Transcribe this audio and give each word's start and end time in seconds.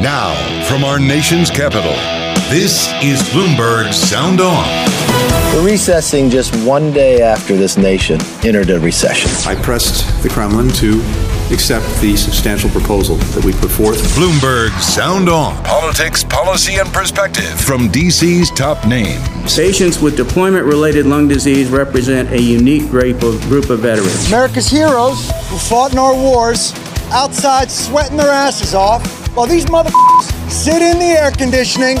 Now, 0.00 0.32
from 0.64 0.82
our 0.82 0.98
nation's 0.98 1.50
capital, 1.50 1.92
this 2.48 2.88
is 3.02 3.20
Bloomberg 3.34 3.92
Sound 3.92 4.40
On. 4.40 4.66
We're 5.54 5.72
recessing 5.72 6.30
just 6.30 6.56
one 6.64 6.90
day 6.90 7.20
after 7.20 7.54
this 7.54 7.76
nation 7.76 8.18
entered 8.42 8.70
a 8.70 8.80
recession. 8.80 9.30
I 9.46 9.60
pressed 9.60 10.22
the 10.22 10.30
Kremlin 10.30 10.70
to 10.76 11.02
accept 11.52 11.84
the 12.00 12.16
substantial 12.16 12.70
proposal 12.70 13.16
that 13.16 13.44
we 13.44 13.52
put 13.52 13.70
forth. 13.70 13.98
Bloomberg 14.16 14.70
Sound 14.80 15.28
On. 15.28 15.62
Politics, 15.64 16.24
policy, 16.24 16.76
and 16.76 16.88
perspective 16.94 17.60
from 17.60 17.90
DC's 17.90 18.50
top 18.52 18.86
names. 18.88 19.54
Patients 19.54 20.00
with 20.00 20.16
deployment 20.16 20.64
related 20.64 21.04
lung 21.04 21.28
disease 21.28 21.68
represent 21.68 22.30
a 22.30 22.40
unique 22.40 22.88
group 22.88 23.22
of, 23.22 23.38
group 23.42 23.68
of 23.68 23.80
veterans. 23.80 24.28
America's 24.28 24.68
heroes 24.68 25.30
who 25.50 25.58
fought 25.58 25.92
in 25.92 25.98
our 25.98 26.14
wars 26.14 26.72
outside 27.10 27.70
sweating 27.70 28.16
their 28.16 28.30
asses 28.30 28.74
off 28.74 29.04
while 29.36 29.46
these 29.46 29.66
motherfuckers 29.66 30.50
sit 30.50 30.82
in 30.82 30.98
the 30.98 31.06
air 31.06 31.30
conditioning, 31.30 31.96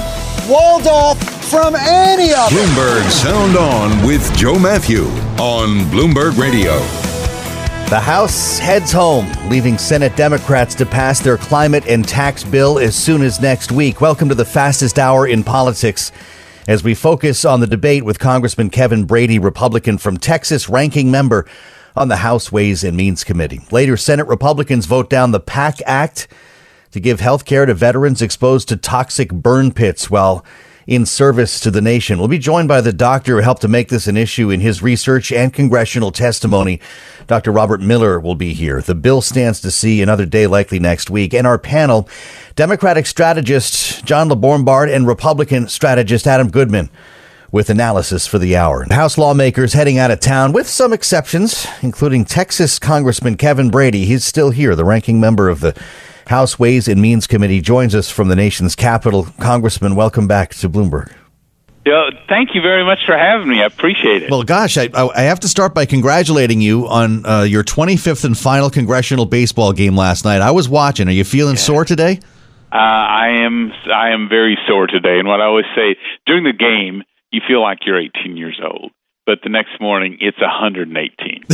walled 0.48 0.86
off 0.86 1.18
from 1.50 1.74
any 1.76 2.32
of 2.32 2.50
it. 2.50 2.54
Bloomberg 2.54 3.10
Sound 3.10 3.56
On 3.56 4.06
with 4.06 4.36
Joe 4.36 4.58
Matthew 4.58 5.04
on 5.38 5.84
Bloomberg 5.90 6.38
Radio. 6.38 6.78
The 7.88 7.98
House 7.98 8.58
heads 8.60 8.92
home, 8.92 9.26
leaving 9.48 9.76
Senate 9.76 10.14
Democrats 10.14 10.76
to 10.76 10.86
pass 10.86 11.18
their 11.18 11.36
climate 11.36 11.84
and 11.88 12.06
tax 12.06 12.44
bill 12.44 12.78
as 12.78 12.94
soon 12.94 13.22
as 13.22 13.40
next 13.40 13.72
week. 13.72 14.00
Welcome 14.00 14.28
to 14.28 14.34
the 14.36 14.44
fastest 14.44 14.96
hour 14.96 15.26
in 15.26 15.42
politics. 15.42 16.12
As 16.68 16.84
we 16.84 16.94
focus 16.94 17.44
on 17.44 17.58
the 17.58 17.66
debate 17.66 18.04
with 18.04 18.20
Congressman 18.20 18.70
Kevin 18.70 19.06
Brady, 19.06 19.40
Republican 19.40 19.98
from 19.98 20.18
Texas, 20.18 20.68
ranking 20.68 21.10
member 21.10 21.46
on 21.96 22.08
the 22.08 22.16
House 22.16 22.50
Ways 22.50 22.84
and 22.84 22.96
Means 22.96 23.24
Committee. 23.24 23.60
Later, 23.70 23.96
Senate 23.96 24.26
Republicans 24.26 24.86
vote 24.86 25.10
down 25.10 25.30
the 25.30 25.40
PACT 25.40 25.82
Act 25.86 26.28
to 26.92 27.00
give 27.00 27.20
health 27.20 27.44
care 27.44 27.66
to 27.66 27.74
veterans 27.74 28.22
exposed 28.22 28.68
to 28.68 28.76
toxic 28.76 29.30
burn 29.30 29.72
pits 29.72 30.10
while 30.10 30.44
in 30.86 31.06
service 31.06 31.60
to 31.60 31.70
the 31.70 31.80
nation. 31.80 32.18
We'll 32.18 32.26
be 32.26 32.38
joined 32.38 32.66
by 32.66 32.80
the 32.80 32.92
doctor 32.92 33.36
who 33.36 33.42
helped 33.42 33.62
to 33.62 33.68
make 33.68 33.88
this 33.88 34.08
an 34.08 34.16
issue 34.16 34.50
in 34.50 34.58
his 34.60 34.82
research 34.82 35.30
and 35.30 35.52
congressional 35.52 36.10
testimony. 36.10 36.80
Dr. 37.28 37.52
Robert 37.52 37.80
Miller 37.80 38.18
will 38.18 38.34
be 38.34 38.54
here. 38.54 38.82
The 38.82 38.96
bill 38.96 39.20
stands 39.20 39.60
to 39.60 39.70
see 39.70 40.02
another 40.02 40.26
day 40.26 40.48
likely 40.48 40.80
next 40.80 41.08
week. 41.08 41.32
And 41.32 41.46
our 41.46 41.58
panel, 41.58 42.08
Democratic 42.56 43.06
strategist 43.06 44.04
John 44.04 44.28
LaBombard 44.28 44.92
and 44.92 45.06
Republican 45.06 45.68
strategist 45.68 46.26
Adam 46.26 46.50
Goodman 46.50 46.90
with 47.52 47.70
analysis 47.70 48.26
for 48.26 48.38
the 48.38 48.56
hour. 48.56 48.86
House 48.90 49.18
lawmakers 49.18 49.72
heading 49.72 49.98
out 49.98 50.10
of 50.10 50.20
town 50.20 50.52
with 50.52 50.68
some 50.68 50.92
exceptions, 50.92 51.66
including 51.82 52.24
Texas 52.24 52.78
Congressman 52.78 53.36
Kevin 53.36 53.70
Brady. 53.70 54.04
He's 54.04 54.24
still 54.24 54.50
here, 54.50 54.74
the 54.74 54.84
ranking 54.84 55.20
member 55.20 55.48
of 55.48 55.60
the 55.60 55.80
House 56.28 56.58
Ways 56.58 56.86
and 56.86 57.02
Means 57.02 57.26
Committee 57.26 57.60
joins 57.60 57.94
us 57.94 58.10
from 58.10 58.28
the 58.28 58.36
nation's 58.36 58.76
capital. 58.76 59.26
Congressman, 59.40 59.96
welcome 59.96 60.28
back 60.28 60.54
to 60.54 60.68
Bloomberg. 60.68 61.12
Yeah, 61.86 62.10
thank 62.28 62.54
you 62.54 62.60
very 62.60 62.84
much 62.84 63.00
for 63.06 63.16
having 63.16 63.48
me. 63.48 63.62
I 63.62 63.66
appreciate 63.66 64.22
it. 64.22 64.30
Well, 64.30 64.42
gosh, 64.42 64.76
I, 64.76 64.88
I 64.94 65.22
have 65.22 65.40
to 65.40 65.48
start 65.48 65.74
by 65.74 65.86
congratulating 65.86 66.60
you 66.60 66.86
on 66.86 67.24
uh, 67.24 67.42
your 67.42 67.64
25th 67.64 68.24
and 68.24 68.36
final 68.36 68.68
congressional 68.68 69.24
baseball 69.24 69.72
game 69.72 69.96
last 69.96 70.24
night. 70.24 70.42
I 70.42 70.50
was 70.50 70.68
watching. 70.68 71.08
Are 71.08 71.12
you 71.12 71.24
feeling 71.24 71.56
yeah. 71.56 71.62
sore 71.62 71.84
today? 71.84 72.20
Uh, 72.70 72.76
I 72.76 73.28
am. 73.44 73.72
I 73.92 74.10
am 74.10 74.28
very 74.28 74.56
sore 74.68 74.86
today. 74.86 75.18
And 75.18 75.26
what 75.26 75.40
I 75.40 75.46
always 75.46 75.64
say 75.74 75.96
during 76.26 76.44
the 76.44 76.52
game, 76.52 77.02
you 77.30 77.40
feel 77.46 77.62
like 77.62 77.78
you're 77.86 77.98
18 77.98 78.36
years 78.36 78.60
old 78.62 78.92
but 79.30 79.42
the 79.44 79.48
next 79.48 79.80
morning 79.80 80.18
it's 80.20 80.40
118. 80.40 81.44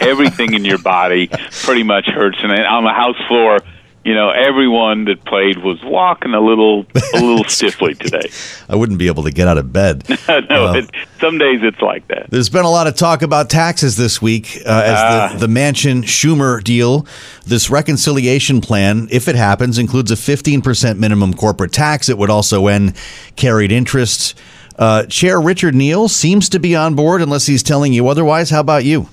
everything 0.00 0.54
in 0.54 0.64
your 0.64 0.78
body 0.78 1.28
pretty 1.62 1.84
much 1.84 2.06
hurts. 2.06 2.38
And 2.42 2.50
on 2.50 2.82
the 2.82 2.90
house 2.90 3.14
floor, 3.28 3.58
you 4.04 4.14
know, 4.14 4.30
everyone 4.30 5.06
that 5.06 5.24
played 5.24 5.58
was 5.58 5.82
walking 5.82 6.34
a 6.34 6.40
little 6.40 6.86
a 7.14 7.20
little 7.20 7.44
stiffly 7.48 7.94
today. 7.94 8.28
I 8.68 8.76
wouldn't 8.76 8.98
be 8.98 9.06
able 9.06 9.22
to 9.22 9.30
get 9.30 9.48
out 9.48 9.56
of 9.56 9.72
bed. 9.72 10.06
no, 10.28 10.66
uh, 10.66 10.74
it, 10.74 10.90
some 11.20 11.38
days 11.38 11.60
it's 11.62 11.80
like 11.80 12.06
that. 12.08 12.30
There's 12.30 12.50
been 12.50 12.64
a 12.66 12.70
lot 12.70 12.86
of 12.86 12.96
talk 12.96 13.22
about 13.22 13.48
taxes 13.48 13.96
this 13.96 14.20
week 14.20 14.58
uh, 14.66 14.82
as 14.84 14.98
uh, 14.98 15.38
the, 15.38 15.46
the 15.46 15.52
Manchin 15.52 16.02
Schumer 16.02 16.62
deal. 16.62 17.06
This 17.46 17.70
reconciliation 17.70 18.60
plan, 18.60 19.08
if 19.10 19.26
it 19.26 19.36
happens, 19.36 19.78
includes 19.78 20.10
a 20.10 20.16
15% 20.16 20.98
minimum 20.98 21.32
corporate 21.32 21.72
tax. 21.72 22.08
It 22.08 22.18
would 22.18 22.30
also 22.30 22.66
end 22.66 22.94
carried 23.36 23.72
interest. 23.72 24.36
Uh, 24.76 25.06
Chair 25.06 25.40
Richard 25.40 25.74
Neal 25.74 26.08
seems 26.08 26.48
to 26.50 26.58
be 26.58 26.74
on 26.74 26.94
board, 26.94 27.22
unless 27.22 27.46
he's 27.46 27.62
telling 27.62 27.92
you 27.92 28.08
otherwise. 28.08 28.50
How 28.50 28.60
about 28.60 28.84
you? 28.84 29.08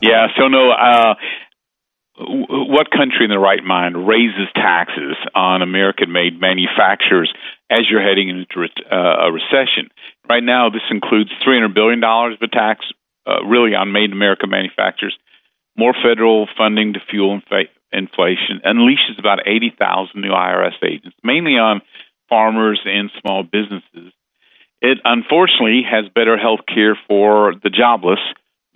Yeah, 0.00 0.28
so 0.38 0.48
no, 0.48 0.70
uh, 0.70 1.14
what 2.18 2.90
country 2.90 3.24
in 3.24 3.30
the 3.30 3.38
right 3.38 3.64
mind 3.64 4.06
raises 4.06 4.48
taxes 4.54 5.16
on 5.34 5.62
American 5.62 6.12
made 6.12 6.40
manufacturers 6.40 7.32
as 7.70 7.80
you're 7.90 8.02
heading 8.02 8.28
into 8.28 8.68
uh, 8.90 9.28
a 9.28 9.32
recession? 9.32 9.88
Right 10.28 10.42
now, 10.42 10.68
this 10.70 10.82
includes 10.90 11.30
$300 11.46 11.74
billion 11.74 12.02
of 12.04 12.50
tax 12.50 12.84
uh, 13.26 13.44
really 13.44 13.74
on 13.74 13.92
made 13.92 14.10
in 14.10 14.12
America 14.12 14.46
manufacturers, 14.46 15.16
more 15.76 15.94
federal 16.02 16.46
funding 16.56 16.94
to 16.94 17.00
fuel 17.10 17.34
inf- 17.34 17.70
inflation, 17.92 18.60
unleashes 18.64 19.18
about 19.18 19.46
80,000 19.46 20.20
new 20.20 20.30
IRS 20.30 20.76
agents, 20.84 21.16
mainly 21.22 21.52
on 21.52 21.80
farmers 22.28 22.80
and 22.84 23.10
small 23.20 23.42
businesses. 23.42 24.12
It 24.80 24.98
unfortunately 25.04 25.82
has 25.90 26.10
better 26.14 26.38
health 26.38 26.60
care 26.66 26.98
for 27.08 27.54
the 27.62 27.70
jobless 27.70 28.20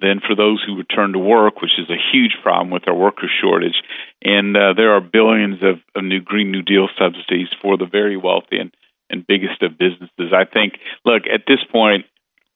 than 0.01 0.21
for 0.21 0.35
those 0.35 0.63
who 0.67 0.77
return 0.77 1.13
to 1.13 1.19
work, 1.19 1.63
which 1.63 1.79
is 1.79 1.89
a 1.89 2.03
huge 2.13 2.37
problem 2.43 2.71
with 2.71 2.89
our 2.89 2.95
worker 2.95 3.31
shortage. 3.41 3.81
And 4.23 4.57
uh, 4.57 4.75
there 4.77 4.93
are 4.93 5.01
billions 5.01 5.63
of, 5.63 5.81
of 5.95 6.05
new 6.05 6.21
Green 6.21 6.51
New 6.51 6.63
Deal 6.63 6.89
subsidies 6.99 7.49
for 7.63 7.79
the 7.79 7.87
very 7.87 8.17
wealthy 8.17 8.59
and, 8.59 8.75
and 9.09 9.27
biggest 9.27 9.63
of 9.63 9.79
businesses. 9.79 10.33
I 10.35 10.45
think, 10.45 10.75
look, 11.05 11.23
at 11.33 11.43
this 11.47 11.63
point, 11.71 12.07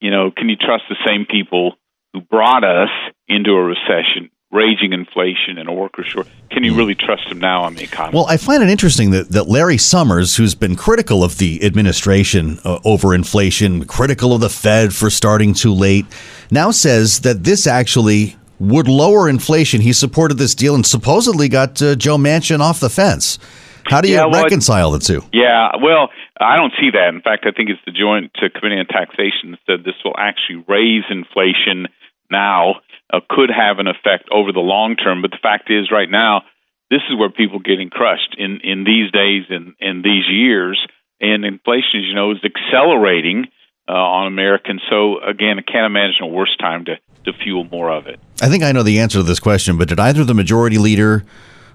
you 0.01 0.11
know, 0.11 0.31
can 0.37 0.49
you 0.49 0.57
trust 0.57 0.85
the 0.89 0.97
same 1.07 1.25
people 1.25 1.75
who 2.13 2.21
brought 2.21 2.65
us 2.65 2.91
into 3.29 3.53
a 3.53 3.65
recession 3.65 4.31
raging 4.51 4.93
inflation 4.93 5.59
and 5.59 5.69
a 5.69 5.73
worker 5.73 6.03
short. 6.03 6.27
Can 6.51 6.65
you 6.65 6.75
really 6.75 6.95
trust 6.95 7.27
him 7.27 7.39
now 7.39 7.63
on 7.63 7.75
the 7.75 7.85
economy? 7.85 8.17
Well, 8.17 8.27
I 8.27 8.39
find 8.39 8.63
it 8.63 8.71
interesting 8.71 9.11
that, 9.11 9.29
that 9.31 9.49
Larry 9.49 9.77
Summers, 9.77 10.37
who's 10.37 10.55
been 10.55 10.75
critical 10.75 11.23
of 11.23 11.37
the 11.39 11.63
administration 11.65 12.59
uh, 12.65 12.79
over 12.85 13.15
inflation, 13.15 13.85
critical 13.85 14.33
of 14.33 14.41
the 14.41 14.49
Fed 14.49 14.95
for 14.95 15.11
starting 15.11 15.53
too 15.53 15.75
late, 15.75 16.07
now 16.51 16.71
says 16.71 17.21
that 17.21 17.45
this 17.45 17.67
actually 17.67 18.37
would 18.59 18.89
lower 18.89 19.29
inflation. 19.29 19.83
He 19.83 19.93
supported 19.93 20.39
this 20.39 20.55
deal 20.55 20.75
and 20.75 20.85
supposedly 20.85 21.49
got 21.49 21.81
uh, 21.83 21.95
Joe 21.95 22.17
Manchin 22.17 22.61
off 22.61 22.81
the 22.81 22.91
fence. 22.91 23.39
How 23.85 24.01
do 24.01 24.09
you 24.09 24.17
yeah, 24.17 24.27
well, 24.27 24.43
reconcile 24.43 24.91
the 24.91 24.99
two? 24.99 25.23
Yeah, 25.33 25.71
well, 25.83 26.09
I 26.41 26.57
don't 26.57 26.73
see 26.81 26.91
that. 26.93 27.09
In 27.15 27.23
fact, 27.23 27.47
I 27.47 27.53
think 27.53 27.71
it's 27.71 27.81
the 27.87 27.93
Joint 27.93 28.33
Committee 28.35 28.79
on 28.79 28.87
Taxation 28.87 29.53
that 29.53 29.61
said 29.67 29.85
this 29.85 29.95
will 30.05 30.17
actually 30.19 30.65
raise 30.69 31.05
inflation 31.11 31.87
now 32.31 32.77
uh, 33.13 33.21
could 33.29 33.51
have 33.51 33.79
an 33.79 33.87
effect 33.87 34.29
over 34.31 34.53
the 34.53 34.61
long 34.61 34.97
term. 34.97 35.23
But 35.23 35.31
the 35.31 35.43
fact 35.43 35.71
is, 35.71 35.91
right 35.91 36.11
now, 36.11 36.43
this 36.91 37.01
is 37.11 37.19
where 37.19 37.31
people 37.31 37.59
are 37.59 37.63
getting 37.63 37.91
crushed 37.91 38.35
in 38.39 38.61
in 38.63 38.85
these 38.85 39.11
days 39.11 39.45
and 39.51 39.75
in 39.81 40.03
these 40.03 40.29
years, 40.29 40.79
and 41.21 41.45
inflation, 41.45 42.01
as 42.01 42.05
you 42.05 42.15
know, 42.15 42.33
is 42.33 42.45
accelerating 42.45 43.47
uh, 43.89 43.93
on 43.93 44.27
Americans. 44.27 44.83
So 44.91 45.21
again, 45.21 45.59
I 45.59 45.63
can't 45.63 45.87
imagine 45.87 46.23
a 46.23 46.27
worse 46.27 46.57
time 46.59 46.85
to 46.87 46.97
to 47.25 47.33
fuel 47.43 47.65
more 47.65 47.91
of 47.91 48.07
it. 48.07 48.21
I 48.41 48.49
think 48.49 48.63
I 48.63 48.73
know 48.73 48.83
the 48.83 49.01
answer 49.01 49.19
to 49.19 49.23
this 49.23 49.41
question, 49.41 49.77
but 49.79 49.89
did 49.89 50.01
either 50.01 50.25
the 50.25 50.35
majority 50.35 50.79
leader 50.79 51.25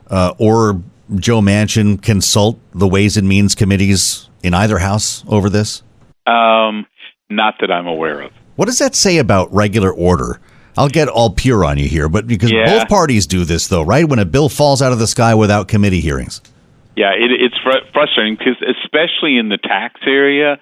uh, 0.09 0.33
or 0.38 0.81
Joe 1.15 1.41
Manchin 1.41 2.01
consult 2.01 2.59
the 2.74 2.88
Ways 2.88 3.18
and 3.18 3.27
Means 3.27 3.56
committees 3.56 4.30
in 4.41 4.53
either 4.53 4.80
house 4.80 5.24
over 5.27 5.50
this? 5.50 5.83
Um, 6.25 6.85
not 7.30 7.56
that 7.59 7.71
I'm 7.71 7.88
aware 7.88 8.21
of. 8.21 8.31
What 8.56 8.65
does 8.65 8.80
that 8.80 8.95
say 8.95 9.18
about 9.18 9.53
regular 9.53 9.91
order? 9.91 10.39
I'll 10.77 10.89
get 10.89 11.07
all 11.07 11.29
pure 11.29 11.63
on 11.65 11.77
you 11.77 11.87
here, 11.87 12.09
but 12.09 12.27
because 12.27 12.51
yeah. 12.51 12.79
both 12.79 12.89
parties 12.89 13.27
do 13.27 13.45
this, 13.45 13.67
though, 13.67 13.83
right? 13.83 14.07
When 14.07 14.19
a 14.19 14.25
bill 14.25 14.49
falls 14.49 14.81
out 14.81 14.91
of 14.91 14.99
the 14.99 15.07
sky 15.07 15.35
without 15.35 15.67
committee 15.67 16.01
hearings. 16.01 16.41
Yeah, 16.95 17.11
it, 17.11 17.31
it's 17.31 17.57
fr- 17.63 17.85
frustrating 17.91 18.35
because, 18.35 18.57
especially 18.83 19.37
in 19.37 19.49
the 19.49 19.57
tax 19.57 19.99
area, 20.05 20.57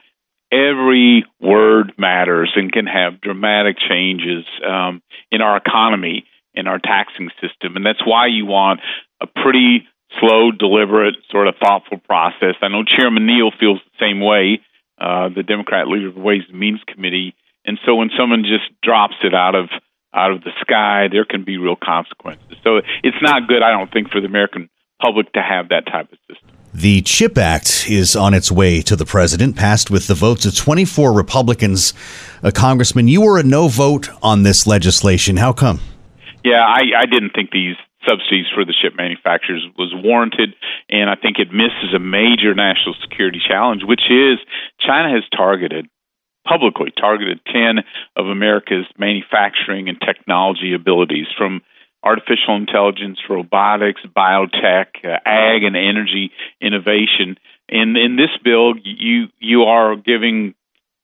every 0.52 1.26
word 1.40 1.94
matters 1.98 2.52
and 2.56 2.72
can 2.72 2.86
have 2.86 3.22
dramatic 3.22 3.78
changes 3.90 4.46
um, 4.68 5.02
in 5.32 5.42
our 5.42 5.58
economy, 5.58 6.26
in 6.54 6.68
our 6.68 6.80
taxing 6.80 7.30
system. 7.42 7.76
And 7.76 7.86
that's 7.86 8.06
why 8.06 8.28
you 8.28 8.46
want 8.46 8.82
a 9.22 9.28
pretty 9.28 9.88
slow, 10.20 10.52
deliberate, 10.52 11.16
sort 11.30 11.48
of 11.48 11.56
thoughtful 11.56 11.98
process. 11.98 12.56
I 12.62 12.68
know 12.68 12.84
Chairman 12.84 13.26
Neal 13.26 13.52
feels 13.58 13.80
the 13.80 14.06
same 14.06 14.20
way, 14.20 14.60
uh, 15.00 15.30
the 15.30 15.44
Democrat 15.44 15.88
leader 15.88 16.10
of 16.10 16.16
the 16.16 16.22
Ways 16.22 16.44
and 16.50 16.60
Means 16.60 16.82
Committee. 16.86 17.34
And 17.66 17.80
so 17.86 17.96
when 17.96 18.10
someone 18.18 18.44
just 18.44 18.70
drops 18.84 19.16
it 19.24 19.34
out 19.34 19.56
of 19.56 19.70
out 20.14 20.32
of 20.32 20.44
the 20.44 20.52
sky, 20.62 21.08
there 21.12 21.26
can 21.26 21.44
be 21.44 21.58
real 21.58 21.76
consequences. 21.76 22.58
So 22.64 22.82
it's 23.04 23.18
not 23.22 23.48
good, 23.48 23.62
I 23.64 23.72
don't 23.72 23.92
think, 23.92 24.10
for 24.10 24.20
the 24.20 24.28
American 24.28 24.70
public 25.02 25.32
to 25.34 25.42
have 25.42 25.70
that 25.70 25.86
type 25.88 26.12
of 26.12 26.18
system. 26.30 26.50
The 26.74 27.02
CHIP 27.02 27.38
Act 27.38 27.90
is 27.90 28.16
on 28.16 28.34
its 28.34 28.50
way 28.52 28.82
to 28.84 28.96
the 28.96 29.06
president, 29.06 29.58
passed 29.58 29.92
with 29.92 30.08
the 30.08 30.14
votes 30.14 30.46
of 30.46 30.56
24 30.56 31.12
Republicans. 31.12 31.94
Uh, 32.42 32.52
Congressman, 32.54 33.10
you 33.10 33.22
were 33.22 33.38
a 33.38 33.44
no 33.44 33.68
vote 33.68 34.10
on 34.24 34.44
this 34.44 34.66
legislation. 34.66 35.36
How 35.36 35.52
come? 35.52 35.82
Yeah, 36.46 36.64
I, 36.66 36.84
I 36.98 37.06
didn't 37.06 37.32
think 37.32 37.52
these 37.52 37.76
subsidies 38.08 38.46
for 38.56 38.64
the 38.64 38.74
chip 38.82 38.96
manufacturers 38.96 39.66
was 39.78 39.94
warranted, 39.94 40.56
and 40.90 41.10
I 41.10 41.16
think 41.16 41.40
it 41.40 41.52
misses 41.52 41.94
a 41.94 42.00
major 42.00 42.56
national 42.56 42.96
security 43.02 43.42
challenge, 43.46 43.84
which 43.84 44.10
is 44.10 44.40
China 44.80 45.14
has 45.14 45.24
targeted 45.36 45.88
publicly 46.48 46.92
targeted 46.98 47.40
10 47.46 47.80
of 48.16 48.28
America's 48.28 48.86
manufacturing 48.98 49.90
and 49.90 50.00
technology 50.00 50.74
abilities 50.74 51.28
from 51.38 51.62
artificial 52.04 52.56
intelligence, 52.56 53.20
robotics, 53.30 54.02
biotech, 54.16 54.88
uh, 55.04 55.18
ag 55.26 55.64
and 55.64 55.76
energy 55.76 56.32
innovation. 56.60 57.38
In 57.70 57.96
in 57.96 58.16
this 58.16 58.32
bill, 58.44 58.74
you 58.84 59.28
you 59.40 59.64
are 59.64 59.96
giving, 59.96 60.56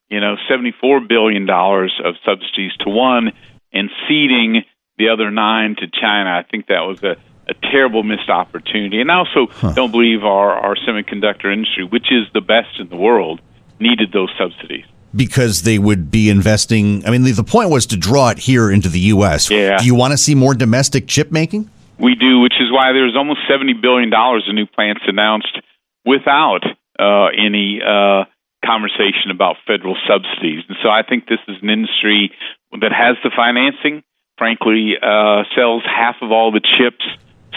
you 0.09 0.19
know, 0.19 0.35
74 0.49 1.01
billion 1.01 1.45
dollars 1.45 1.93
of 2.03 2.15
subsidies 2.25 2.71
to 2.79 2.89
one 2.89 3.31
and 3.71 3.89
ceding 4.07 4.63
the 4.97 5.09
other 5.09 5.29
nine 5.29 5.75
to 5.75 5.87
China. 5.87 6.31
I 6.31 6.43
think 6.49 6.67
that 6.67 6.81
was 6.81 7.03
a, 7.03 7.15
a 7.47 7.53
terrible 7.71 8.03
missed 8.03 8.29
opportunity. 8.29 8.99
And 8.99 9.11
I 9.11 9.17
also 9.17 9.47
huh. 9.51 9.73
don't 9.73 9.91
believe 9.91 10.23
our, 10.23 10.51
our 10.51 10.75
semiconductor 10.75 11.53
industry, 11.53 11.83
which 11.83 12.11
is 12.11 12.25
the 12.33 12.41
best 12.41 12.79
in 12.79 12.89
the 12.89 12.95
world, 12.95 13.39
needed 13.79 14.11
those 14.11 14.31
subsidies. 14.37 14.85
Because 15.15 15.63
they 15.63 15.79
would 15.79 16.11
be 16.11 16.29
investing. 16.29 17.05
I 17.05 17.11
mean, 17.11 17.23
the, 17.23 17.31
the 17.31 17.43
point 17.43 17.69
was 17.69 17.85
to 17.87 17.97
draw 17.97 18.29
it 18.29 18.39
here 18.39 18.69
into 18.71 18.89
the 18.89 18.99
U.S. 19.15 19.49
Yeah. 19.49 19.77
Do 19.77 19.85
you 19.85 19.95
want 19.95 20.11
to 20.11 20.17
see 20.17 20.35
more 20.35 20.53
domestic 20.53 21.07
chip 21.07 21.31
making? 21.31 21.69
We 21.97 22.13
do, 22.13 22.39
which 22.39 22.55
is 22.59 22.71
why 22.71 22.91
there's 22.91 23.15
almost 23.15 23.39
$70 23.49 23.81
billion 23.81 24.11
in 24.13 24.55
new 24.55 24.67
plants 24.67 25.01
announced 25.07 25.57
without 26.05 26.61
uh, 26.99 27.27
any 27.27 27.81
uh, 27.81 28.25
conversation 28.63 29.31
about 29.31 29.55
federal 29.65 29.95
subsidies. 30.07 30.63
And 30.67 30.77
so 30.83 30.89
I 30.89 31.01
think 31.01 31.27
this 31.27 31.39
is 31.47 31.55
an 31.63 31.69
industry 31.69 32.31
that 32.79 32.91
has 32.91 33.15
the 33.23 33.31
financing 33.35 34.03
frankly, 34.37 34.93
uh, 35.01 35.43
sells 35.55 35.83
half 35.83 36.15
of 36.21 36.31
all 36.31 36.51
the 36.51 36.61
chips 36.61 37.05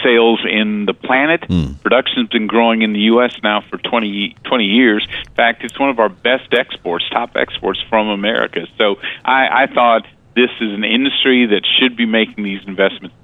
sales 0.03 0.39
in 0.49 0.85
the 0.85 0.93
planet. 0.93 1.41
Mm. 1.41 1.81
Production's 1.81 2.29
been 2.29 2.47
growing 2.47 2.81
in 2.81 2.93
the 2.93 3.01
U.S. 3.11 3.35
now 3.43 3.61
for 3.69 3.77
20, 3.77 4.35
20 4.43 4.63
years. 4.65 5.07
In 5.27 5.33
fact, 5.33 5.63
it's 5.63 5.79
one 5.79 5.89
of 5.89 5.99
our 5.99 6.09
best 6.09 6.53
exports, 6.53 7.09
top 7.09 7.35
exports 7.35 7.79
from 7.89 8.07
America. 8.07 8.67
So 8.77 8.95
I, 9.23 9.63
I 9.63 9.67
thought 9.73 10.05
this 10.35 10.49
is 10.59 10.73
an 10.73 10.83
industry 10.83 11.45
that 11.47 11.61
should 11.79 11.95
be 11.95 12.05
making 12.05 12.43
these 12.43 12.61
investments, 12.65 13.15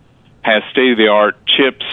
has 0.42 0.64
state 0.72 0.92
of 0.92 0.98
the 0.98 1.08
art 1.08 1.36
chips, 1.46 1.86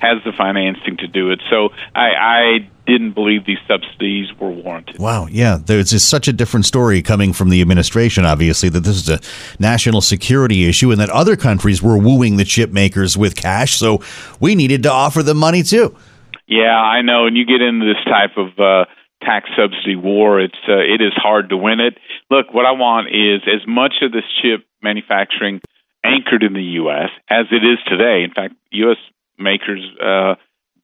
has 0.00 0.18
the 0.24 0.32
financing 0.36 0.96
to 0.96 1.06
do 1.06 1.30
it. 1.30 1.40
So 1.50 1.70
I, 1.94 2.08
I 2.18 2.70
didn't 2.86 3.12
believe 3.12 3.44
these 3.44 3.58
subsidies 3.68 4.28
were 4.40 4.50
warranted. 4.50 4.98
Wow, 4.98 5.26
yeah, 5.30 5.58
there's 5.62 5.90
just 5.90 6.08
such 6.08 6.26
a 6.26 6.32
different 6.32 6.66
story 6.66 7.02
coming 7.02 7.32
from 7.32 7.50
the 7.50 7.60
administration, 7.60 8.24
obviously, 8.24 8.68
that 8.70 8.80
this 8.80 8.96
is 8.96 9.08
a 9.08 9.20
national 9.60 10.00
security 10.00 10.68
issue 10.68 10.90
and 10.90 11.00
that 11.00 11.10
other 11.10 11.36
countries 11.36 11.82
were 11.82 11.98
wooing 11.98 12.36
the 12.36 12.44
chip 12.44 12.70
makers 12.72 13.16
with 13.16 13.36
cash, 13.36 13.78
so 13.78 14.02
we 14.40 14.54
needed 14.54 14.82
to 14.82 14.90
offer 14.90 15.22
them 15.22 15.36
money 15.36 15.62
too. 15.62 15.94
Yeah, 16.48 16.76
I 16.76 17.02
know, 17.02 17.26
and 17.26 17.36
you 17.36 17.46
get 17.46 17.60
into 17.60 17.86
this 17.86 18.02
type 18.04 18.36
of 18.36 18.58
uh, 18.58 18.86
tax 19.22 19.50
subsidy 19.56 19.96
war, 19.96 20.40
it's 20.40 20.58
uh, 20.68 20.78
it 20.78 21.00
is 21.00 21.12
hard 21.14 21.50
to 21.50 21.56
win 21.56 21.78
it. 21.78 21.98
Look, 22.30 22.52
what 22.52 22.66
I 22.66 22.72
want 22.72 23.08
is 23.08 23.42
as 23.46 23.66
much 23.68 23.94
of 24.02 24.12
this 24.12 24.24
chip 24.42 24.66
manufacturing 24.82 25.60
anchored 26.04 26.42
in 26.42 26.54
the 26.54 26.80
U.S. 26.82 27.10
as 27.28 27.46
it 27.52 27.62
is 27.64 27.78
today. 27.86 28.24
In 28.24 28.32
fact, 28.32 28.54
U.S. 28.72 28.96
makers 29.40 29.82
uh, 30.02 30.34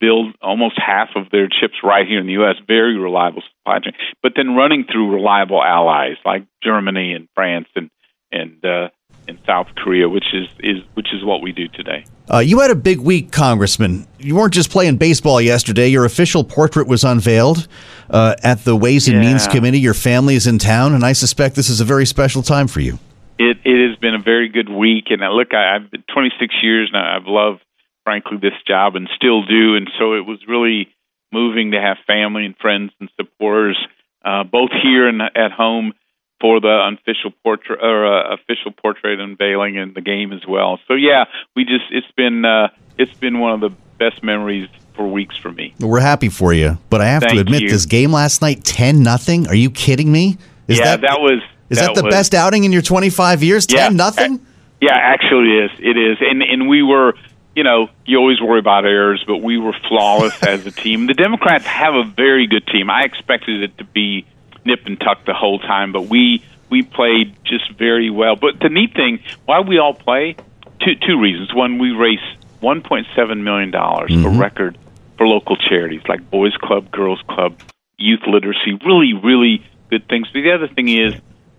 build 0.00 0.34
almost 0.42 0.74
half 0.84 1.10
of 1.16 1.30
their 1.30 1.48
chips 1.48 1.74
right 1.82 2.06
here 2.06 2.20
in 2.20 2.26
the 2.26 2.34
U.S. 2.34 2.56
Very 2.66 2.98
reliable 2.98 3.42
supply 3.42 3.78
chain, 3.80 3.92
but 4.22 4.32
then 4.36 4.54
running 4.54 4.84
through 4.90 5.12
reliable 5.12 5.62
allies 5.62 6.16
like 6.24 6.46
Germany 6.62 7.12
and 7.12 7.28
France 7.34 7.68
and 7.74 7.90
and 8.32 8.64
uh, 8.64 8.88
and 9.28 9.38
South 9.46 9.68
Korea, 9.76 10.08
which 10.08 10.26
is 10.32 10.48
is 10.60 10.82
which 10.94 11.12
is 11.12 11.24
what 11.24 11.42
we 11.42 11.52
do 11.52 11.68
today. 11.68 12.04
Uh, 12.32 12.38
you 12.38 12.60
had 12.60 12.70
a 12.70 12.76
big 12.76 13.00
week, 13.00 13.32
Congressman. 13.32 14.06
You 14.18 14.36
weren't 14.36 14.52
just 14.52 14.70
playing 14.70 14.96
baseball 14.96 15.40
yesterday. 15.40 15.88
Your 15.88 16.04
official 16.04 16.44
portrait 16.44 16.86
was 16.86 17.04
unveiled 17.04 17.68
uh, 18.10 18.34
at 18.42 18.64
the 18.64 18.76
Ways 18.76 19.08
and 19.08 19.22
yeah. 19.22 19.30
Means 19.30 19.46
Committee. 19.46 19.80
Your 19.80 19.94
family 19.94 20.34
is 20.34 20.46
in 20.46 20.58
town, 20.58 20.94
and 20.94 21.04
I 21.04 21.12
suspect 21.12 21.54
this 21.54 21.68
is 21.68 21.80
a 21.80 21.84
very 21.84 22.06
special 22.06 22.42
time 22.42 22.68
for 22.68 22.80
you. 22.80 22.98
It 23.38 23.58
it 23.64 23.88
has 23.88 23.98
been 23.98 24.14
a 24.14 24.22
very 24.22 24.48
good 24.48 24.68
week, 24.68 25.06
and 25.10 25.22
I, 25.22 25.28
uh, 25.28 25.32
look, 25.32 25.54
I, 25.54 25.76
I've 25.76 25.90
been 25.90 26.04
26 26.12 26.54
years 26.62 26.90
now. 26.92 27.16
I've 27.16 27.26
loved 27.26 27.62
frankly, 28.06 28.38
this 28.40 28.54
job 28.66 28.94
and 28.94 29.08
still 29.16 29.44
do. 29.44 29.74
And 29.74 29.90
so 29.98 30.14
it 30.14 30.24
was 30.24 30.38
really 30.46 30.94
moving 31.32 31.72
to 31.72 31.80
have 31.80 31.96
family 32.06 32.46
and 32.46 32.56
friends 32.56 32.92
and 33.00 33.10
supporters, 33.16 33.76
uh, 34.24 34.44
both 34.44 34.70
here 34.80 35.08
and 35.08 35.20
at 35.20 35.50
home, 35.50 35.92
for 36.40 36.60
the 36.60 36.92
official 36.92 37.32
portrait 37.42 37.80
or 37.82 38.06
uh, 38.06 38.34
official 38.34 38.70
portrait 38.70 39.18
unveiling 39.18 39.76
and 39.76 39.94
the 39.94 40.00
game 40.00 40.32
as 40.32 40.46
well. 40.46 40.78
So 40.86 40.94
yeah, 40.94 41.24
we 41.56 41.64
just 41.64 41.86
it's 41.90 42.10
been 42.16 42.44
uh, 42.44 42.68
it's 42.96 43.14
been 43.14 43.40
one 43.40 43.54
of 43.54 43.60
the 43.60 43.70
best 43.98 44.22
memories 44.22 44.68
for 44.94 45.08
weeks 45.08 45.36
for 45.36 45.50
me. 45.50 45.74
We're 45.80 46.00
happy 46.00 46.28
for 46.28 46.52
you, 46.52 46.78
but 46.90 47.00
I 47.00 47.06
have 47.06 47.22
Thank 47.22 47.34
to 47.34 47.40
admit, 47.40 47.62
you. 47.62 47.70
this 47.70 47.86
game 47.86 48.12
last 48.12 48.42
night, 48.42 48.64
ten 48.64 49.02
nothing. 49.02 49.48
Are 49.48 49.54
you 49.54 49.70
kidding 49.70 50.12
me? 50.12 50.36
Is 50.68 50.78
yeah, 50.78 50.96
that, 50.96 51.00
that 51.02 51.20
was. 51.20 51.42
Is 51.68 51.78
that, 51.78 51.86
that 51.86 51.94
the 51.96 52.04
was, 52.04 52.14
best 52.14 52.34
outing 52.34 52.62
in 52.62 52.70
your 52.70 52.82
25 52.82 53.42
years? 53.42 53.66
Yeah, 53.68 53.88
Ten 53.88 53.96
nothing. 53.96 54.46
Yeah, 54.80 54.94
actually, 54.94 55.58
it 55.58 55.64
is. 55.64 55.70
It 55.80 55.96
is, 55.96 56.18
and 56.20 56.42
and 56.42 56.68
we 56.68 56.82
were 56.82 57.14
you 57.56 57.64
know, 57.64 57.88
you 58.04 58.18
always 58.18 58.38
worry 58.38 58.58
about 58.58 58.84
errors, 58.84 59.24
but 59.26 59.38
we 59.38 59.56
were 59.56 59.72
flawless 59.88 60.40
as 60.46 60.66
a 60.66 60.70
team. 60.70 61.06
The 61.06 61.14
Democrats 61.14 61.64
have 61.64 61.94
a 61.94 62.04
very 62.04 62.46
good 62.46 62.66
team. 62.66 62.90
I 62.90 63.02
expected 63.02 63.62
it 63.62 63.78
to 63.78 63.84
be 63.84 64.26
nip 64.64 64.80
and 64.84 65.00
tuck 65.00 65.24
the 65.24 65.34
whole 65.34 65.58
time, 65.58 65.90
but 65.90 66.02
we 66.02 66.44
we 66.68 66.82
played 66.82 67.34
just 67.44 67.72
very 67.72 68.10
well. 68.10 68.36
But 68.36 68.60
the 68.60 68.68
neat 68.68 68.92
thing, 68.94 69.20
why 69.46 69.60
we 69.60 69.78
all 69.78 69.94
play, 69.94 70.36
two 70.80 70.96
two 70.96 71.18
reasons. 71.18 71.54
One, 71.54 71.78
we 71.78 71.92
raised 71.92 72.22
one 72.60 72.82
point 72.82 73.06
seven 73.16 73.42
million 73.42 73.70
dollars, 73.70 74.10
mm-hmm. 74.10 74.36
a 74.36 74.38
record 74.38 74.76
for 75.16 75.26
local 75.26 75.56
charities 75.56 76.02
like 76.08 76.30
Boys 76.30 76.54
Club, 76.58 76.90
Girls 76.90 77.22
Club, 77.26 77.58
youth 77.96 78.20
literacy. 78.26 78.78
Really, 78.84 79.14
really 79.14 79.64
good 79.88 80.06
things. 80.08 80.28
But 80.30 80.42
the 80.42 80.52
other 80.52 80.68
thing 80.68 80.88
is, 80.88 81.14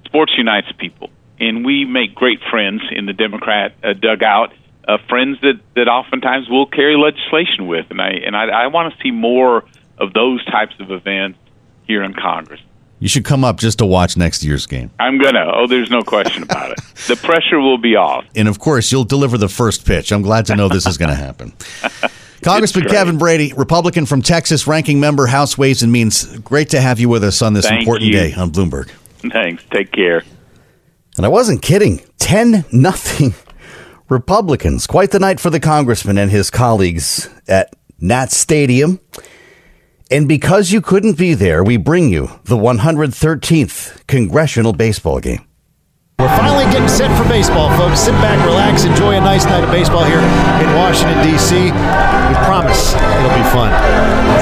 sports 0.06 0.34
unites 0.38 0.72
people, 0.78 1.10
and 1.40 1.66
we 1.66 1.86
make 1.86 2.14
great 2.14 2.40
friends 2.52 2.84
in 2.92 3.08
the 3.08 3.14
Democrat 3.14 3.74
uh, 3.84 3.94
dugout 3.94 4.54
uh, 4.88 4.98
friends 5.10 5.40
that 5.42 5.60
that 5.76 5.88
oftentimes 5.88 6.50
will 6.50 6.66
carry 6.66 6.96
legislation 6.96 7.68
with, 7.68 7.88
and 7.90 8.02
I 8.02 8.10
and 8.26 8.36
I, 8.36 8.46
I 8.46 8.68
want 8.68 8.94
to 8.94 9.04
see 9.04 9.12
more 9.12 9.64
of 9.98 10.14
those 10.14 10.44
types 10.46 10.76
of 10.80 10.92
events 10.92 11.40
here 11.86 12.04
in 12.04 12.14
Congress. 12.14 12.62
You 13.00 13.08
should 13.08 13.26
come 13.26 13.44
up 13.44 13.58
just 13.58 13.78
to 13.78 13.86
watch 13.86 14.18
next 14.18 14.44
year's 14.44 14.66
game. 14.66 14.90
I'm 15.00 15.20
gonna. 15.20 15.52
Oh, 15.54 15.68
there's 15.68 15.92
no 15.92 16.02
question 16.02 16.44
about 16.44 16.72
it. 16.72 16.80
The 17.08 17.16
pressure 17.16 17.60
will 17.60 17.78
be 17.78 17.96
off, 17.96 18.26
and 18.36 18.50
of 18.50 18.60
course, 18.60 18.92
you'll 18.92 19.06
deliver 19.06 19.38
the 19.38 19.48
first 19.48 19.86
pitch. 19.86 20.12
I'm 20.12 20.24
glad 20.24 20.48
to 20.48 20.56
know 20.58 20.68
this 20.68 20.86
is 20.86 20.98
going 20.98 21.10
to 21.10 21.16
happen. 21.16 21.54
Congressman 22.42 22.86
Kevin 22.86 23.18
Brady, 23.18 23.54
Republican 23.56 24.06
from 24.06 24.22
Texas, 24.22 24.68
ranking 24.68 25.00
member, 25.00 25.28
House 25.28 25.58
Ways 25.58 25.84
and 25.84 25.92
Means. 25.92 26.38
Great 26.40 26.70
to 26.70 26.82
have 26.82 27.00
you 27.00 27.08
with 27.08 27.24
us 27.24 27.42
on 27.42 27.54
this 27.54 27.66
Thank 27.66 27.82
important 27.82 28.08
you. 28.08 28.14
day 28.14 28.34
on 28.34 28.52
Bloomberg. 28.52 28.90
Thanks. 29.32 29.64
Take 29.72 29.92
care. 29.92 30.24
And 31.16 31.26
I 31.26 31.30
wasn't 31.30 31.62
kidding. 31.62 32.02
Ten 32.18 32.66
nothing. 32.74 33.36
Republicans. 34.10 34.88
Quite 34.88 35.12
the 35.12 35.20
night 35.20 35.40
for 35.40 35.50
the 35.50 35.60
congressman 35.60 36.18
and 36.18 36.32
his 36.32 36.50
colleagues 36.50 37.30
at 37.48 37.74
Nat 38.00 38.32
Stadium. 38.32 39.00
And 40.10 40.28
because 40.28 40.72
you 40.72 40.82
couldn't 40.82 41.18
be 41.18 41.34
there, 41.34 41.64
we 41.64 41.76
bring 41.76 42.10
you 42.10 42.32
the 42.46 42.56
113th 42.56 44.08
Congressional 44.08 44.72
Baseball 44.72 45.20
Game. 45.20 45.44
We're 46.18 46.30
finally 46.30 46.66
getting 46.72 46.88
set 46.88 47.14
for 47.14 47.28
baseball, 47.30 47.70
folks. 47.78 48.00
Sit 48.00 48.14
back, 48.24 48.44
relax, 48.48 48.86
enjoy 48.86 49.18
a 49.18 49.22
nice 49.22 49.46
night 49.46 49.64
of 49.64 49.70
baseball 49.70 50.04
here 50.04 50.18
in 50.18 50.70
Washington, 50.74 51.22
D.C. 51.22 51.70
We 51.70 52.36
promise 52.48 52.96
it'll 52.96 53.38
be 53.38 53.46
fun. 53.54 53.70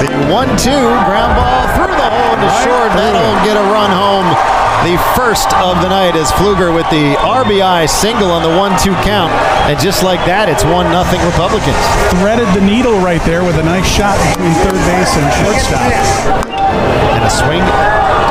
The 0.00 0.32
1 0.32 0.56
2 0.56 0.70
ground 1.04 1.36
ball 1.36 1.62
through 1.76 1.92
the 1.92 2.08
hole 2.08 2.36
to 2.40 2.48
short. 2.64 2.88
That'll 2.96 3.44
get 3.44 3.58
a 3.58 3.66
run 3.74 3.90
home 3.90 4.65
the 4.86 5.02
first 5.18 5.50
of 5.58 5.82
the 5.82 5.90
night 5.90 6.14
as 6.14 6.30
Pfluger 6.38 6.70
with 6.70 6.86
the 6.94 7.18
RBI 7.18 7.90
single 7.90 8.30
on 8.30 8.46
the 8.46 8.54
1-2 8.54 8.94
count. 9.02 9.34
And 9.66 9.74
just 9.82 10.06
like 10.06 10.22
that, 10.30 10.46
it's 10.46 10.62
1 10.62 10.86
nothing 10.94 11.18
Republicans. 11.26 11.74
Threaded 12.14 12.46
the 12.54 12.62
needle 12.62 12.94
right 13.02 13.18
there 13.26 13.42
with 13.42 13.58
a 13.58 13.66
nice 13.66 13.82
shot 13.82 14.14
between 14.30 14.54
third 14.62 14.78
base 14.86 15.10
and 15.18 15.26
shortstop. 15.42 15.90
And 17.18 17.26
a 17.26 17.32
swing, 17.34 17.66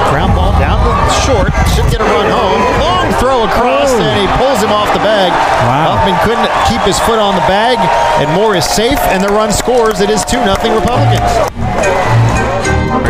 ground 0.07 0.31
ball 0.31 0.55
down 0.55 0.79
the 0.79 0.95
short. 1.27 1.51
Should 1.75 1.91
get 1.91 1.99
a 1.99 2.07
run 2.07 2.31
home. 2.31 2.63
Long 2.79 3.11
throw 3.19 3.43
across, 3.43 3.91
Oh. 3.91 3.99
and 3.99 4.15
he 4.15 4.27
pulls 4.39 4.63
him 4.63 4.71
off 4.71 4.87
the 4.95 5.03
bag. 5.03 5.35
Wow. 5.67 5.99
Huffman 5.99 6.15
couldn't 6.23 6.47
keep 6.71 6.79
his 6.87 6.95
foot 7.03 7.19
on 7.19 7.35
the 7.35 7.43
bag, 7.51 7.75
and 8.23 8.31
Moore 8.31 8.55
is 8.55 8.63
safe, 8.63 8.99
and 9.11 9.19
the 9.19 9.27
run 9.35 9.51
scores. 9.51 9.99
It 9.99 10.07
is 10.07 10.23
2 10.23 10.39
0 10.39 10.55
Republicans. 10.71 11.27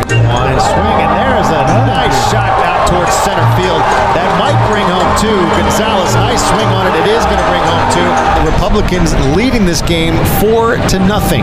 Line 0.05 0.59
swing, 0.61 0.97
and 1.01 1.11
there's 1.17 1.49
a 1.49 1.65
nice 1.89 2.13
shot 2.29 2.53
out 2.61 2.85
towards 2.85 3.09
center 3.25 3.45
field. 3.57 3.81
That 4.13 4.29
might 4.37 4.53
bring 4.69 4.85
home 4.85 5.09
two. 5.17 5.33
Gonzalez, 5.57 6.13
nice 6.13 6.45
swing 6.45 6.69
on 6.77 6.85
it. 6.85 6.93
It 7.01 7.09
is 7.09 7.25
going 7.25 7.41
to 7.41 7.49
bring 7.49 7.65
home 7.65 7.85
two. 7.89 8.05
The 8.37 8.45
Republicans 8.53 9.17
leading 9.33 9.65
this 9.65 9.81
game 9.81 10.13
four 10.37 10.77
to 10.93 10.97
nothing. 11.01 11.41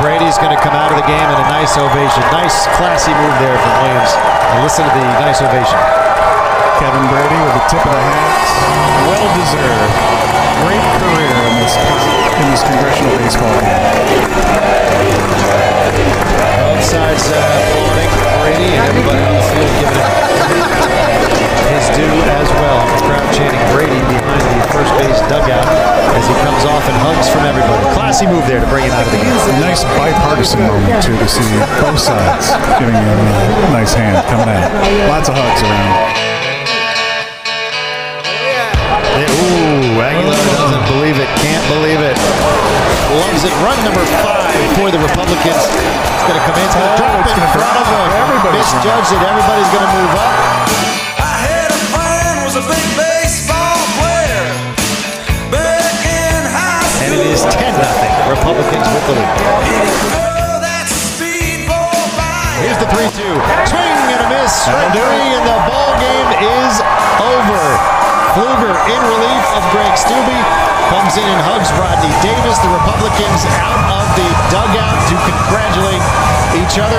Brady's 0.00 0.40
going 0.40 0.56
to 0.56 0.62
come 0.64 0.72
out 0.72 0.88
of 0.88 0.96
the 0.96 1.04
game 1.04 1.28
in 1.28 1.36
a 1.36 1.48
nice 1.52 1.76
ovation. 1.76 2.24
Nice, 2.32 2.64
classy 2.80 3.12
move 3.12 3.36
there 3.44 3.60
from 3.60 3.72
Williams. 3.84 4.12
And 4.56 4.64
listen 4.64 4.88
to 4.88 4.92
the 4.96 5.04
nice 5.20 5.44
ovation. 5.44 5.76
Kevin 6.80 7.04
Brady 7.12 7.38
with 7.44 7.54
the 7.60 7.64
tip 7.68 7.84
of 7.84 7.92
the 7.92 8.02
hat. 8.08 8.32
Well 9.04 9.28
deserved. 9.36 9.94
Great 10.64 10.86
career 10.96 11.36
in 11.44 11.54
this 11.60 11.76
in 12.40 12.46
this 12.48 12.62
congressional 12.64 13.12
baseball 13.20 13.52
game. 13.60 13.76
Both 16.82 16.98
sides 16.98 17.30
uh, 17.30 17.38
applauding 17.38 18.10
Brady 18.42 18.74
and 18.74 18.82
everybody 18.90 19.22
on 19.22 19.38
the 19.38 19.46
field 19.54 19.70
giving 19.78 20.02
it 20.02 20.10
his 21.70 21.86
due 21.94 22.18
as 22.26 22.50
well. 22.58 22.82
The 22.90 22.98
crowd 23.06 23.22
chanting 23.30 23.62
Brady 23.70 24.02
behind 24.10 24.42
the 24.42 24.66
first 24.74 24.90
base 24.98 25.22
dugout 25.30 25.62
as 26.18 26.26
he 26.26 26.34
comes 26.42 26.66
off 26.66 26.82
and 26.82 26.98
hugs 27.06 27.30
from 27.30 27.46
everybody. 27.46 27.86
Classy 27.94 28.26
move 28.26 28.42
there 28.50 28.58
to 28.58 28.66
bring 28.66 28.82
him 28.82 28.90
out 28.98 29.06
of 29.06 29.14
the 29.14 29.22
game. 29.22 29.30
It's 29.30 29.46
a 29.46 29.62
nice 29.62 29.86
bipartisan 29.94 30.58
moment 30.66 30.98
too 31.06 31.14
to 31.14 31.28
see 31.30 31.46
both 31.78 32.02
sides 32.02 32.50
giving 32.82 32.98
him 32.98 33.14
a 33.14 33.70
nice 33.70 33.94
hand 33.94 34.18
coming 34.26 34.50
out. 34.50 34.74
Lots 35.06 35.30
of 35.30 35.38
hugs 35.38 35.62
around. 35.62 36.18
Ooh, 39.22 40.02
Aguilar 40.02 40.34
doesn't 40.34 40.86
believe 40.98 41.22
it, 41.22 41.30
can't 41.46 41.62
believe 41.70 42.02
it. 42.02 42.11
Loves 43.12 43.44
it. 43.44 43.52
Run 43.60 43.76
number 43.84 44.00
five 44.24 44.56
for 44.80 44.88
the 44.88 44.96
Republicans. 44.96 45.60
It's 45.68 46.24
going 46.24 46.38
to 46.40 46.44
come 46.48 46.56
in, 46.56 46.64
oh, 46.64 46.96
it's 46.96 47.02
going 47.02 47.12
to 47.12 47.20
drop 47.20 47.28
it's 47.28 47.36
in 47.36 47.44
gonna 47.44 47.52
front 47.52 47.76
of 47.76 47.84
drop. 47.84 48.08
him. 48.08 48.24
Everybody's 48.24 48.64
Misjudged 48.72 49.12
it. 49.12 49.20
Everybody's 49.20 49.68
going 49.68 49.84
to 49.84 49.92
move 50.00 50.12
up. 50.16 50.32
I 51.20 51.34
had 51.44 51.68
a 51.68 51.80
friend 51.92 52.34
was 52.48 52.56
a 52.56 52.64
big 52.64 52.86
baseball 52.96 53.76
player 54.00 54.44
back 55.52 55.96
in 56.08 56.40
high 56.56 56.88
school. 56.88 57.04
And 57.04 57.12
it 57.20 57.24
is 57.36 57.44
10 57.44 57.76
nothing. 57.76 58.12
Republicans 58.32 58.86
with 58.88 59.04
the 59.04 59.14
lead. 59.20 59.28
that 60.64 60.88
speedball 60.88 61.92
by. 62.16 62.64
Here's 62.64 62.80
the 62.80 62.88
3 62.96 63.12
2. 63.12 63.28
Swing 63.68 64.08
and 64.08 64.20
a 64.24 64.28
miss. 64.32 64.56
Strike 64.56 64.88
three, 64.96 65.36
and 65.36 65.44
the 65.44 65.58
ball 65.68 65.92
game 66.00 66.30
is 66.48 66.74
over. 67.20 67.60
Pfluger 68.32 68.72
in 68.88 69.00
relief 69.04 69.44
of 69.52 69.60
Greg 69.76 69.92
Steube 70.00 70.32
comes 70.88 71.20
in 71.20 71.26
and 71.28 71.40
hugs 71.44 71.68
Rodney 72.02 72.18
Davis. 72.22 72.58
The 72.58 72.68
Republicans 72.68 73.46
out 73.62 73.78
of 73.86 74.06
the 74.18 74.26
dugout 74.50 74.98
to 75.06 75.14
congratulate 75.22 76.02
each 76.58 76.74
other 76.78 76.98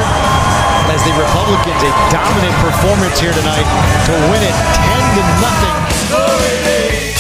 as 0.88 1.03
the 1.03 1.12
Republicans 1.19 1.83
a 1.83 1.91
dominant 2.07 2.55
performance 2.63 3.19
here 3.19 3.33
tonight 3.33 3.67
to 4.07 4.13
win 4.31 4.39
it 4.39 4.55
10 4.55 5.15
to 5.15 5.24
nothing. 5.43 5.75
Glory 6.07 6.55
days. 6.63 7.19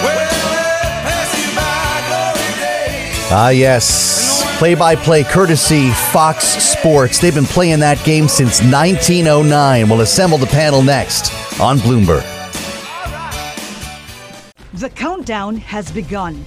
Well, 0.00 0.32
they'll 0.32 1.04
pass 1.04 1.28
you 1.36 1.48
by 1.56 2.00
glory 2.08 2.52
days. 2.56 3.28
Ah, 3.32 3.50
yes. 3.50 4.56
Play 4.58 4.74
by 4.74 4.96
play 4.96 5.24
courtesy 5.24 5.90
Fox 5.90 6.44
Sports. 6.46 7.18
They've 7.18 7.34
been 7.34 7.44
playing 7.44 7.80
that 7.80 8.02
game 8.02 8.28
since 8.28 8.62
1909. 8.62 9.88
We'll 9.90 10.00
assemble 10.00 10.38
the 10.38 10.46
panel 10.46 10.82
next 10.82 11.32
on 11.60 11.78
Bloomberg. 11.78 12.24
The 14.72 14.88
countdown 14.90 15.56
has 15.58 15.92
begun. 15.92 16.46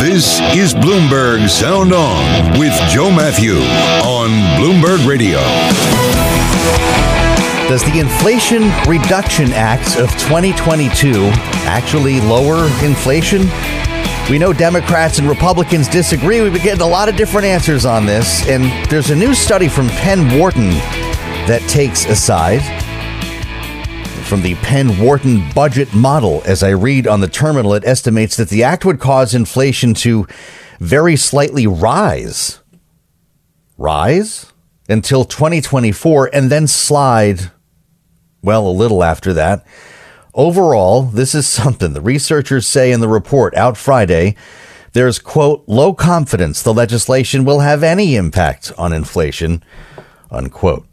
This 0.00 0.40
is 0.56 0.72
Bloomberg 0.72 1.48
Sound 1.48 1.92
On 1.92 2.58
with 2.58 2.72
Joe 2.90 3.10
Matthew 3.10 3.56
on 4.02 4.30
Bloomberg 4.58 5.06
Radio. 5.06 5.38
Does 7.68 7.84
the 7.84 8.00
Inflation 8.00 8.62
Reduction 8.88 9.52
Act 9.52 9.98
of 9.98 10.10
2022 10.12 11.12
actually 11.66 12.20
lower 12.20 12.64
inflation? 12.82 13.42
We 14.30 14.38
know 14.38 14.52
Democrats 14.52 15.18
and 15.18 15.28
Republicans 15.28 15.86
disagree. 15.86 16.40
We've 16.40 16.52
been 16.52 16.62
getting 16.62 16.82
a 16.82 16.88
lot 16.88 17.08
of 17.08 17.16
different 17.16 17.46
answers 17.46 17.84
on 17.84 18.06
this, 18.06 18.46
and 18.48 18.64
there's 18.90 19.10
a 19.10 19.16
new 19.16 19.34
study 19.34 19.68
from 19.68 19.88
Penn 19.88 20.38
Wharton 20.38 20.70
that 21.46 21.62
takes 21.68 22.06
a 22.06 22.16
side 22.16 22.62
from 24.30 24.42
the 24.42 24.54
Penn 24.54 24.96
Wharton 25.00 25.42
budget 25.56 25.92
model. 25.92 26.40
As 26.46 26.62
I 26.62 26.68
read 26.68 27.08
on 27.08 27.20
the 27.20 27.26
terminal, 27.26 27.74
it 27.74 27.84
estimates 27.84 28.36
that 28.36 28.48
the 28.48 28.62
act 28.62 28.84
would 28.84 29.00
cause 29.00 29.34
inflation 29.34 29.92
to 29.94 30.28
very 30.78 31.16
slightly 31.16 31.66
rise. 31.66 32.60
Rise 33.76 34.52
until 34.88 35.24
2024 35.24 36.30
and 36.32 36.48
then 36.48 36.68
slide, 36.68 37.50
well, 38.40 38.68
a 38.68 38.70
little 38.70 39.02
after 39.02 39.32
that. 39.32 39.66
Overall, 40.32 41.02
this 41.02 41.34
is 41.34 41.48
something 41.48 41.92
the 41.92 42.00
researchers 42.00 42.68
say 42.68 42.92
in 42.92 43.00
the 43.00 43.08
report 43.08 43.52
out 43.56 43.76
Friday. 43.76 44.36
There's, 44.92 45.18
quote, 45.18 45.64
low 45.66 45.92
confidence 45.92 46.62
the 46.62 46.72
legislation 46.72 47.44
will 47.44 47.60
have 47.60 47.82
any 47.82 48.14
impact 48.14 48.70
on 48.78 48.92
inflation, 48.92 49.64
unquote 50.30 50.86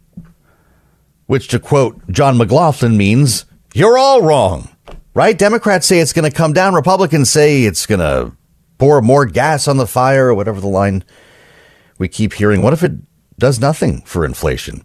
which 1.27 1.47
to 1.49 1.59
quote 1.59 2.09
John 2.09 2.37
McLaughlin 2.37 2.97
means 2.97 3.45
you're 3.73 3.97
all 3.97 4.21
wrong, 4.21 4.69
right? 5.13 5.37
Democrats 5.37 5.85
say 5.85 5.99
it's 5.99 6.13
going 6.13 6.29
to 6.29 6.35
come 6.35 6.53
down. 6.53 6.73
Republicans 6.73 7.29
say 7.29 7.63
it's 7.63 7.85
going 7.85 7.99
to 7.99 8.35
pour 8.77 9.01
more 9.01 9.25
gas 9.25 9.67
on 9.67 9.77
the 9.77 9.87
fire 9.87 10.27
or 10.27 10.33
whatever 10.33 10.59
the 10.59 10.67
line 10.67 11.03
we 11.97 12.07
keep 12.07 12.33
hearing. 12.33 12.61
What 12.61 12.73
if 12.73 12.83
it 12.83 12.93
does 13.37 13.59
nothing 13.59 14.01
for 14.01 14.25
inflation? 14.25 14.83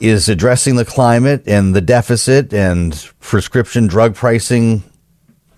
Is 0.00 0.28
addressing 0.28 0.76
the 0.76 0.84
climate 0.84 1.42
and 1.46 1.74
the 1.74 1.80
deficit 1.80 2.54
and 2.54 2.94
prescription 3.20 3.88
drug 3.88 4.14
pricing 4.14 4.84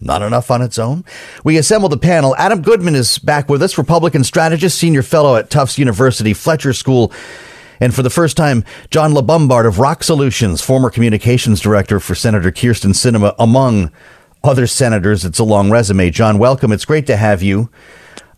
not 0.00 0.22
enough 0.22 0.50
on 0.50 0.62
its 0.62 0.78
own? 0.78 1.04
We 1.44 1.58
assembled 1.58 1.92
the 1.92 1.98
panel. 1.98 2.34
Adam 2.36 2.62
Goodman 2.62 2.94
is 2.94 3.18
back 3.18 3.50
with 3.50 3.62
us, 3.62 3.76
Republican 3.76 4.24
strategist, 4.24 4.78
senior 4.78 5.02
fellow 5.02 5.36
at 5.36 5.50
Tufts 5.50 5.78
University 5.78 6.32
Fletcher 6.32 6.72
School. 6.72 7.12
And 7.80 7.94
for 7.94 8.02
the 8.02 8.10
first 8.10 8.36
time, 8.36 8.64
John 8.90 9.12
LaBombard 9.12 9.66
of 9.66 9.76
ROKK 9.76 10.04
Solutions, 10.04 10.60
former 10.60 10.90
communications 10.90 11.60
director 11.60 11.98
for 11.98 12.14
Senator 12.14 12.52
Kirsten 12.52 12.92
Sinema, 12.92 13.34
among 13.38 13.90
other 14.44 14.66
senators. 14.66 15.24
It's 15.24 15.38
a 15.38 15.44
long 15.44 15.70
resume. 15.70 16.10
John, 16.10 16.38
welcome. 16.38 16.72
It's 16.72 16.84
great 16.84 17.06
to 17.06 17.16
have 17.16 17.42
you. 17.42 17.70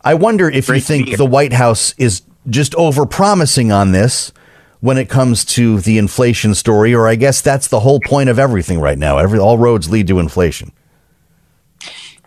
I 0.01 0.13
wonder 0.15 0.49
if 0.49 0.67
you 0.69 0.79
think 0.79 1.17
the 1.17 1.25
White 1.25 1.53
House 1.53 1.93
is 1.97 2.23
just 2.49 2.73
over 2.75 3.05
promising 3.05 3.71
on 3.71 3.91
this 3.91 4.31
when 4.81 4.97
it 4.97 5.07
comes 5.07 5.45
to 5.45 5.79
the 5.79 5.97
inflation 5.97 6.53
story, 6.55 6.93
or 6.93 7.07
I 7.07 7.15
guess 7.15 7.39
that's 7.39 7.69
the 7.69 7.79
whole 7.81 8.01
point 8.01 8.27
of 8.29 8.37
everything 8.37 8.81
right 8.81 8.97
now. 8.97 9.17
Every 9.17 9.39
all 9.39 9.57
roads 9.57 9.89
lead 9.89 10.07
to 10.07 10.19
inflation. 10.19 10.73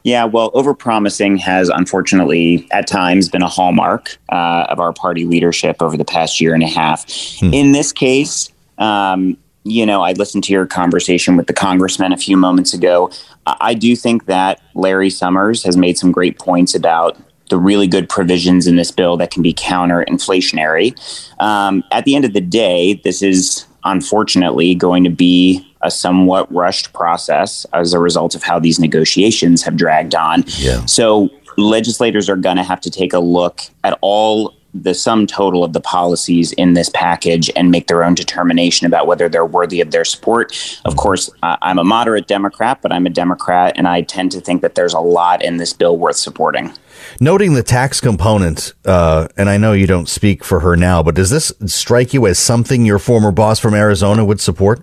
Yeah, 0.06 0.24
well, 0.24 0.52
overpromising 0.52 1.40
has 1.40 1.68
unfortunately 1.68 2.68
at 2.70 2.86
times 2.86 3.28
been 3.28 3.42
a 3.42 3.48
hallmark 3.48 4.16
uh, 4.28 4.66
of 4.68 4.78
our 4.78 4.92
party 4.92 5.24
leadership 5.24 5.82
over 5.82 5.96
the 5.96 6.04
past 6.04 6.40
year 6.40 6.54
and 6.54 6.62
a 6.62 6.68
half. 6.68 7.04
In 7.42 7.72
this 7.72 7.90
case, 7.90 8.52
um, 8.78 9.36
you 9.64 9.84
know, 9.84 10.02
I 10.02 10.12
listened 10.12 10.44
to 10.44 10.52
your 10.52 10.64
conversation 10.64 11.36
with 11.36 11.48
the 11.48 11.52
congressman 11.52 12.12
a 12.12 12.16
few 12.16 12.36
moments 12.36 12.72
ago. 12.72 13.10
I 13.48 13.56
I 13.60 13.74
do 13.74 13.96
think 13.96 14.26
that 14.26 14.60
Larry 14.76 15.10
Summers 15.10 15.64
has 15.64 15.76
made 15.76 15.98
some 15.98 16.12
great 16.12 16.38
points 16.38 16.76
about 16.76 17.18
the 17.50 17.58
really 17.58 17.88
good 17.88 18.08
provisions 18.08 18.68
in 18.68 18.76
this 18.76 18.92
bill 18.92 19.16
that 19.16 19.32
can 19.32 19.42
be 19.42 19.52
counter 19.56 20.04
inflationary. 20.08 20.94
Um, 21.42 21.82
at 21.90 22.04
the 22.04 22.14
end 22.14 22.24
of 22.24 22.32
the 22.32 22.40
day, 22.40 23.00
this 23.02 23.22
is 23.22 23.66
unfortunately 23.82 24.76
going 24.76 25.02
to 25.02 25.10
be 25.10 25.66
a 25.86 25.90
somewhat 25.90 26.52
rushed 26.52 26.92
process 26.92 27.64
as 27.72 27.94
a 27.94 27.98
result 27.98 28.34
of 28.34 28.42
how 28.42 28.58
these 28.58 28.78
negotiations 28.78 29.62
have 29.62 29.76
dragged 29.76 30.14
on. 30.14 30.44
Yeah. 30.58 30.84
So 30.86 31.30
legislators 31.56 32.28
are 32.28 32.36
going 32.36 32.56
to 32.56 32.62
have 32.62 32.80
to 32.82 32.90
take 32.90 33.12
a 33.12 33.18
look 33.18 33.62
at 33.84 33.98
all 34.02 34.54
the 34.82 34.94
sum 34.94 35.26
total 35.26 35.64
of 35.64 35.72
the 35.72 35.80
policies 35.80 36.52
in 36.52 36.74
this 36.74 36.88
package 36.90 37.50
and 37.56 37.70
make 37.70 37.86
their 37.86 38.04
own 38.04 38.14
determination 38.14 38.86
about 38.86 39.06
whether 39.06 39.28
they're 39.28 39.46
worthy 39.46 39.80
of 39.80 39.90
their 39.90 40.04
support. 40.04 40.80
Of 40.84 40.96
course, 40.96 41.30
uh, 41.42 41.56
I'm 41.62 41.78
a 41.78 41.84
moderate 41.84 42.26
Democrat, 42.26 42.80
but 42.82 42.92
I'm 42.92 43.06
a 43.06 43.10
Democrat, 43.10 43.72
and 43.76 43.88
I 43.88 44.02
tend 44.02 44.32
to 44.32 44.40
think 44.40 44.62
that 44.62 44.74
there's 44.74 44.94
a 44.94 45.00
lot 45.00 45.42
in 45.42 45.56
this 45.56 45.72
bill 45.72 45.96
worth 45.96 46.16
supporting. 46.16 46.72
Noting 47.20 47.54
the 47.54 47.62
tax 47.62 48.00
component, 48.00 48.74
uh, 48.84 49.28
and 49.36 49.48
I 49.48 49.56
know 49.56 49.72
you 49.72 49.86
don't 49.86 50.08
speak 50.08 50.44
for 50.44 50.60
her 50.60 50.76
now, 50.76 51.02
but 51.02 51.14
does 51.14 51.30
this 51.30 51.52
strike 51.66 52.12
you 52.12 52.26
as 52.26 52.38
something 52.38 52.84
your 52.84 52.98
former 52.98 53.32
boss 53.32 53.58
from 53.58 53.74
Arizona 53.74 54.24
would 54.24 54.40
support? 54.40 54.82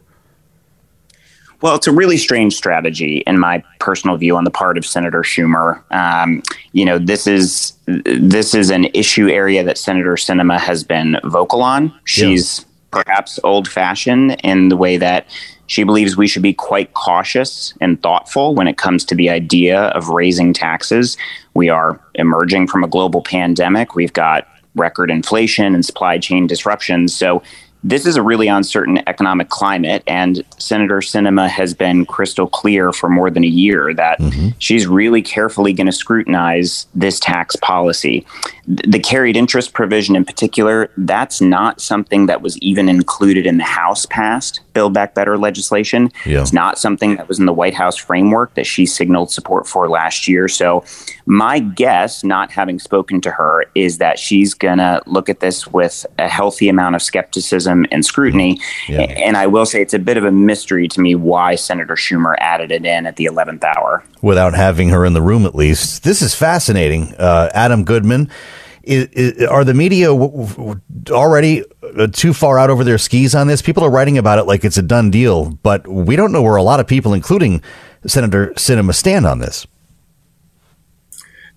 Well, 1.64 1.76
it's 1.76 1.88
a 1.88 1.94
really 1.94 2.18
strange 2.18 2.56
strategy, 2.56 3.24
in 3.26 3.40
my 3.40 3.64
personal 3.80 4.18
view, 4.18 4.36
on 4.36 4.44
the 4.44 4.52
part 4.52 4.78
of 4.78 4.86
Senator 4.86 5.22
Schumer. 5.22 5.82
Um, 5.94 6.44
you 6.74 6.84
know, 6.84 7.00
this 7.00 7.26
is 7.26 7.72
this 7.86 8.54
is 8.54 8.70
an 8.70 8.88
issue 8.94 9.30
area 9.30 9.64
that 9.64 9.78
Senator 9.78 10.16
Sinema 10.16 10.60
has 10.60 10.84
been 10.84 11.18
vocal 11.24 11.64
on. 11.64 11.98
She's 12.04 12.60
yeah. 12.60 12.66
perhaps 13.04 13.40
old 13.46 13.70
fashioned 13.70 14.36
in 14.44 14.68
the 14.68 14.76
way 14.76 14.98
that 14.98 15.26
she 15.68 15.84
believes 15.84 16.18
we 16.18 16.28
should 16.28 16.42
be 16.44 16.54
quite 16.54 16.94
cautious 16.96 17.74
and 17.80 18.02
thoughtful 18.04 18.56
when 18.56 18.68
it 18.68 18.78
comes 18.78 19.06
to 19.06 19.16
the 19.16 19.30
idea 19.30 19.84
of 19.84 20.10
raising 20.10 20.52
taxes. 20.52 21.16
We 21.54 21.70
are 21.70 21.98
emerging 22.16 22.68
from 22.68 22.84
a 22.84 22.90
global 22.90 23.22
pandemic. 23.22 23.96
We've 23.96 24.12
got 24.12 24.50
record 24.76 25.10
inflation 25.10 25.74
and 25.74 25.86
supply 25.86 26.18
chain 26.18 26.46
disruptions. 26.46 27.16
So 27.16 27.42
this 27.84 28.06
is 28.06 28.16
a 28.16 28.22
really 28.22 28.48
uncertain 28.48 29.02
economic 29.08 29.50
climate, 29.50 30.04
and 30.08 30.44
Senator 30.58 31.00
Sinema 31.00 31.50
has 31.50 31.74
been 31.74 32.06
crystal 32.06 32.48
clear 32.48 32.94
for 32.94 33.10
more 33.10 33.30
than 33.30 33.44
a 33.44 33.48
year 33.48 33.94
that 33.94 34.20
mm-hmm. 34.20 34.50
she's 34.58 34.88
really 34.88 35.22
carefully 35.22 35.74
going 35.74 35.88
to 35.88 35.92
scrutinize 35.92 36.88
this 36.96 37.20
tax 37.20 37.56
policy. 37.58 38.26
The 38.66 39.00
carried 39.00 39.36
interest 39.36 39.74
provision, 39.74 40.16
in 40.16 40.24
particular, 40.24 40.90
that's 40.96 41.42
not 41.42 41.82
something 41.82 42.28
that 42.28 42.42
was 42.42 42.58
even 42.60 42.88
included 42.88 43.46
in 43.46 43.58
the 43.58 43.66
House 43.66 44.06
passed 44.06 44.62
Build 44.74 44.94
Back 44.94 45.14
Better 45.14 45.38
legislation. 45.38 46.12
Yeah. 46.26 46.42
It's 46.42 46.54
not 46.54 46.80
something 46.80 47.18
that 47.18 47.28
was 47.28 47.40
in 47.40 47.46
the 47.46 47.54
White 47.54 47.74
House 47.74 47.98
framework 47.98 48.54
that 48.54 48.66
she 48.66 48.86
signaled 48.86 49.32
support 49.32 49.68
for 49.68 49.90
last 49.90 50.28
year. 50.28 50.48
So, 50.48 50.86
my 51.26 51.60
guess, 51.60 52.24
not 52.24 52.52
having 52.52 52.80
spoken 52.80 53.22
to 53.22 53.32
her, 53.32 53.66
is 53.76 53.98
that 54.00 54.20
she's 54.20 54.54
going 54.54 54.78
to 54.78 55.02
look 55.06 55.30
at 55.30 55.40
this 55.40 55.68
with 55.68 56.06
a 56.20 56.28
healthy 56.28 56.70
amount 56.70 56.96
of 56.96 57.02
skepticism 57.02 57.86
and 57.92 58.06
scrutiny. 58.06 58.60
Yeah. 58.88 59.02
And 59.02 59.38
I 59.38 59.48
will 59.48 59.66
say 59.66 59.82
it's 59.82 59.94
a 59.94 60.00
bit 60.00 60.18
of 60.18 60.26
a 60.26 60.32
mystery 60.32 60.88
to 60.90 61.02
me 61.02 61.16
why 61.16 61.56
Senator 61.56 61.96
Schumer 61.96 62.36
added 62.40 62.72
it 62.72 62.86
in 62.86 63.06
at 63.06 63.16
the 63.16 63.26
11th 63.26 63.64
hour. 63.64 64.04
Without 64.22 64.54
having 64.54 64.90
her 64.90 65.06
in 65.06 65.14
the 65.14 65.22
room, 65.22 65.46
at 65.46 65.56
least. 65.56 66.04
This 66.04 66.22
is 66.22 66.36
fascinating. 66.36 67.14
Uh, 67.16 67.50
Adam 67.54 67.84
Goodman. 67.84 68.30
Is, 68.84 69.06
is, 69.14 69.48
are 69.48 69.64
the 69.64 69.74
media 69.74 70.08
w- 70.08 70.46
w- 70.46 70.82
already 71.10 71.64
uh, 71.98 72.08
too 72.08 72.34
far 72.34 72.60
out 72.60 72.70
over 72.70 72.84
their 72.84 72.98
skis 72.98 73.34
on 73.34 73.48
this? 73.48 73.62
People 73.62 73.82
are 73.86 73.90
writing 73.90 74.18
about 74.18 74.40
it 74.40 74.44
like 74.44 74.66
it's 74.66 74.78
a 74.78 74.82
done 74.82 75.10
deal, 75.10 75.52
but 75.64 75.88
we 75.88 76.18
don't 76.18 76.34
know 76.34 76.42
where 76.42 76.58
a 76.58 76.64
lot 76.64 76.82
of 76.82 76.88
people, 76.88 77.14
including 77.14 77.62
Senator 78.06 78.48
Sinema, 78.58 78.94
stand 78.94 79.26
on 79.26 79.40
this. 79.40 79.66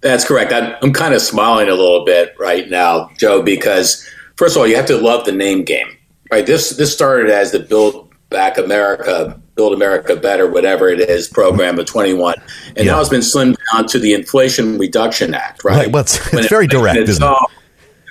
That's 0.01 0.25
correct. 0.25 0.53
I'm, 0.53 0.75
I'm 0.83 0.93
kind 0.93 1.15
of 1.15 1.23
smiling 1.23 1.69
a 1.69 1.75
little 1.75 2.05
bit 2.05 2.35
right 2.39 2.69
now, 2.69 3.11
Joe, 3.19 3.43
because 3.43 4.09
first 4.37 4.57
of 4.57 4.61
all, 4.61 4.67
you 4.67 4.77
have 4.77 4.87
to 4.87 4.99
love 4.99 5.25
the 5.25 5.33
name 5.33 5.65
game, 5.65 5.97
right? 6.31 6.47
This 6.47 6.71
this 6.71 6.93
started 6.93 7.31
as 7.31 7.53
the 7.53 7.61
Build 7.61 8.13
Back 8.31 8.59
America, 8.59 9.41
Build 9.55 9.73
America 9.73 10.17
Better, 10.17 10.51
whatever 10.51 10.89
it 10.89 11.01
is, 11.01 11.29
program 11.29 11.79
of 11.79 11.87
21, 11.87 12.35
and 12.77 12.87
yeah. 12.87 12.93
now 12.93 13.01
it's 13.01 13.09
been 13.09 13.21
slimmed 13.21 13.57
down 13.73 13.87
to 13.89 13.99
the 13.99 14.13
Inflation 14.13 14.79
Reduction 14.79 15.35
Act, 15.35 15.65
right? 15.65 15.77
right 15.77 15.93
well, 15.93 16.03
it's, 16.03 16.33
it's 16.33 16.49
very 16.49 16.67
direct, 16.67 16.99
it's 16.99 17.11
isn't 17.11 17.23
all, 17.23 17.39
it? 17.47 17.53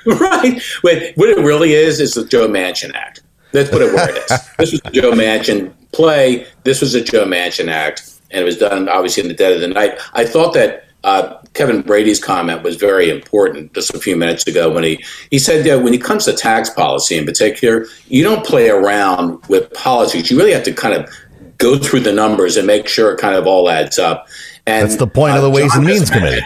Right. 0.19 0.61
what 0.81 1.29
it 1.29 1.37
really 1.37 1.73
is 1.73 1.99
is 1.99 2.13
the 2.13 2.25
Joe 2.25 2.47
Manchin 2.47 2.93
Act. 2.93 3.23
That's 3.53 3.71
what 3.71 3.81
it 3.81 3.93
where 3.93 4.09
it 4.09 4.17
is. 4.17 4.49
this 4.59 4.71
was 4.71 4.81
the 4.81 4.91
Joe 4.91 5.13
Manchin 5.13 5.73
play. 5.93 6.45
This 6.63 6.81
was 6.81 6.93
a 6.93 7.03
Joe 7.03 7.25
Manchin 7.25 7.69
Act, 7.69 8.19
and 8.29 8.41
it 8.41 8.43
was 8.43 8.57
done 8.57 8.89
obviously 8.89 9.23
in 9.23 9.29
the 9.29 9.33
dead 9.33 9.53
of 9.53 9.61
the 9.61 9.67
night. 9.67 9.97
I 10.13 10.25
thought 10.25 10.53
that 10.53 10.85
uh, 11.03 11.37
Kevin 11.55 11.81
Brady's 11.81 12.23
comment 12.23 12.63
was 12.63 12.75
very 12.75 13.09
important 13.09 13.73
just 13.73 13.93
a 13.93 13.99
few 13.99 14.15
minutes 14.15 14.45
ago 14.45 14.71
when 14.71 14.83
he, 14.83 15.03
he 15.31 15.39
said 15.39 15.65
that 15.65 15.81
when 15.81 15.93
it 15.93 16.03
comes 16.03 16.25
to 16.25 16.33
tax 16.33 16.69
policy 16.69 17.17
in 17.17 17.25
particular, 17.25 17.87
you 18.07 18.23
don't 18.23 18.45
play 18.45 18.69
around 18.69 19.43
with 19.47 19.73
politics. 19.73 20.29
You 20.29 20.37
really 20.37 20.51
have 20.51 20.63
to 20.63 20.73
kind 20.73 20.93
of 20.93 21.09
go 21.57 21.77
through 21.77 22.01
the 22.01 22.11
numbers 22.11 22.57
and 22.57 22.67
make 22.67 22.87
sure 22.87 23.13
it 23.13 23.19
kind 23.19 23.35
of 23.35 23.47
all 23.47 23.69
adds 23.69 23.97
up. 23.97 24.27
And 24.67 24.89
that's 24.89 24.97
the 24.97 25.07
point 25.07 25.33
uh, 25.33 25.37
of 25.37 25.41
the 25.43 25.49
uh, 25.49 25.53
Ways 25.53 25.71
John 25.71 25.79
and 25.79 25.87
Means 25.87 26.09
Committee. 26.09 26.45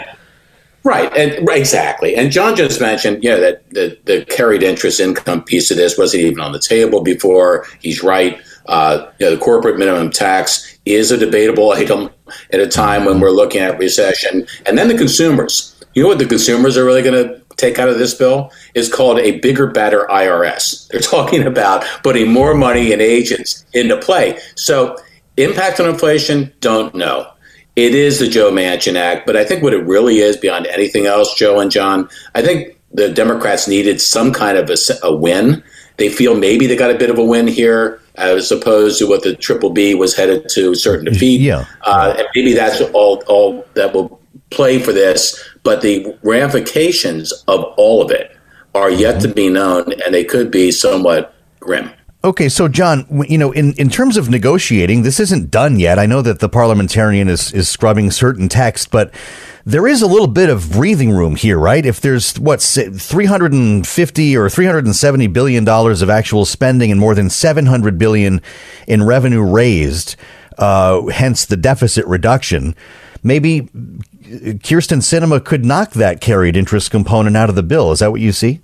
Right, 0.84 1.12
and 1.18 1.46
right, 1.46 1.60
exactly. 1.60 2.16
And 2.16 2.32
John 2.32 2.56
just 2.56 2.80
mentioned, 2.80 3.24
you 3.24 3.32
know, 3.32 3.40
that 3.42 3.70
the, 3.72 3.98
the 4.06 4.26
carried 4.26 4.64
interest 4.64 5.00
income 5.00 5.44
piece 5.44 5.72
of 5.72 5.78
this 5.78 5.98
wasn't 5.98 6.24
even 6.24 6.40
on 6.40 6.54
the 6.54 6.60
table 6.60 7.02
before. 7.02 7.66
He's 7.80 8.02
right. 8.02 8.40
Uh, 8.70 9.12
you 9.20 9.26
know, 9.26 9.36
the 9.36 9.42
corporate 9.42 9.78
minimum 9.78 10.12
tax 10.12 10.78
is 10.86 11.12
a 11.12 11.18
debatable 11.18 11.72
item 11.82 12.10
at 12.54 12.60
a 12.60 12.68
time 12.68 13.06
when 13.06 13.20
we're 13.20 13.32
looking 13.32 13.62
at 13.62 13.78
recession. 13.78 14.48
And 14.66 14.78
then 14.78 14.88
the 14.88 14.98
consumers. 14.98 15.76
You 15.96 16.04
know 16.04 16.10
what 16.10 16.20
the 16.20 16.28
consumers 16.28 16.78
are 16.78 16.86
really 16.86 17.02
going 17.02 17.28
to 17.28 17.42
take 17.58 17.80
out 17.80 17.90
of 17.90 17.98
this 17.98 18.14
bill 18.14 18.52
is 18.74 18.94
called 18.94 19.20
a 19.20 19.40
bigger, 19.40 19.68
better 19.68 20.08
IRS. 20.10 20.88
They're 20.88 21.02
talking 21.02 21.46
about 21.46 21.84
putting 22.04 22.32
more 22.32 22.54
money 22.54 22.94
and 22.94 23.02
agents 23.02 23.66
into 23.74 23.98
play. 23.98 24.40
So, 24.56 24.96
impact 25.38 25.80
on 25.80 25.90
inflation, 25.90 26.54
don't 26.60 26.94
know. 26.94 27.30
It 27.76 27.96
is 27.96 28.20
the 28.20 28.28
Joe 28.28 28.52
Manchin 28.52 28.96
Act, 28.96 29.26
but 29.26 29.38
I 29.38 29.46
think 29.46 29.64
what 29.64 29.74
it 29.74 29.86
really 29.86 30.20
is 30.20 30.36
beyond 30.36 30.68
anything 30.68 31.06
else, 31.06 31.34
Joe 31.34 31.60
and 31.60 31.72
John, 31.72 32.10
I 32.36 32.42
think 32.42 32.78
the 32.92 33.10
Democrats 33.10 33.68
needed 33.68 34.02
some 34.02 34.34
kind 34.34 34.58
of 34.58 34.70
a, 34.70 34.76
a 35.04 35.16
win. 35.16 35.64
They 35.98 36.10
feel 36.10 36.36
maybe 36.36 36.68
they 36.68 36.76
got 36.76 36.92
a 36.92 36.98
bit 36.98 37.10
of 37.10 37.18
a 37.18 37.24
win 37.24 37.48
here 37.48 38.02
as 38.20 38.52
opposed 38.52 39.00
to 39.00 39.08
what 39.08 39.24
the 39.24 39.36
triple 39.36 39.70
B 39.70 39.96
was 39.96 40.16
headed 40.16 40.48
to 40.50 40.76
certain 40.76 41.06
defeat. 41.06 41.42
Yeah, 41.42 41.66
uh, 41.82 42.16
and 42.18 42.28
maybe 42.36 42.54
that's 42.54 42.82
all 42.82 43.24
all 43.28 43.66
that 43.74 43.94
will 43.94 44.20
play 44.50 44.80
for 44.80 44.94
this. 44.94 45.42
But 45.64 45.82
the 45.82 46.18
ramifications 46.24 47.32
of 47.48 47.64
all 47.78 48.02
of 48.02 48.12
it 48.12 48.36
are 48.76 48.90
yet 48.90 49.16
mm-hmm. 49.16 49.30
to 49.30 49.34
be 49.34 49.50
known, 49.50 49.94
and 50.06 50.14
they 50.14 50.24
could 50.24 50.52
be 50.52 50.72
somewhat 50.72 51.34
grim. 51.60 51.92
Okay, 52.22 52.50
so 52.50 52.68
John, 52.68 53.06
you 53.30 53.38
know, 53.38 53.54
in, 53.54 53.72
in 53.74 53.90
terms 53.90 54.18
of 54.18 54.30
negotiating, 54.30 55.04
this 55.04 55.22
isn't 55.22 55.50
done 55.50 55.80
yet. 55.80 55.98
I 55.98 56.06
know 56.06 56.22
that 56.22 56.40
the 56.40 56.50
parliamentarian 56.50 57.30
is, 57.30 57.54
is 57.54 57.70
scrubbing 57.70 58.12
certain 58.12 58.50
text, 58.50 58.92
but 58.92 59.14
there 59.66 59.88
is 59.88 60.02
a 60.02 60.08
little 60.08 60.28
bit 60.28 60.50
of 60.50 60.70
breathing 60.70 61.12
room 61.12 61.38
here, 61.38 61.58
right? 61.58 61.86
If 61.86 62.02
there's 62.02 62.38
what 62.38 62.62
350 62.62 64.38
or 64.38 64.50
370 64.50 65.28
billion 65.28 65.64
dollars 65.64 66.02
of 66.02 66.10
actual 66.10 66.44
spending 66.44 66.92
and 66.92 67.00
more 67.00 67.16
than 67.16 67.30
700 67.30 67.98
billion 67.98 68.42
in 68.86 69.04
revenue 69.04 69.42
raised, 69.42 70.18
uh, 70.58 71.06
hence 71.06 71.46
the 71.46 71.56
deficit 71.56 72.06
reduction, 72.06 72.76
maybe 73.24 73.70
Kirsten 74.62 75.00
Sinema 75.00 75.42
could 75.44 75.64
knock 75.64 75.92
that 75.92 76.20
carried 76.20 76.58
interest 76.58 76.92
component 76.92 77.38
out 77.38 77.48
of 77.48 77.56
the 77.56 77.64
bill. 77.64 77.94
Is 77.94 78.00
that 78.00 78.12
what 78.12 78.20
you 78.20 78.34
see? 78.34 78.60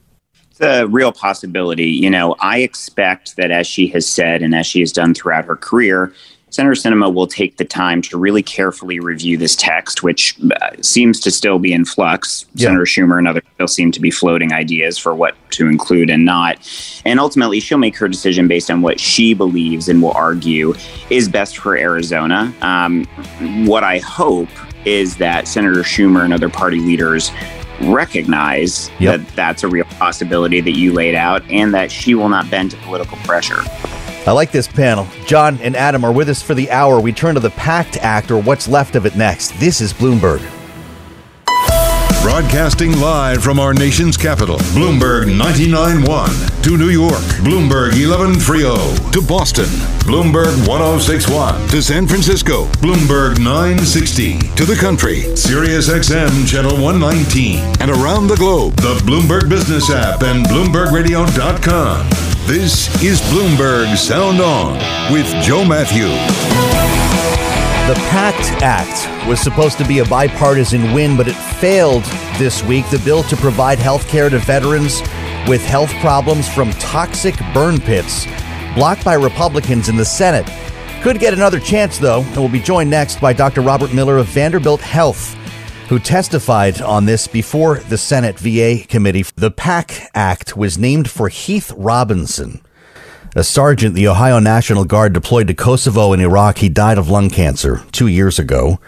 A 0.61 0.87
real 0.87 1.11
possibility. 1.11 1.89
You 1.89 2.09
know, 2.09 2.35
I 2.39 2.59
expect 2.59 3.35
that 3.35 3.51
as 3.51 3.67
she 3.67 3.87
has 3.87 4.07
said 4.07 4.41
and 4.41 4.55
as 4.55 4.65
she 4.65 4.79
has 4.79 4.91
done 4.91 5.13
throughout 5.13 5.45
her 5.45 5.57
career, 5.57 6.13
Senator 6.55 6.73
Sinema 6.73 7.13
will 7.13 7.27
take 7.27 7.57
the 7.57 7.65
time 7.65 8.01
to 8.03 8.17
really 8.17 8.41
carefully 8.41 9.01
review 9.01 9.37
this 9.37 9.57
text, 9.57 10.03
which 10.03 10.37
uh, 10.61 10.69
seems 10.81 11.19
to 11.19 11.29
still 11.29 11.59
be 11.59 11.73
in 11.73 11.83
flux. 11.83 12.45
Yeah. 12.53 12.67
Senator 12.67 12.85
Schumer 12.85 13.17
and 13.17 13.27
others 13.27 13.43
still 13.55 13.67
seem 13.67 13.91
to 13.91 13.99
be 13.99 14.09
floating 14.09 14.53
ideas 14.53 14.97
for 14.97 15.13
what 15.13 15.35
to 15.51 15.67
include 15.67 16.09
and 16.09 16.23
not. 16.23 16.57
And 17.03 17.19
ultimately, 17.19 17.59
she'll 17.59 17.77
make 17.77 17.97
her 17.97 18.07
decision 18.07 18.47
based 18.47 18.71
on 18.71 18.81
what 18.81 19.01
she 19.01 19.33
believes 19.33 19.89
and 19.89 20.01
will 20.01 20.13
argue 20.13 20.73
is 21.09 21.27
best 21.27 21.57
for 21.57 21.75
Arizona. 21.75 22.53
Um, 22.61 23.03
what 23.67 23.83
I 23.83 23.99
hope 23.99 24.49
is 24.85 25.17
that 25.17 25.49
Senator 25.49 25.81
Schumer 25.81 26.23
and 26.23 26.33
other 26.33 26.47
party 26.47 26.79
leaders 26.79 27.31
recognize 27.81 28.89
yep. 28.99 29.19
that 29.19 29.27
that's 29.35 29.63
a 29.63 29.67
real 29.67 29.85
possibility 29.85 30.61
that 30.61 30.71
you 30.71 30.93
laid 30.93 31.15
out 31.15 31.43
and 31.49 31.73
that 31.73 31.91
she 31.91 32.15
will 32.15 32.29
not 32.29 32.49
bend 32.49 32.71
to 32.71 32.77
political 32.77 33.17
pressure. 33.19 33.61
I 34.27 34.31
like 34.31 34.51
this 34.51 34.67
panel. 34.67 35.07
John 35.27 35.59
and 35.61 35.75
Adam 35.75 36.03
are 36.03 36.11
with 36.11 36.29
us 36.29 36.41
for 36.41 36.55
the 36.55 36.71
hour. 36.71 36.99
We 36.99 37.13
turn 37.13 37.35
to 37.35 37.39
the 37.39 37.51
PACT 37.51 37.97
Act 37.97 38.31
or 38.31 38.41
what's 38.41 38.67
left 38.67 38.95
of 38.95 39.05
it 39.05 39.15
next. 39.15 39.51
This 39.59 39.81
is 39.81 39.93
Bloomberg. 39.93 40.41
Broadcasting 42.25 42.99
live 42.99 43.43
from 43.43 43.59
our 43.59 43.71
nation's 43.71 44.17
capital, 44.17 44.57
Bloomberg 44.73 45.25
99.1. 45.25 46.63
To 46.63 46.75
New 46.75 46.89
York, 46.89 47.21
Bloomberg 47.45 47.91
11.30. 47.91 49.11
To 49.11 49.21
Boston, 49.21 49.65
Bloomberg 49.99 50.55
106.1. 50.65 51.69
To 51.69 51.83
San 51.83 52.07
Francisco, 52.07 52.65
Bloomberg 52.81 53.37
960. 53.37 54.39
To 54.55 54.65
the 54.65 54.75
country, 54.75 55.35
Sirius 55.37 55.87
XM 55.87 56.47
Channel 56.47 56.81
119. 56.81 57.59
And 57.79 57.91
around 57.91 58.25
the 58.25 58.37
globe, 58.37 58.75
the 58.77 58.95
Bloomberg 59.05 59.47
Business 59.47 59.91
app 59.91 60.23
and 60.23 60.47
BloombergRadio.com. 60.47 62.09
This 62.47 63.03
is 63.03 63.21
Bloomberg 63.21 63.95
Sound 63.95 64.41
On 64.41 64.73
with 65.13 65.27
Joe 65.43 65.63
Matthew. 65.63 66.07
The 67.87 67.93
PACT 68.09 68.63
Act 68.63 69.27
was 69.27 69.39
supposed 69.39 69.77
to 69.77 69.87
be 69.87 69.99
a 69.99 70.05
bipartisan 70.05 70.91
win, 70.91 71.15
but 71.15 71.27
it 71.27 71.35
failed 71.35 72.03
this 72.39 72.63
week. 72.63 72.89
The 72.89 72.97
bill 72.97 73.21
to 73.21 73.37
provide 73.37 73.77
health 73.77 74.07
care 74.07 74.27
to 74.27 74.39
veterans 74.39 75.01
with 75.47 75.63
health 75.63 75.91
problems 75.97 76.51
from 76.51 76.71
toxic 76.71 77.35
burn 77.53 77.79
pits, 77.79 78.25
blocked 78.73 79.05
by 79.05 79.13
Republicans 79.13 79.87
in 79.87 79.97
the 79.97 80.03
Senate. 80.03 80.49
Could 81.03 81.19
get 81.19 81.35
another 81.35 81.59
chance, 81.59 81.99
though, 81.99 82.21
and 82.23 82.37
we'll 82.37 82.49
be 82.49 82.59
joined 82.59 82.89
next 82.89 83.21
by 83.21 83.33
Dr. 83.33 83.61
Robert 83.61 83.93
Miller 83.93 84.17
of 84.17 84.25
Vanderbilt 84.29 84.81
Health, 84.81 85.35
who 85.87 85.99
testified 85.99 86.81
on 86.81 87.05
this 87.05 87.27
before 87.27 87.81
the 87.81 87.99
Senate 87.99 88.39
VA 88.39 88.79
committee. 88.87 89.25
The 89.35 89.51
PACT 89.51 90.09
Act 90.15 90.57
was 90.57 90.79
named 90.79 91.07
for 91.07 91.29
Heath 91.29 91.71
Robinson, 91.77 92.64
a 93.35 93.43
sergeant 93.43 93.95
the 93.95 94.07
Ohio 94.07 94.39
National 94.39 94.85
Guard 94.85 95.11
deployed 95.11 95.47
to 95.47 95.53
Kosovo 95.53 96.13
and 96.13 96.21
Iraq. 96.21 96.59
He 96.59 96.69
died 96.69 96.97
of 96.97 97.09
lung 97.09 97.29
cancer 97.29 97.83
two 97.91 98.07
years 98.07 98.39
ago 98.39 98.79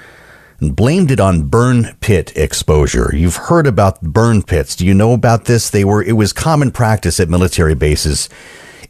and 0.62 0.74
blamed 0.74 1.12
it 1.12 1.20
on 1.20 1.50
burn 1.50 1.96
pit 2.00 2.32
exposure. 2.36 3.12
You've 3.14 3.36
heard 3.36 3.68
about 3.68 4.02
burn 4.02 4.42
pits. 4.42 4.76
Do 4.78 4.86
you 4.86 4.94
know 4.94 5.12
about 5.12 5.46
this? 5.46 5.70
They 5.70 5.84
were 5.84 6.02
it 6.02 6.14
was 6.14 6.32
common 6.32 6.72
practice 6.72 7.20
at 7.20 7.30
military 7.30 7.76
bases 7.76 8.30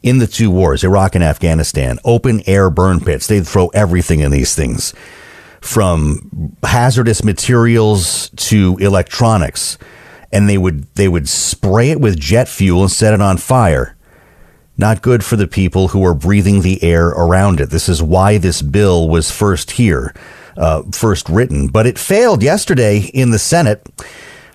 in 0.04 0.20
the 0.20 0.28
two 0.28 0.52
wars, 0.52 0.84
Iraq 0.84 1.16
and 1.16 1.24
Afghanistan. 1.24 1.98
Open 2.06 2.42
air 2.46 2.70
burn 2.70 3.00
pits. 3.00 3.26
They'd 3.26 3.48
throw 3.48 3.68
everything 3.70 4.20
in 4.20 4.32
these 4.32 4.56
things. 4.56 4.94
From 5.60 6.56
hazardous 6.64 7.24
materials 7.24 8.30
to 8.36 8.78
electronics. 8.80 9.80
And 10.32 10.48
they 10.48 10.58
would 10.60 10.94
they 10.94 11.08
would 11.08 11.28
spray 11.28 11.90
it 11.90 12.00
with 12.00 12.20
jet 12.20 12.48
fuel 12.48 12.84
and 12.84 12.92
set 12.92 13.16
it 13.16 13.22
on 13.22 13.38
fire. 13.38 13.97
Not 14.78 15.02
good 15.02 15.24
for 15.24 15.36
the 15.36 15.48
people 15.48 15.90
who 15.90 16.06
are 16.06 16.14
breathing 16.14 16.62
the 16.62 16.84
air 16.84 17.08
around 17.08 17.60
it. 17.60 17.72
This 17.72 17.90
is 17.90 18.02
why 18.02 18.38
this 18.38 18.62
bill 18.62 19.10
was 19.10 19.32
first 19.32 19.72
here 19.72 20.14
uh, 20.58 20.84
first 20.92 21.30
written, 21.30 21.68
but 21.68 21.86
it 21.86 21.98
failed 21.98 22.44
yesterday 22.44 23.00
in 23.14 23.32
the 23.32 23.40
Senate. 23.40 23.86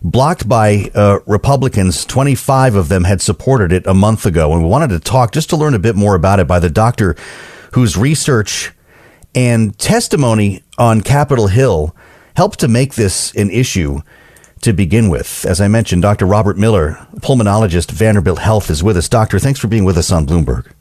Blocked 0.05 0.49
by 0.49 0.91
uh, 0.97 1.21
Republicans, 1.27 2.05
25 2.05 2.75
of 2.75 2.89
them 2.89 3.05
had 3.05 3.23
supported 3.23 3.73
it 3.73 3.87
a 3.87 3.95
month 3.95 4.27
ago. 4.27 4.53
And 4.53 4.63
we 4.63 4.69
wanted 4.69 4.89
to 4.91 4.99
talk 4.99 5.31
just 5.31 5.49
to 5.51 5.57
learn 5.57 5.75
a 5.75 5.79
bit 5.79 5.95
more 5.95 6.17
about 6.17 6.41
it 6.41 6.49
by 6.49 6.59
the 6.59 6.71
doctor 6.71 7.15
whose 7.73 7.97
research 7.97 8.73
and 9.33 9.79
testimony 9.79 10.63
on 10.77 11.03
Capitol 11.03 11.47
Hill 11.47 11.95
helped 12.35 12.59
to 12.61 12.69
make 12.69 12.95
this 12.95 13.33
an 13.35 13.51
issue 13.51 14.01
to 14.63 14.73
begin 14.73 15.09
with. 15.09 15.45
As 15.45 15.61
I 15.61 15.69
mentioned, 15.69 16.03
Dr. 16.03 16.25
Robert 16.25 16.57
Miller, 16.57 17.07
pulmonologist, 17.17 17.91
Vanderbilt 17.91 18.39
Health, 18.39 18.71
is 18.71 18.83
with 18.83 18.97
us. 18.97 19.09
Doctor, 19.09 19.39
thanks 19.39 19.61
for 19.61 19.69
being 19.69 19.85
with 19.85 19.99
us 19.99 20.11
on 20.11 20.27
Bloomberg. 20.27 20.73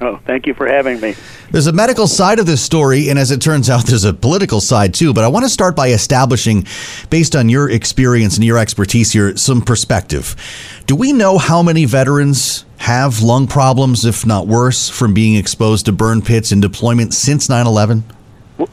Oh, 0.00 0.20
thank 0.26 0.46
you 0.46 0.54
for 0.54 0.68
having 0.68 1.00
me. 1.00 1.16
There's 1.50 1.66
a 1.66 1.72
medical 1.72 2.06
side 2.06 2.38
of 2.38 2.46
this 2.46 2.62
story, 2.62 3.08
and 3.08 3.18
as 3.18 3.32
it 3.32 3.40
turns 3.40 3.68
out, 3.68 3.84
there's 3.86 4.04
a 4.04 4.12
political 4.12 4.60
side 4.60 4.94
too. 4.94 5.12
But 5.12 5.24
I 5.24 5.28
want 5.28 5.44
to 5.44 5.48
start 5.48 5.74
by 5.74 5.88
establishing, 5.88 6.66
based 7.10 7.34
on 7.34 7.48
your 7.48 7.68
experience 7.68 8.36
and 8.36 8.44
your 8.44 8.58
expertise 8.58 9.12
here, 9.12 9.36
some 9.36 9.60
perspective. 9.60 10.36
Do 10.86 10.94
we 10.94 11.12
know 11.12 11.36
how 11.36 11.62
many 11.62 11.84
veterans 11.84 12.64
have 12.76 13.22
lung 13.22 13.48
problems, 13.48 14.04
if 14.04 14.24
not 14.24 14.46
worse, 14.46 14.88
from 14.88 15.14
being 15.14 15.34
exposed 15.34 15.86
to 15.86 15.92
burn 15.92 16.22
pits 16.22 16.52
in 16.52 16.60
deployment 16.60 17.12
since 17.12 17.48
9 17.48 17.66
11? 17.66 18.04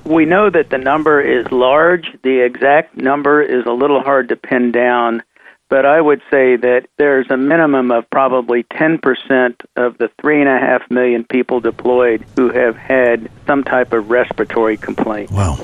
We 0.04 0.26
know 0.26 0.50
that 0.50 0.70
the 0.70 0.78
number 0.78 1.22
is 1.22 1.52
large. 1.52 2.08
The 2.24 2.44
exact 2.44 2.98
number 2.98 3.42
is 3.42 3.66
a 3.66 3.72
little 3.72 4.02
hard 4.02 4.30
to 4.30 4.36
pin 4.36 4.72
down 4.72 5.22
but 5.68 5.86
I 5.86 6.00
would 6.00 6.22
say 6.30 6.56
that 6.58 6.88
there's 6.98 7.30
a 7.32 7.38
minimum 7.38 7.92
of 7.92 8.08
probably 8.10 8.64
10% 8.64 9.56
of 9.76 9.98
the 9.98 10.10
3.5 10.22 10.92
million 10.92 11.24
people 11.24 11.60
deployed 11.60 12.24
who 12.36 12.50
have 12.52 12.76
had 12.76 13.30
some 13.48 13.64
type 13.64 13.92
of 13.92 14.10
respiratory 14.10 14.78
complaint. 14.78 15.32
Wow. 15.32 15.58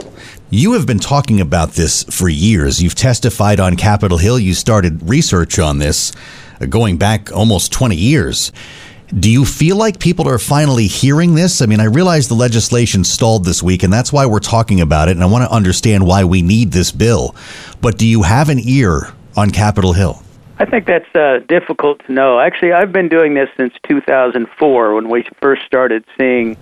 You 0.50 0.74
have 0.74 0.88
been 0.88 1.00
talking 1.00 1.40
about 1.40 1.72
this 1.72 2.04
for 2.04 2.28
years. 2.28 2.82
You've 2.82 2.96
testified 2.96 3.60
on 3.60 3.76
Capitol 3.76 4.18
Hill. 4.18 4.40
You 4.40 4.54
started 4.54 5.08
research 5.08 5.60
on 5.60 5.78
this 5.78 6.12
uh, 6.60 6.66
going 6.66 6.98
back 6.98 7.32
almost 7.32 7.72
20 7.72 7.96
years. 7.96 8.52
Do 9.18 9.30
you 9.30 9.44
feel 9.44 9.76
like 9.76 10.00
people 10.00 10.30
are 10.30 10.40
finally 10.40 10.88
hearing 10.88 11.36
this? 11.36 11.62
I 11.62 11.66
mean, 11.66 11.82
I 11.82 11.86
realize 11.86 12.30
the 12.30 12.34
legislation 12.34 13.04
stalled 13.04 13.44
this 13.44 13.62
week, 13.62 13.84
and 13.84 13.92
that's 13.92 14.14
why 14.14 14.26
we're 14.26 14.40
talking 14.40 14.80
about 14.80 15.10
it, 15.10 15.12
and 15.12 15.24
I 15.24 15.26
want 15.26 15.44
to 15.44 15.54
understand 15.54 16.06
why 16.06 16.24
we 16.24 16.42
need 16.42 16.72
this 16.72 16.94
bill. 16.94 17.36
But 17.82 17.98
do 17.98 18.08
you 18.08 18.24
have 18.24 18.48
an 18.48 18.60
ear 18.64 19.12
on 19.36 19.52
Capitol 19.52 19.92
Hill? 19.92 20.24
I 20.60 20.66
think 20.66 20.86
that's 20.86 21.14
uh, 21.14 21.40
difficult 21.48 22.06
to 22.06 22.14
know. 22.14 22.40
Actually, 22.40 22.72
I've 22.72 22.94
been 22.94 23.10
doing 23.10 23.34
this 23.34 23.50
since 23.58 23.74
2004 23.84 24.94
when 24.94 25.10
we 25.10 25.28
first 25.42 25.64
started 25.66 26.06
seeing 26.18 26.56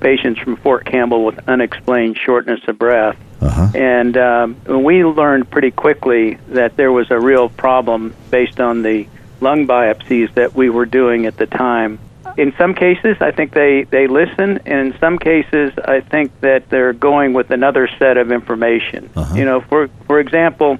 patients 0.00 0.38
from 0.40 0.56
Fort 0.56 0.84
Campbell 0.84 1.24
with 1.24 1.48
unexplained 1.48 2.18
shortness 2.18 2.60
of 2.68 2.78
breath. 2.78 3.16
Uh-huh. 3.40 3.68
And 3.74 4.16
um, 4.18 4.56
we 4.66 5.04
learned 5.04 5.50
pretty 5.50 5.70
quickly 5.70 6.34
that 6.48 6.76
there 6.76 6.92
was 6.92 7.10
a 7.10 7.18
real 7.18 7.48
problem 7.48 8.14
based 8.30 8.60
on 8.60 8.82
the 8.82 9.06
lung 9.40 9.66
biopsies 9.66 10.32
that 10.34 10.54
we 10.54 10.70
were 10.70 10.86
doing 10.86 11.26
at 11.26 11.36
the 11.36 11.46
time. 11.46 11.98
In 12.36 12.52
some 12.58 12.74
cases, 12.74 13.16
I 13.20 13.30
think 13.30 13.52
they, 13.52 13.84
they 13.84 14.08
listen, 14.08 14.58
and 14.66 14.92
in 14.92 14.98
some 14.98 15.18
cases, 15.18 15.72
I 15.82 16.00
think 16.00 16.38
that 16.40 16.68
they're 16.68 16.92
going 16.92 17.32
with 17.32 17.50
another 17.50 17.88
set 17.98 18.18
of 18.18 18.30
information. 18.30 19.08
Uh-huh. 19.16 19.34
You 19.34 19.44
know, 19.44 19.60
for 19.62 19.88
for 20.06 20.20
example, 20.20 20.78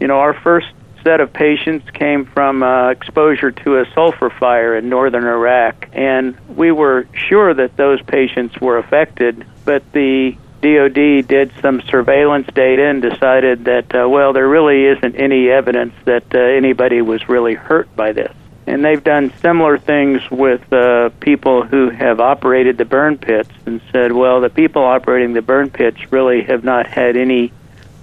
you 0.00 0.06
know, 0.06 0.18
our 0.20 0.32
first 0.32 0.68
set 1.04 1.20
of 1.20 1.32
patients 1.32 1.90
came 1.90 2.24
from 2.24 2.62
uh, 2.62 2.90
exposure 2.90 3.50
to 3.50 3.78
a 3.78 3.86
sulfur 3.94 4.30
fire 4.30 4.76
in 4.76 4.88
northern 4.88 5.24
Iraq, 5.24 5.88
and 5.92 6.36
we 6.56 6.72
were 6.72 7.06
sure 7.12 7.52
that 7.54 7.76
those 7.76 8.00
patients 8.02 8.58
were 8.60 8.78
affected, 8.78 9.46
but 9.64 9.82
the 9.92 10.36
DoD 10.60 11.26
did 11.26 11.52
some 11.60 11.80
surveillance 11.82 12.48
data 12.54 12.86
and 12.86 13.00
decided 13.00 13.64
that, 13.66 13.94
uh, 13.94 14.08
well, 14.08 14.32
there 14.32 14.48
really 14.48 14.86
isn't 14.86 15.14
any 15.14 15.48
evidence 15.48 15.94
that 16.04 16.24
uh, 16.34 16.38
anybody 16.38 17.00
was 17.00 17.28
really 17.28 17.54
hurt 17.54 17.94
by 17.94 18.12
this. 18.12 18.34
And 18.66 18.84
they've 18.84 19.02
done 19.02 19.32
similar 19.40 19.78
things 19.78 20.20
with 20.30 20.70
uh, 20.72 21.08
people 21.20 21.62
who 21.62 21.88
have 21.90 22.20
operated 22.20 22.76
the 22.76 22.84
burn 22.84 23.16
pits 23.16 23.50
and 23.64 23.80
said, 23.92 24.12
well, 24.12 24.40
the 24.40 24.50
people 24.50 24.82
operating 24.82 25.32
the 25.32 25.42
burn 25.42 25.70
pits 25.70 26.12
really 26.12 26.42
have 26.42 26.64
not 26.64 26.86
had 26.86 27.16
any 27.16 27.52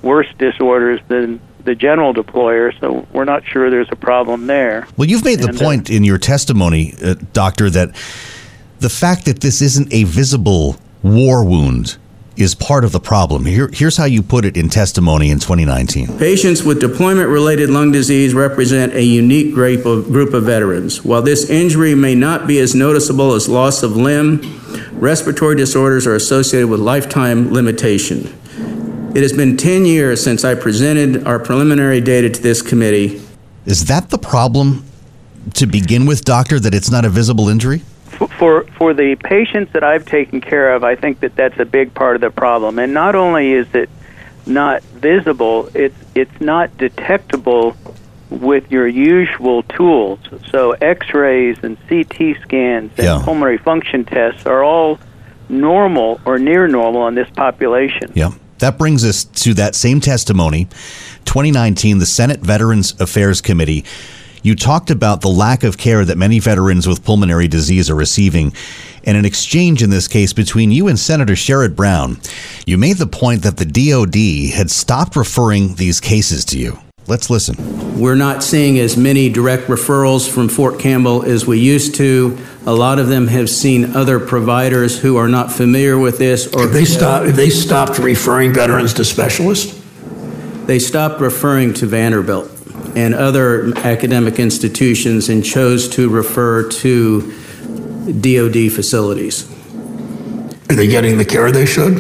worse 0.02 0.28
disorders 0.40 1.02
than 1.08 1.40
the 1.66 1.76
general 1.76 2.14
deployer, 2.14 2.80
so 2.80 3.08
we're 3.12 3.26
not 3.26 3.44
sure 3.46 3.70
there's 3.70 3.92
a 3.92 3.96
problem 3.96 4.48
there. 4.48 4.88
Well, 4.98 5.10
you've 5.10 5.26
made 5.26 5.40
the 5.40 5.50
And, 5.50 5.58
uh, 5.58 5.66
point 5.66 5.90
in 5.90 6.04
your 6.04 6.18
testimony, 6.18 6.94
uh, 7.04 7.16
Doctor, 7.34 7.70
that 7.72 7.96
the 8.80 8.90
fact 8.90 9.26
that 9.26 9.42
this 9.42 9.62
isn't 9.62 9.92
a 9.92 10.04
visible 10.04 10.78
war 11.04 11.44
wound 11.44 11.98
is 12.38 12.54
part 12.54 12.84
of 12.84 12.92
the 12.92 13.00
problem. 13.00 13.46
Here, 13.46 13.70
here's 13.72 13.98
how 13.98 14.06
you 14.06 14.22
put 14.22 14.46
it 14.46 14.58
in 14.58 14.70
testimony 14.70 15.30
in 15.30 15.40
2019. 15.40 16.18
Patients 16.18 16.64
with 16.64 16.80
deployment 16.80 17.30
related 17.30 17.70
lung 17.70 17.92
disease 17.92 18.34
represent 18.34 18.94
a 18.94 19.04
unique 19.04 19.54
group 19.54 19.86
of, 19.86 20.06
group 20.06 20.34
of 20.34 20.44
veterans. 20.44 21.04
While 21.04 21.22
this 21.22 21.50
injury 21.50 21.96
may 21.96 22.16
not 22.16 22.48
be 22.48 22.60
as 22.60 22.76
noticeable 22.76 23.34
as 23.34 23.48
loss 23.48 23.84
of 23.84 23.96
limb, 23.96 24.42
respiratory 24.94 25.56
disorders 25.56 26.06
are 26.06 26.16
associated 26.16 26.70
with 26.70 26.80
lifetime 26.80 27.54
limitation. 27.54 28.38
It 29.16 29.22
has 29.22 29.32
been 29.32 29.56
10 29.56 29.86
years 29.86 30.22
since 30.22 30.44
I 30.44 30.56
presented 30.56 31.26
our 31.26 31.40
preliminary 31.40 32.02
data 32.02 32.30
to 32.30 32.42
this 32.42 32.62
committee. 32.62 33.22
Is 33.66 33.86
that 33.86 34.10
the 34.10 34.18
problem 34.18 34.86
to 35.54 35.66
begin 35.66 36.06
with, 36.06 36.26
Doctor, 36.26 36.60
that 36.60 36.74
it's 36.74 36.92
not 36.92 37.06
a 37.06 37.10
visible 37.10 37.48
injury? 37.48 37.82
For, 38.16 38.64
for 38.78 38.94
the 38.94 39.16
patients 39.16 39.74
that 39.74 39.84
I've 39.84 40.06
taken 40.06 40.40
care 40.42 40.74
of, 40.74 40.84
I 40.84 40.96
think 40.96 41.20
that 41.20 41.36
that's 41.36 41.60
a 41.60 41.66
big 41.66 41.94
part 41.94 42.16
of 42.16 42.22
the 42.22 42.30
problem. 42.30 42.80
And 42.80 42.94
not 42.94 43.16
only 43.16 43.52
is 43.52 43.68
it 43.74 43.90
not 44.46 44.84
visible, 44.84 45.70
it's 45.74 45.96
it's 46.14 46.40
not 46.40 46.78
detectable 46.78 47.76
with 48.30 48.72
your 48.72 48.88
usual 48.88 49.64
tools. 49.64 50.20
So 50.50 50.72
X-rays 50.72 51.58
and 51.64 51.78
CT 51.88 52.38
scans 52.42 52.92
and 52.98 53.06
Yeah. 53.06 53.22
pulmonary 53.24 53.58
function 53.58 54.06
tests 54.06 54.46
are 54.46 54.64
all 54.64 55.00
normal 55.50 56.20
or 56.26 56.40
near 56.40 56.68
normal 56.68 57.08
in 57.08 57.16
this 57.16 57.30
population. 57.30 58.12
Yeah. 58.16 58.32
That 58.60 58.78
brings 58.78 59.04
us 59.04 59.26
to 59.26 59.54
that 59.56 59.76
same 59.76 60.00
testimony, 60.00 60.68
2019, 61.26 62.00
the 62.00 62.06
Senate 62.06 62.40
Veterans 62.40 63.00
Affairs 63.02 63.42
Committee. 63.42 63.84
You 64.46 64.54
talked 64.54 64.92
about 64.92 65.22
the 65.22 65.28
lack 65.28 65.64
of 65.64 65.76
care 65.76 66.06
that 66.06 66.20
many 66.20 66.38
veterans 66.38 66.86
with 66.86 67.04
pulmonary 67.04 67.48
disease 67.48 67.90
are 67.90 67.96
receiving, 67.96 68.54
and 69.04 69.18
an 69.18 69.26
exchange 69.26 69.82
in 69.82 69.90
this 69.90 70.08
case 70.08 70.34
between 70.34 70.72
you 70.72 70.88
and 70.88 71.00
Senator 71.00 71.34
Sherrod 71.34 71.76
Brown. 71.76 72.20
You 72.64 72.78
made 72.78 72.98
the 72.98 73.08
point 73.08 73.42
that 73.42 73.58
the 73.58 73.66
DoD 73.66 74.54
had 74.56 74.70
stopped 74.70 75.16
referring 75.16 75.74
these 75.74 76.00
cases 76.00 76.46
to 76.46 76.60
you. 76.60 76.78
Let's 77.08 77.32
listen. 77.32 78.00
We're 78.00 78.14
not 78.14 78.44
seeing 78.44 78.78
as 78.78 78.96
many 78.96 79.30
direct 79.30 79.64
referrals 79.64 80.30
from 80.30 80.48
Fort 80.48 80.78
Campbell 80.78 81.24
as 81.24 81.48
we 81.48 81.58
used 81.58 81.96
to. 81.96 82.38
A 82.68 82.74
lot 82.74 83.00
of 83.00 83.08
them 83.08 83.26
have 83.26 83.50
seen 83.50 83.96
other 83.96 84.20
providers 84.20 85.00
who 85.00 85.18
are 85.18 85.28
not 85.28 85.52
familiar 85.52 85.98
with 85.98 86.20
this 86.20 86.54
or 86.54 86.62
Have 86.62 86.72
they 86.72 86.86
stopped, 86.86 87.26
have 87.26 87.36
they 87.36 87.50
stopped 87.50 87.98
referring 87.98 88.54
veterans 88.54 88.94
to 88.94 89.06
specialists? 89.06 89.82
They 90.68 90.78
stopped 90.78 91.20
referring 91.20 91.74
to 91.76 91.88
Vanderbilt 91.88 92.55
and 92.96 93.14
other 93.14 93.78
academic 93.80 94.40
institutions 94.40 95.30
and 95.30 95.44
chose 95.44 95.90
to 95.90 96.10
refer 96.10 96.70
to 96.70 97.22
DoD 98.22 98.72
facilities. 98.72 99.52
Are 100.70 100.76
they 100.76 100.88
getting 100.88 101.18
the 101.18 101.26
care 101.26 101.52
they 101.52 101.66
should? 101.66 101.98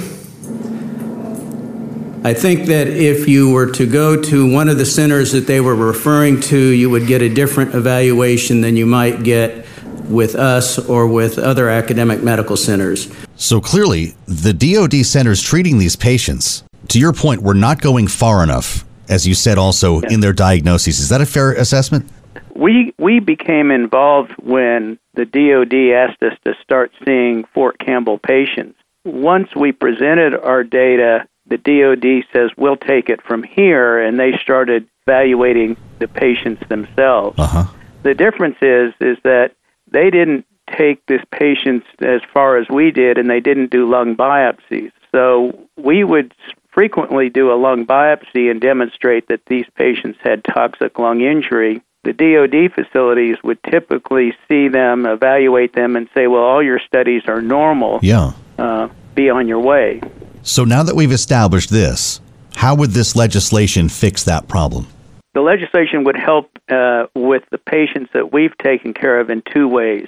I 2.24 2.34
think 2.34 2.66
that 2.68 2.88
if 2.88 3.28
you 3.28 3.52
were 3.52 3.72
to 3.74 3.86
go 3.86 4.20
to 4.20 4.52
one 4.52 4.68
of 4.68 4.80
the 4.80 4.86
centers 4.86 5.32
that 5.34 5.46
they 5.46 5.62
were 5.62 5.76
referring 5.76 6.40
to, 6.42 6.58
you 6.58 6.90
would 6.90 7.06
get 7.06 7.22
a 7.22 7.30
different 7.30 7.76
evaluation 7.76 8.62
than 8.62 8.76
you 8.76 8.88
might 8.88 9.24
get 9.24 9.66
with 10.10 10.36
us 10.36 10.80
or 10.80 11.08
with 11.08 11.38
other 11.38 11.70
academic 11.70 12.24
medical 12.24 12.58
centers. 12.58 13.12
So 13.36 13.60
clearly, 13.60 14.16
the 14.26 14.54
DoD 14.54 15.06
centers 15.06 15.42
treating 15.42 15.78
these 15.78 15.96
patients, 15.96 16.64
to 16.90 17.00
your 17.00 17.14
point, 17.14 17.42
were 17.42 17.54
not 17.54 17.82
going 17.82 18.08
far 18.08 18.42
enough, 18.44 18.85
as 19.10 19.28
you 19.28 19.34
said 19.34 19.58
also 19.58 20.02
in 20.02 20.20
their 20.20 20.34
diagnoses. 20.34 21.00
Is 21.00 21.10
that 21.10 21.22
a 21.22 21.26
fair 21.26 21.52
assessment? 21.54 22.10
We 22.56 22.94
we 22.98 23.20
became 23.20 23.72
involved 23.72 24.32
when 24.42 24.98
the 25.14 25.26
DoD 25.26 25.94
asked 25.94 26.24
us 26.24 26.38
to 26.46 26.54
start 26.62 26.92
seeing 27.06 27.44
Fort 27.54 27.80
Campbell 27.80 28.18
patients. 28.18 28.80
Once 29.04 29.50
we 29.56 29.72
presented 29.72 30.36
our 30.36 30.64
data, 30.64 31.28
the 31.48 31.58
DoD 31.58 32.26
says 32.34 32.52
we'll 32.58 32.78
take 32.78 33.10
it 33.10 33.22
from 33.22 33.44
here, 33.44 34.00
and 34.00 34.20
they 34.20 34.38
started 34.42 34.88
evaluating 35.06 35.78
the 36.00 36.08
patients 36.08 36.64
themselves. 36.70 37.38
Uh-huh. 37.38 37.66
The 38.04 38.14
difference 38.14 38.58
is 38.62 38.94
is 39.02 39.18
that 39.24 39.52
they 39.92 40.10
didn't 40.10 40.46
take 40.76 41.06
this 41.06 41.22
patients 41.32 41.86
as 42.00 42.22
far 42.34 42.58
as 42.58 42.68
we 42.70 42.92
did, 42.92 43.18
and 43.18 43.30
they 43.30 43.40
didn't 43.40 43.72
do 43.72 43.90
lung 43.90 44.16
biopsies. 44.16 44.92
So 45.12 45.68
we 45.78 46.04
would 46.04 46.34
frequently 46.76 47.30
do 47.30 47.52
a 47.52 47.56
lung 47.56 47.86
biopsy 47.86 48.52
and 48.52 48.62
demonstrate 48.62 49.30
that 49.30 49.46
these 49.48 49.66
patients 49.76 50.20
had 50.22 50.44
toxic 50.44 51.00
lung 51.00 51.22
injury. 51.22 51.82
The 52.04 52.14
DoD 52.14 52.72
facilities 52.72 53.38
would 53.44 53.58
typically 53.64 54.34
see 54.48 54.68
them, 54.68 55.08
evaluate 55.08 55.74
them, 55.74 55.96
and 55.96 56.08
say, 56.14 56.28
"Well, 56.28 56.44
all 56.44 56.62
your 56.62 56.80
studies 56.80 57.24
are 57.28 57.42
normal. 57.42 58.00
Yeah. 58.04 58.34
Uh, 58.60 58.90
be 59.16 59.30
on 59.30 59.48
your 59.48 59.62
way." 59.62 60.02
So 60.44 60.66
now 60.66 60.84
that 60.84 60.96
we've 60.96 61.14
established 61.14 61.72
this, 61.72 62.22
how 62.56 62.76
would 62.76 62.92
this 62.92 63.16
legislation 63.16 63.90
fix 63.90 64.24
that 64.26 64.48
problem? 64.48 64.86
The 65.34 65.42
legislation 65.42 66.04
would 66.04 66.18
help 66.18 66.60
uh, 66.70 67.08
with 67.16 67.44
the 67.50 67.58
patients 67.58 68.12
that 68.14 68.32
we've 68.32 68.56
taken 68.60 68.94
care 68.94 69.20
of 69.20 69.30
in 69.30 69.42
two 69.42 69.68
ways. 69.68 70.08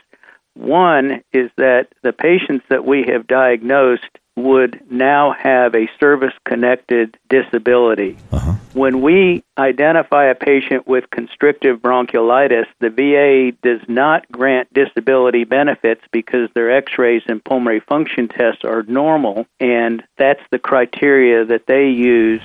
One 0.53 1.23
is 1.33 1.49
that 1.57 1.87
the 2.03 2.13
patients 2.13 2.65
that 2.69 2.85
we 2.85 3.05
have 3.11 3.27
diagnosed 3.27 4.19
would 4.37 4.79
now 4.89 5.33
have 5.33 5.73
a 5.73 5.89
service 5.99 6.33
connected 6.45 7.17
disability. 7.27 8.15
Uh-huh. 8.31 8.53
When 8.73 9.01
we 9.01 9.43
identify 9.57 10.25
a 10.25 10.35
patient 10.35 10.87
with 10.87 11.09
constrictive 11.09 11.79
bronchiolitis, 11.79 12.67
the 12.79 12.91
VA 12.91 13.57
does 13.63 13.81
not 13.89 14.31
grant 14.31 14.71
disability 14.71 15.43
benefits 15.43 16.01
because 16.11 16.49
their 16.53 16.71
x 16.71 16.99
rays 16.99 17.23
and 17.27 17.43
pulmonary 17.43 17.79
function 17.79 18.27
tests 18.27 18.63
are 18.63 18.83
normal, 18.83 19.47
and 19.59 20.03
that's 20.17 20.43
the 20.51 20.59
criteria 20.59 21.43
that 21.45 21.65
they 21.65 21.89
use 21.89 22.41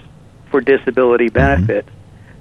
for 0.51 0.63
disability 0.63 1.27
mm-hmm. 1.27 1.67
benefits. 1.67 1.91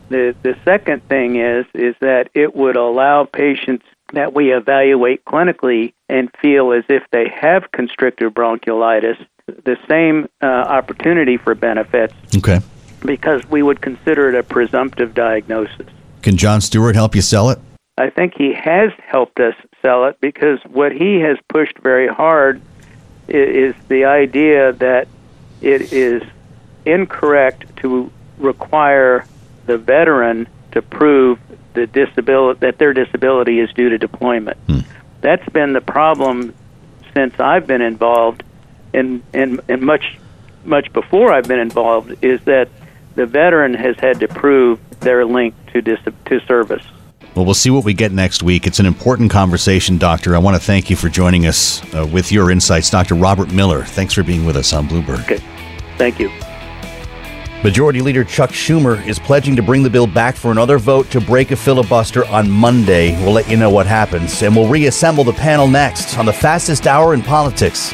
The, 0.08 0.34
the 0.44 0.58
second 0.64 1.08
thing 1.10 1.36
is 1.36 1.66
is 1.74 1.96
that 2.00 2.30
it 2.34 2.56
would 2.56 2.78
allow 2.78 3.26
patients 3.26 3.86
that 4.14 4.34
we 4.34 4.54
evaluate 4.54 5.26
clinically 5.26 5.94
and 6.10 6.30
feel 6.42 6.72
as 6.72 6.84
if 6.90 7.04
they 7.12 7.30
have 7.30 7.72
constrictive 7.72 8.34
bronchiolitis 8.34 9.26
the 9.64 9.78
same 9.88 10.28
uh, 10.42 10.46
opportunity 10.46 11.38
for 11.38 11.56
benefits 11.56 12.14
Okay. 12.36 12.60
because 13.06 13.46
we 13.50 13.62
would 13.64 13.82
consider 13.82 14.30
it 14.30 14.36
a 14.36 14.44
presumptive 14.44 15.14
diagnosis. 15.14 15.88
Can 16.22 16.38
Jon 16.38 16.62
Stewart 16.62 16.96
help 16.96 17.16
you 17.16 17.22
sell 17.22 17.50
it? 17.50 17.60
I 17.98 18.10
think 18.10 18.34
he 18.38 18.54
has 18.54 18.92
helped 19.08 19.40
us 19.40 19.56
sell 19.82 20.06
it 20.06 20.20
because 20.22 20.60
what 20.66 20.92
he 20.92 21.20
has 21.22 21.38
pushed 21.50 21.78
very 21.80 22.08
hard 22.08 22.62
is 23.28 23.76
the 23.88 24.06
idea 24.06 24.74
that 24.74 25.08
it 25.62 25.94
is 25.94 26.24
incorrect 26.86 27.66
to 27.78 28.12
require 28.38 29.26
the 29.68 29.78
veteran 29.78 30.48
to 30.72 30.82
prove 30.82 31.40
the 31.74 31.86
disability 31.88 32.60
that 32.62 32.78
their 32.80 32.94
disability 32.94 33.60
is 33.60 33.72
due 33.74 33.90
to 33.90 33.98
deployment. 33.98 34.58
That's 35.22 35.48
been 35.50 35.74
the 35.74 35.82
problem 35.82 36.54
since 37.14 37.40
I've 37.40 37.68
been 37.68 37.82
involved, 37.82 38.44
and 38.94 39.22
and 39.34 39.62
and 39.68 39.82
much 39.82 40.18
much 40.64 40.92
before 40.94 41.34
I've 41.34 41.48
been 41.48 41.60
involved, 41.60 42.24
is 42.24 42.42
that 42.46 42.70
the 43.16 43.26
veteran 43.26 43.74
has 43.74 43.96
had 44.00 44.20
to 44.20 44.28
prove 44.28 44.80
their 45.00 45.26
link 45.26 45.54
to 45.74 45.82
dis- 45.82 46.00
to 46.26 46.40
service. 46.42 46.84
Well, 47.36 47.46
we'll 47.46 47.54
see 47.54 47.70
what 47.70 47.86
we 47.86 47.94
get 47.94 48.12
next 48.12 48.44
week. 48.44 48.68
It's 48.68 48.80
an 48.80 48.86
important 48.86 49.32
conversation, 49.32 49.98
Doctor. 49.98 50.36
I 50.36 50.40
want 50.40 50.58
to 50.58 50.62
thank 50.62 50.90
you 50.90 50.98
for 50.98 51.08
joining 51.08 51.46
us 51.46 51.82
uh, 51.94 52.06
with 52.06 52.30
your 52.32 52.52
insights. 52.52 52.90
Dr. 52.90 53.16
Robert 53.16 53.54
Miller, 53.54 53.84
thanks 53.84 54.14
for 54.14 54.22
being 54.22 54.46
with 54.46 54.58
us 54.58 54.74
on 54.74 54.88
Bloomberg. 54.88 55.22
Okay. 55.22 55.42
Thank 55.98 56.20
you. 56.20 56.30
Majority 57.64 58.02
Leader 58.02 58.24
Chuck 58.24 58.50
Schumer 58.50 59.06
is 59.06 59.20
pledging 59.20 59.56
to 59.56 59.62
bring 59.62 59.84
the 59.84 59.90
bill 59.90 60.08
back 60.08 60.36
for 60.36 60.52
another 60.52 60.80
vote 60.80 61.12
to 61.12 61.22
break 61.22 61.52
a 61.52 61.56
filibuster 61.56 62.26
on 62.26 62.50
Monday. 62.50 63.16
We'll 63.24 63.34
let 63.34 63.48
you 63.48 63.56
know 63.56 63.70
what 63.70 63.86
happens, 63.86 64.42
and 64.42 64.56
we'll 64.56 64.68
reassemble 64.68 65.24
the 65.24 65.34
panel 65.34 65.68
next 65.68 66.18
on 66.18 66.26
the 66.26 66.34
fastest 66.34 66.88
hour 66.88 67.14
in 67.14 67.22
politics. 67.22 67.94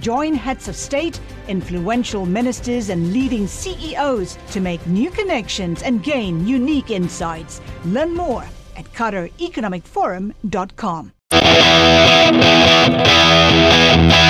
Join 0.00 0.34
heads 0.34 0.68
of 0.68 0.76
state, 0.76 1.18
influential 1.48 2.26
ministers, 2.26 2.90
and 2.90 3.12
leading 3.12 3.46
CEOs 3.46 4.36
to 4.50 4.60
make 4.60 4.86
new 4.86 5.10
connections 5.10 5.82
and 5.82 6.02
gain 6.02 6.46
unique 6.46 6.90
insights. 6.90 7.62
Learn 7.86 8.14
more 8.14 8.44
at 8.76 8.84
QatarEconomicForum.com. 8.92 11.12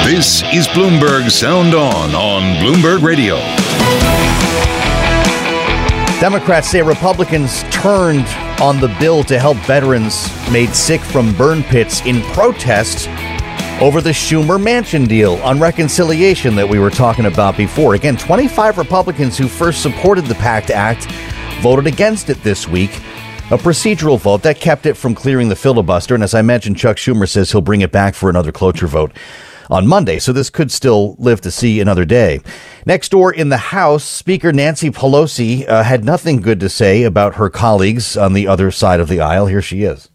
This 0.05 0.43
is 0.55 0.69
Bloomberg 0.69 1.31
Sound 1.31 1.75
On 1.75 2.15
on 2.15 2.43
Bloomberg 2.63 3.03
Radio. 3.03 3.37
Democrats 6.21 6.71
say 6.71 6.81
Republicans 6.81 7.63
turned 7.65 8.25
on 8.59 8.81
the 8.81 8.89
bill 8.99 9.23
to 9.25 9.39
help 9.39 9.59
veterans 9.59 10.31
made 10.51 10.75
sick 10.75 11.03
from 11.03 11.37
burn 11.37 11.63
pits 11.65 12.01
in 12.07 12.23
protest 12.33 13.07
over 13.81 14.01
the 14.01 14.11
Schumer 14.11 14.59
Manchin 14.59 15.07
deal 15.07 15.35
on 15.37 15.61
reconciliation 15.61 16.57
that 16.57 16.67
we 16.67 16.79
were 16.79 16.89
talking 16.89 17.27
about 17.27 17.59
before. 17.59 17.95
Again, 17.95 18.17
25 18.17 18.79
Republicans 18.79 19.37
who 19.37 19.49
first 19.49 19.83
supported 19.83 20.25
the 20.25 20.35
PACT 20.37 20.71
Act 20.71 21.05
voted 21.61 21.87
against 21.87 22.31
it 22.31 22.43
this 22.43 22.67
week. 22.67 22.97
A 23.51 23.59
procedural 23.59 24.19
vote 24.19 24.43
that 24.45 24.61
kept 24.61 24.87
it 24.87 24.95
from 24.95 25.15
clearing 25.15 25.51
the 25.51 25.57
filibuster. 25.57 26.15
And 26.15 26.25
as 26.25 26.33
I 26.33 26.41
mentioned, 26.41 26.79
Chuck 26.79 26.97
Schumer 26.97 27.29
says 27.29 27.53
he'll 27.53 27.61
bring 27.61 27.83
it 27.83 27.93
back 27.93 28.15
for 28.15 28.31
another 28.31 28.51
cloture 28.51 28.87
vote 28.87 29.13
on 29.69 29.87
Monday. 29.87 30.19
So 30.21 30.33
this 30.33 30.49
could 30.49 30.73
still 30.73 31.15
live 31.19 31.43
to 31.43 31.51
see 31.51 31.79
another 31.79 32.07
day. 32.07 32.41
Next 32.87 33.11
door 33.11 33.31
in 33.31 33.51
the 33.51 33.57
House, 33.59 34.05
Speaker 34.05 34.53
Nancy 34.53 34.91
Pelosi 34.91 35.69
uh, 35.69 35.83
had 35.83 36.03
nothing 36.03 36.41
good 36.41 36.61
to 36.61 36.71
say 36.71 37.03
about 37.03 37.35
her 37.35 37.51
colleagues 37.51 38.17
on 38.17 38.33
the 38.33 38.49
other 38.49 38.71
side 38.71 39.01
of 39.01 39.09
the 39.09 39.21
aisle. 39.21 39.47
Here 39.47 39.63
she 39.63 39.83
is. 39.83 40.09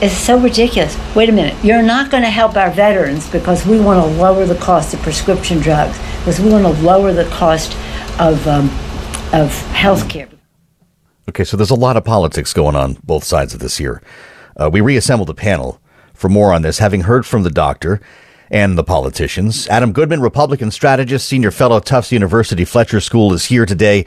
It's 0.00 0.16
so 0.16 0.38
ridiculous. 0.38 0.96
Wait 1.16 1.28
a 1.28 1.32
minute. 1.32 1.56
You're 1.64 1.82
not 1.82 2.08
going 2.10 2.22
to 2.22 2.30
help 2.30 2.56
our 2.56 2.70
veterans 2.70 3.28
because 3.28 3.66
we 3.66 3.80
want 3.80 4.00
to 4.00 4.20
lower 4.20 4.46
the 4.46 4.54
cost 4.54 4.94
of 4.94 5.00
prescription 5.02 5.58
drugs, 5.58 5.98
because 6.18 6.38
we 6.38 6.52
want 6.52 6.64
to 6.64 6.82
lower 6.82 7.12
the 7.12 7.24
cost 7.24 7.76
of, 8.20 8.46
um, 8.46 8.66
of 9.32 9.52
health 9.72 10.08
care. 10.08 10.28
Okay, 11.28 11.42
so 11.42 11.56
there's 11.56 11.70
a 11.70 11.74
lot 11.74 11.96
of 11.96 12.04
politics 12.04 12.52
going 12.52 12.76
on 12.76 12.96
both 13.02 13.24
sides 13.24 13.54
of 13.54 13.60
this 13.60 13.78
here. 13.78 14.00
Uh, 14.56 14.70
we 14.72 14.80
reassembled 14.80 15.28
the 15.28 15.34
panel 15.34 15.80
for 16.14 16.28
more 16.28 16.52
on 16.52 16.62
this, 16.62 16.78
having 16.78 17.00
heard 17.00 17.26
from 17.26 17.42
the 17.42 17.50
doctor 17.50 18.00
and 18.50 18.78
the 18.78 18.84
politicians. 18.84 19.68
Adam 19.68 19.92
Goodman, 19.92 20.20
Republican 20.20 20.70
strategist, 20.70 21.28
senior 21.28 21.50
fellow 21.50 21.80
Tufts 21.80 22.12
University 22.12 22.64
Fletcher 22.64 23.00
School, 23.00 23.32
is 23.32 23.46
here 23.46 23.66
today, 23.66 24.04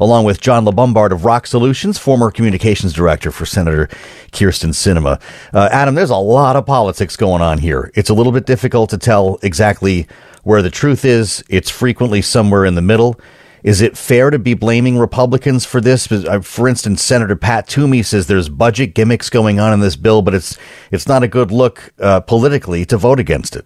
along 0.00 0.24
with 0.24 0.40
John 0.40 0.64
LaBombard 0.64 1.12
of 1.12 1.22
ROKK 1.22 1.46
Solutions, 1.46 1.98
former 1.98 2.30
communications 2.30 2.92
director 2.92 3.30
for 3.30 3.46
Senator 3.46 3.88
Kirsten 4.32 4.70
Sinema. 4.70 5.20
Uh, 5.52 5.68
Adam, 5.70 5.94
there's 5.94 6.10
a 6.10 6.16
lot 6.16 6.56
of 6.56 6.66
politics 6.66 7.16
going 7.16 7.42
on 7.42 7.58
here. 7.58 7.90
It's 7.94 8.10
a 8.10 8.14
little 8.14 8.32
bit 8.32 8.46
difficult 8.46 8.90
to 8.90 8.98
tell 8.98 9.38
exactly 9.42 10.06
where 10.42 10.62
the 10.62 10.70
truth 10.70 11.04
is. 11.04 11.42
It's 11.48 11.70
frequently 11.70 12.22
somewhere 12.22 12.64
in 12.64 12.74
the 12.74 12.82
middle. 12.82 13.18
Is 13.62 13.80
it 13.80 13.96
fair 13.96 14.28
to 14.28 14.38
be 14.38 14.52
blaming 14.52 14.98
Republicans 14.98 15.64
for 15.64 15.80
this? 15.80 16.12
Uh, 16.12 16.40
For 16.40 16.68
instance, 16.68 17.02
Senator 17.02 17.34
Pat 17.34 17.66
Toomey 17.66 18.02
says 18.02 18.26
there's 18.26 18.50
budget 18.50 18.94
gimmicks 18.94 19.30
going 19.30 19.58
on 19.58 19.72
in 19.72 19.80
this 19.80 19.96
bill, 19.96 20.20
but 20.20 20.34
it's 20.34 20.58
it's 20.90 21.08
not 21.08 21.22
a 21.22 21.28
good 21.28 21.50
look 21.50 21.94
uh, 21.98 22.20
politically 22.20 22.84
to 22.84 22.98
vote 22.98 23.18
against 23.18 23.56
it. 23.56 23.64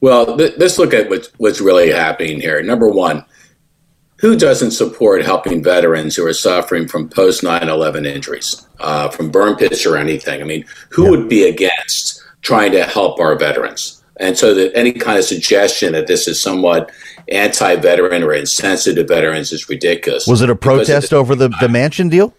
Well, 0.00 0.36
th- 0.36 0.54
let's 0.56 0.78
look 0.78 0.94
at 0.94 1.10
what's, 1.10 1.28
what's 1.38 1.60
really 1.60 1.90
happening 1.90 2.40
here. 2.40 2.62
Number 2.62 2.88
one, 2.88 3.24
who 4.20 4.36
doesn't 4.36 4.72
support 4.72 5.24
helping 5.24 5.62
veterans 5.62 6.16
who 6.16 6.26
are 6.26 6.34
suffering 6.34 6.88
from 6.88 7.08
post 7.08 7.42
9 7.42 7.68
11 7.68 8.04
injuries, 8.06 8.66
uh, 8.78 9.08
from 9.08 9.30
burn 9.30 9.56
pits 9.56 9.86
or 9.86 9.96
anything? 9.96 10.40
I 10.40 10.44
mean, 10.44 10.64
who 10.90 11.10
would 11.10 11.28
be 11.28 11.44
against 11.44 12.22
trying 12.42 12.72
to 12.72 12.84
help 12.84 13.20
our 13.20 13.36
veterans. 13.36 14.02
And 14.18 14.36
so 14.36 14.54
that 14.54 14.76
any 14.76 14.92
kind 14.92 15.18
of 15.18 15.24
suggestion 15.24 15.92
that 15.92 16.06
this 16.06 16.28
is 16.28 16.42
somewhat 16.42 16.90
anti-veteran 17.28 18.22
or 18.22 18.34
insensitive 18.34 19.06
to 19.06 19.14
veterans 19.14 19.52
is 19.52 19.68
ridiculous. 19.68 20.26
Was 20.26 20.42
it 20.42 20.50
a 20.50 20.56
protest 20.56 21.14
over 21.14 21.34
the, 21.34 21.48
the 21.48 21.68
Manchin 21.68 22.10
deal? 22.10 22.34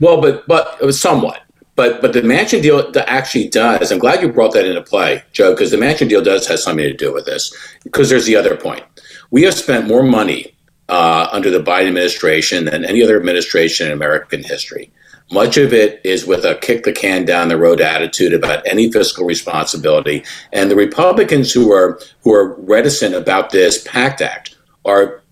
Well, 0.00 0.20
but 0.20 0.46
but 0.46 0.76
it 0.80 0.84
was 0.84 1.00
somewhat. 1.00 1.40
But 1.78 2.02
but 2.02 2.12
the 2.12 2.22
Manchin 2.22 2.60
deal 2.60 2.92
actually 3.06 3.48
does. 3.50 3.92
I'm 3.92 4.00
glad 4.00 4.20
you 4.20 4.32
brought 4.32 4.52
that 4.54 4.66
into 4.66 4.82
play, 4.82 5.22
Joe, 5.30 5.52
because 5.52 5.70
the 5.70 5.76
Manchin 5.76 6.08
deal 6.08 6.20
does 6.20 6.44
have 6.48 6.58
something 6.58 6.84
to 6.84 6.92
do 6.92 7.14
with 7.14 7.24
this. 7.24 7.54
Because 7.84 8.10
there's 8.10 8.26
the 8.26 8.34
other 8.34 8.56
point. 8.56 8.82
We 9.30 9.44
have 9.44 9.54
spent 9.54 9.86
more 9.86 10.02
money 10.02 10.56
uh, 10.88 11.28
under 11.30 11.52
the 11.52 11.60
Biden 11.60 11.86
administration 11.86 12.64
than 12.64 12.84
any 12.84 13.00
other 13.00 13.16
administration 13.16 13.86
in 13.86 13.92
American 13.92 14.42
history. 14.42 14.90
Much 15.30 15.56
of 15.56 15.72
it 15.72 16.00
is 16.02 16.26
with 16.26 16.44
a 16.44 16.56
kick 16.56 16.82
the 16.82 16.92
can 16.92 17.24
down 17.24 17.46
the 17.46 17.56
road 17.56 17.80
attitude 17.80 18.34
about 18.34 18.66
any 18.66 18.90
fiscal 18.90 19.24
responsibility. 19.24 20.24
And 20.52 20.72
the 20.72 20.74
Republicans 20.74 21.52
who 21.52 21.70
are 21.70 22.00
who 22.22 22.34
are 22.34 22.56
reticent 22.60 23.14
about 23.14 23.50
this 23.50 23.86
PACT 23.86 24.20
Act 24.20 24.56
are 24.84 25.22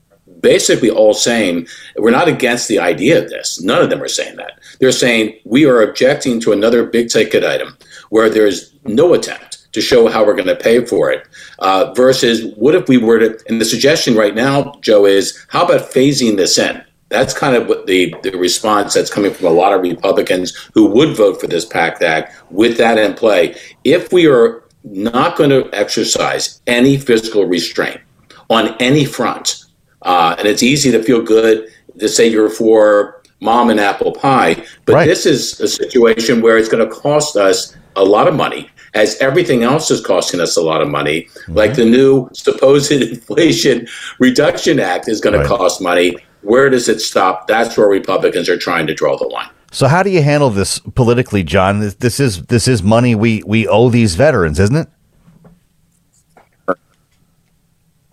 basically 0.47 0.89
all 0.89 1.13
saying 1.13 1.67
we're 1.97 2.13
not 2.13 2.29
against 2.29 2.69
the 2.69 2.79
idea 2.79 3.21
of 3.21 3.29
this. 3.29 3.61
None 3.61 3.83
of 3.83 3.91
them 3.91 4.01
are 4.01 4.07
saying 4.07 4.37
that. 4.37 4.61
They're 4.79 4.93
saying 4.93 5.41
we 5.45 5.67
are 5.67 5.83
objecting 5.83 6.39
to 6.43 6.53
another 6.53 6.87
big 6.87 7.09
ticket 7.09 7.43
item 7.43 7.77
where 8.11 8.31
there's 8.31 8.73
no 8.85 9.13
attempt 9.13 9.73
to 9.73 9.81
show 9.81 10.07
how 10.07 10.25
we're 10.25 10.37
going 10.37 10.47
to 10.47 10.55
pay 10.55 10.85
for 10.85 11.11
it. 11.11 11.27
Uh, 11.59 11.93
versus 11.95 12.55
what 12.55 12.77
if 12.77 12.89
we 12.89 12.97
were 12.97 13.19
to, 13.19 13.39
and 13.49 13.61
the 13.61 13.65
suggestion 13.65 14.15
right 14.15 14.37
now, 14.37 14.73
Joe, 14.83 15.05
is 15.05 15.45
how 15.49 15.65
about 15.65 15.91
phasing 15.91 16.37
this 16.37 16.59
in? 16.59 16.81
That's 17.09 17.35
kind 17.35 17.57
of 17.57 17.69
what 17.69 17.89
the, 17.89 18.15
the 18.23 18.39
response 18.39 18.95
that's 18.95 19.11
coming 19.11 19.35
from 19.35 19.47
a 19.47 19.51
lot 19.51 19.73
of 19.73 19.83
Republicans 19.83 20.57
who 20.75 20.87
would 20.91 21.17
vote 21.17 21.41
for 21.41 21.49
this 21.49 21.65
PACT 21.65 22.03
Act 22.03 22.53
with 22.53 22.79
that 22.79 22.99
in 22.99 23.15
play. 23.15 23.57
If 23.83 24.13
we 24.13 24.29
are 24.29 24.63
not 24.85 25.37
going 25.37 25.51
to 25.51 25.69
exercise 25.73 26.63
any 26.69 26.99
fiscal 26.99 27.47
restraint 27.47 28.01
on 28.49 28.77
any 28.79 29.05
front, 29.05 29.66
uh, 30.03 30.35
and 30.39 30.47
it's 30.47 30.63
easy 30.63 30.91
to 30.93 31.03
feel 31.03 31.23
good 31.23 31.69
to 31.99 32.09
say 32.09 32.27
you're 32.29 32.51
for 32.51 33.23
mom 33.41 33.71
and 33.71 33.81
apple 33.81 34.13
pie, 34.13 34.63
but 34.85 34.95
Right. 34.95 35.07
this 35.07 35.27
is 35.27 35.61
a 35.61 35.69
situation 35.69 36.41
where 36.41 36.57
it's 36.57 36.69
going 36.69 36.87
to 36.87 36.95
cost 36.95 37.37
us 37.37 37.77
a 37.97 38.05
lot 38.05 38.29
of 38.29 38.35
money. 38.35 38.71
As 38.95 39.17
everything 39.19 39.63
else 39.63 39.91
is 39.91 40.01
costing 40.01 40.41
us 40.41 40.57
a 40.57 40.63
lot 40.63 40.81
of 40.81 40.89
money, 40.89 41.29
like 41.49 41.75
the 41.75 41.85
new 41.85 42.31
supposed 42.33 42.91
Inflation 43.27 43.87
Reduction 44.21 44.81
Act 44.81 45.09
is 45.09 45.21
going 45.21 45.39
to 45.39 45.47
cost 45.47 45.83
money. 45.83 46.17
Where 46.43 46.71
does 46.71 46.89
it 46.89 47.01
stop? 47.01 47.47
That's 47.47 47.77
where 47.77 47.89
Republicans 47.89 48.49
are 48.49 48.57
trying 48.57 48.87
to 48.87 48.95
draw 48.95 49.17
the 49.19 49.27
line. 49.27 49.51
So 49.71 49.89
how 49.89 50.03
do 50.03 50.09
you 50.11 50.23
handle 50.23 50.49
this 50.49 50.79
politically, 50.79 51.43
John? 51.43 51.81
This, 51.81 51.95
this 51.95 52.21
is 52.21 52.43
this 52.45 52.69
is 52.69 52.83
money 52.83 53.15
we 53.15 53.43
we 53.45 53.67
owe 53.69 53.91
these 53.91 54.15
veterans, 54.15 54.59
isn't 54.61 54.77
it? 54.77 54.89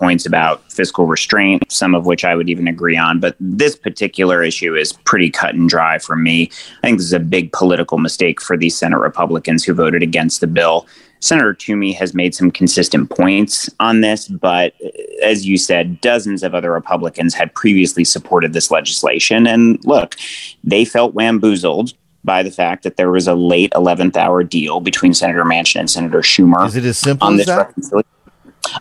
Points 0.04 0.26
about 0.26 0.70
fiscal 0.70 1.06
restraint, 1.06 1.64
some 1.72 1.96
of 1.96 2.06
which 2.06 2.26
I 2.26 2.36
would 2.36 2.50
even 2.50 2.68
agree 2.68 2.98
on. 2.98 3.22
But 3.22 3.38
this 3.40 3.74
particular 3.74 4.44
issue 4.44 4.76
is 4.76 4.92
pretty 4.92 5.30
cut 5.30 5.56
and 5.56 5.70
dry 5.70 5.98
for 5.98 6.18
me. 6.18 6.52
I 6.84 6.88
think 6.88 6.98
this 6.98 7.06
is 7.06 7.14
a 7.14 7.22
big 7.22 7.54
political 7.54 7.98
mistake 7.98 8.42
for 8.42 8.58
these 8.58 8.78
Senate 8.78 8.98
Republicans 8.98 9.64
who 9.64 9.74
voted 9.74 10.04
against 10.04 10.42
the 10.42 10.48
bill. 10.48 10.88
Senator 11.22 11.54
Toomey 11.54 11.94
has 11.94 12.14
made 12.14 12.36
some 12.36 12.52
consistent 12.52 13.12
points 13.12 13.70
on 13.80 14.02
this, 14.02 14.28
but 14.28 14.74
as 15.24 15.46
you 15.48 15.58
said, 15.58 16.02
dozens 16.02 16.44
of 16.44 16.54
other 16.54 16.74
Republicans 16.74 17.34
had 17.34 17.56
previously 17.56 18.04
supported 18.04 18.52
this 18.52 18.70
legislation. 18.70 19.48
And 19.48 19.80
look, 19.86 20.18
they 20.66 20.84
felt 20.84 21.16
bamboozled 21.16 21.94
by 22.26 22.44
the 22.44 22.52
fact 22.52 22.84
that 22.84 22.98
there 22.98 23.10
was 23.10 23.26
a 23.26 23.36
late 23.36 23.72
11th 23.72 24.18
hour 24.18 24.44
deal 24.44 24.82
between 24.82 25.14
Senator 25.14 25.46
Manchin 25.46 25.80
and 25.80 25.90
Senator 25.90 26.20
Schumer. 26.20 26.68
Is 26.68 26.76
it 26.76 26.84
as 26.84 26.98
simple 26.98 27.26
on 27.26 27.40
as 27.40 27.46
this 27.46 27.90
that? 27.90 28.06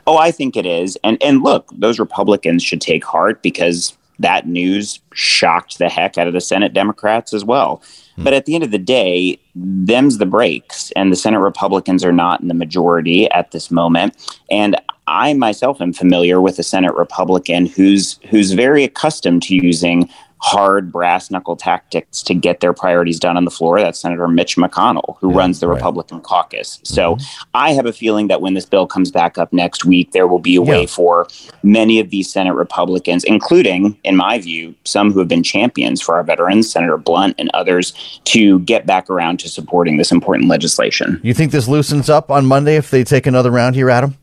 Oh, 0.06 0.16
I 0.16 0.30
think 0.30 0.56
it 0.56 0.66
is. 0.66 0.98
And 1.04 1.22
and 1.22 1.42
look, 1.42 1.70
those 1.72 1.98
Republicans 1.98 2.62
should 2.62 2.80
take 2.80 3.04
heart 3.04 3.42
because 3.42 3.96
that 4.18 4.46
news 4.46 5.00
shocked 5.14 5.78
the 5.78 5.88
heck 5.88 6.16
out 6.16 6.26
of 6.26 6.32
the 6.32 6.40
Senate 6.40 6.72
Democrats 6.72 7.32
as 7.34 7.44
well. 7.44 7.82
Hmm. 8.16 8.24
But 8.24 8.34
at 8.34 8.46
the 8.46 8.54
end 8.54 8.64
of 8.64 8.70
the 8.70 8.78
day, 8.78 9.38
them's 9.54 10.18
the 10.18 10.26
breaks, 10.26 10.90
and 10.92 11.10
the 11.10 11.16
Senate 11.16 11.40
Republicans 11.40 12.04
are 12.04 12.12
not 12.12 12.40
in 12.40 12.48
the 12.48 12.54
majority 12.54 13.30
at 13.30 13.50
this 13.50 13.70
moment. 13.70 14.40
And 14.50 14.80
I 15.06 15.34
myself 15.34 15.80
am 15.80 15.92
familiar 15.92 16.40
with 16.40 16.58
a 16.58 16.62
Senate 16.62 16.94
Republican 16.94 17.66
who's 17.66 18.18
who's 18.30 18.52
very 18.52 18.84
accustomed 18.84 19.42
to 19.44 19.54
using 19.54 20.08
hard 20.42 20.90
brass 20.90 21.30
knuckle 21.30 21.54
tactics 21.54 22.20
to 22.20 22.34
get 22.34 22.58
their 22.58 22.72
priorities 22.72 23.20
done 23.20 23.36
on 23.36 23.44
the 23.44 23.50
floor. 23.50 23.78
That's 23.78 24.00
Senator 24.00 24.26
Mitch 24.26 24.56
McConnell, 24.56 25.16
who 25.20 25.30
runs 25.30 25.60
the 25.60 25.68
Republican 25.68 26.20
caucus. 26.20 26.80
So 26.82 27.14
mm-hmm. 27.14 27.48
I 27.54 27.72
have 27.72 27.86
a 27.86 27.92
feeling 27.92 28.26
that 28.26 28.40
when 28.40 28.54
this 28.54 28.66
bill 28.66 28.88
comes 28.88 29.12
back 29.12 29.38
up 29.38 29.52
next 29.52 29.84
week, 29.84 30.10
there 30.10 30.26
will 30.26 30.40
be 30.40 30.56
a 30.56 30.62
way 30.62 30.86
for 30.86 31.28
many 31.62 32.00
of 32.00 32.10
these 32.10 32.30
Senate 32.30 32.54
Republicans, 32.54 33.22
including, 33.22 33.96
in 34.02 34.16
my 34.16 34.40
view, 34.40 34.74
some 34.84 35.12
who 35.12 35.20
have 35.20 35.28
been 35.28 35.44
champions 35.44 36.02
for 36.02 36.16
our 36.16 36.24
veterans, 36.24 36.70
Senator 36.70 36.96
Blunt 36.96 37.36
and 37.38 37.48
others, 37.54 38.20
to 38.24 38.58
get 38.60 38.84
back 38.84 39.08
around 39.08 39.38
to 39.40 39.48
supporting 39.48 39.96
this 39.96 40.10
important 40.10 40.48
legislation. 40.48 41.20
You 41.22 41.34
think 41.34 41.52
this 41.52 41.68
loosens 41.68 42.10
up 42.10 42.32
on 42.32 42.46
Monday 42.46 42.74
if 42.74 42.90
they 42.90 43.04
take 43.04 43.28
another 43.28 43.52
round 43.52 43.76
here, 43.76 43.88
Adam? 43.88 44.16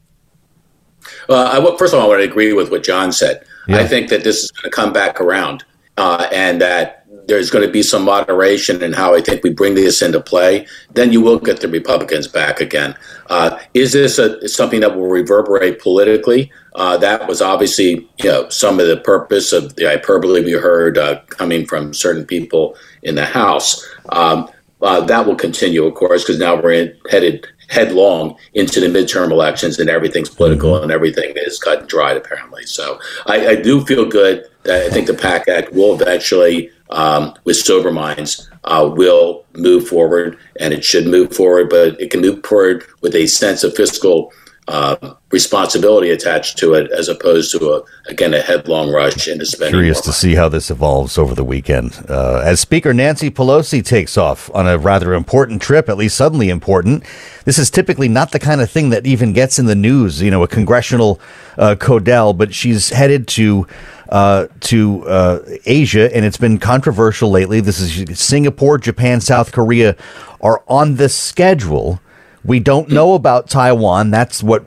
Well, 1.29 1.47
I, 1.47 1.77
first 1.77 1.93
of 1.93 1.99
all, 1.99 2.05
I 2.07 2.09
want 2.09 2.19
to 2.19 2.29
agree 2.29 2.51
with 2.51 2.71
what 2.71 2.83
John 2.83 3.13
said. 3.13 3.45
I 3.69 3.87
think 3.87 4.09
that 4.09 4.23
this 4.23 4.43
is 4.43 4.51
going 4.51 4.71
to 4.71 4.75
come 4.75 4.91
back 4.91 5.21
around 5.21 5.63
uh, 5.99 6.29
and 6.31 6.61
that 6.61 7.05
there's 7.27 7.51
going 7.51 7.65
to 7.65 7.71
be 7.71 7.83
some 7.83 8.05
moderation 8.05 8.81
in 8.81 8.93
how 8.93 9.13
I 9.13 9.21
think 9.21 9.43
we 9.43 9.51
bring 9.51 9.75
this 9.75 10.01
into 10.01 10.21
play. 10.21 10.65
Then 10.93 11.11
you 11.11 11.21
will 11.21 11.37
get 11.37 11.59
the 11.59 11.67
Republicans 11.67 12.27
back 12.27 12.61
again. 12.61 12.95
Uh, 13.29 13.59
is 13.73 13.91
this 13.91 14.17
a, 14.17 14.47
something 14.47 14.79
that 14.79 14.95
will 14.95 15.09
reverberate 15.09 15.79
politically? 15.81 16.51
Uh, 16.73 16.97
that 16.97 17.27
was 17.27 17.41
obviously 17.41 18.09
you 18.17 18.29
know, 18.29 18.47
some 18.49 18.79
of 18.79 18.87
the 18.87 18.97
purpose 18.97 19.51
of 19.51 19.75
the 19.75 19.85
hyperbole 19.85 20.43
we 20.43 20.53
heard 20.53 20.97
uh, 20.97 21.19
coming 21.27 21.65
from 21.65 21.93
certain 21.93 22.25
people 22.25 22.75
in 23.03 23.15
the 23.15 23.25
House. 23.25 23.85
Um, 24.13 24.49
uh, 24.81 25.01
that 25.01 25.25
will 25.25 25.35
continue, 25.35 25.83
of 25.83 25.93
course, 25.95 26.23
because 26.23 26.39
now 26.39 26.55
we're 26.55 26.71
in, 26.71 26.97
headed 27.11 27.45
headlong 27.69 28.35
into 28.53 28.79
the 28.79 28.87
midterm 28.87 29.31
elections 29.31 29.79
and 29.79 29.89
everything's 29.89 30.29
political 30.29 30.81
and 30.81 30.91
everything 30.91 31.33
is 31.35 31.59
cut 31.59 31.79
and 31.79 31.87
dried, 31.87 32.17
apparently. 32.17 32.65
So 32.65 32.99
I, 33.27 33.47
I 33.47 33.55
do 33.55 33.85
feel 33.85 34.05
good 34.05 34.45
that 34.63 34.87
I 34.87 34.89
think 34.89 35.07
the 35.07 35.13
PACT 35.13 35.47
Act 35.47 35.73
will 35.73 35.93
eventually, 35.93 36.71
um, 36.89 37.33
with 37.43 37.57
sober 37.57 37.91
minds, 37.91 38.49
uh, 38.63 38.89
will 38.93 39.45
move 39.53 39.87
forward 39.87 40.37
and 40.59 40.73
it 40.73 40.83
should 40.83 41.07
move 41.07 41.33
forward, 41.33 41.69
but 41.69 41.99
it 42.01 42.11
can 42.11 42.21
move 42.21 42.43
forward 42.45 42.85
with 43.01 43.15
a 43.15 43.27
sense 43.27 43.63
of 43.63 43.75
fiscal 43.75 44.33
uh, 44.69 45.15
responsibility 45.31 46.11
attached 46.11 46.57
to 46.59 46.75
it 46.75 46.91
as 46.91 47.09
opposed 47.09 47.51
to, 47.51 47.73
a, 47.73 47.81
again, 48.09 48.33
a 48.35 48.41
headlong 48.41 48.91
rush 48.91 49.27
into 49.27 49.45
spending. 49.45 49.73
Curious 49.73 49.99
to 50.01 50.13
see 50.13 50.35
how 50.35 50.47
this 50.47 50.69
evolves 50.69 51.17
over 51.17 51.33
the 51.33 51.43
weekend. 51.43 52.05
Uh, 52.07 52.41
as 52.45 52.59
Speaker 52.59 52.93
Nancy 52.93 53.31
Pelosi 53.31 53.83
takes 53.83 54.15
off 54.15 54.49
on 54.53 54.67
a 54.67 54.77
rather 54.77 55.13
important 55.15 55.61
trip, 55.61 55.89
at 55.89 55.97
least 55.97 56.15
suddenly 56.15 56.49
important, 56.49 57.03
this 57.45 57.57
is 57.57 57.71
typically 57.71 58.07
not 58.07 58.31
the 58.31 58.39
kind 58.39 58.61
of 58.61 58.69
thing 58.69 58.91
that 58.91 59.07
even 59.07 59.33
gets 59.33 59.57
in 59.57 59.65
the 59.65 59.75
news, 59.75 60.21
you 60.21 60.29
know, 60.29 60.43
a 60.43 60.47
congressional 60.47 61.19
uh, 61.57 61.75
CODEL, 61.75 62.37
but 62.37 62.53
she's 62.53 62.89
headed 62.89 63.27
to. 63.29 63.67
Uh, 64.09 64.47
to 64.59 65.07
uh, 65.07 65.39
Asia, 65.67 66.11
and 66.15 66.25
it's 66.25 66.35
been 66.35 66.57
controversial 66.57 67.29
lately. 67.29 67.61
This 67.61 67.79
is 67.79 68.19
Singapore, 68.19 68.79
Japan, 68.79 69.21
South 69.21 69.51
Korea 69.51 69.95
are 70.41 70.63
on 70.67 70.95
the 70.95 71.09
schedule. 71.09 72.01
We 72.43 72.59
don't 72.59 72.89
know 72.89 73.13
about 73.13 73.49
Taiwan. 73.49 74.11
That's 74.11 74.41
what 74.41 74.65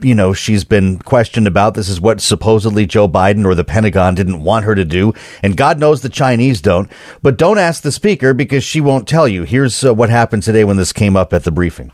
you 0.00 0.14
know 0.14 0.32
she's 0.32 0.64
been 0.64 0.98
questioned 0.98 1.46
about. 1.46 1.74
This 1.74 1.88
is 1.88 2.00
what 2.00 2.20
supposedly 2.20 2.86
Joe 2.86 3.08
Biden 3.08 3.44
or 3.44 3.54
the 3.54 3.64
Pentagon 3.64 4.14
didn't 4.14 4.42
want 4.42 4.64
her 4.64 4.74
to 4.74 4.84
do, 4.84 5.12
and 5.42 5.56
God 5.56 5.78
knows 5.78 6.02
the 6.02 6.08
Chinese 6.08 6.60
don't. 6.60 6.90
But 7.22 7.36
don't 7.36 7.58
ask 7.58 7.82
the 7.82 7.92
speaker 7.92 8.34
because 8.34 8.64
she 8.64 8.80
won't 8.80 9.08
tell 9.08 9.28
you. 9.28 9.44
Here's 9.44 9.84
uh, 9.84 9.94
what 9.94 10.10
happened 10.10 10.42
today 10.42 10.64
when 10.64 10.76
this 10.76 10.92
came 10.92 11.16
up 11.16 11.32
at 11.32 11.44
the 11.44 11.52
briefing. 11.52 11.92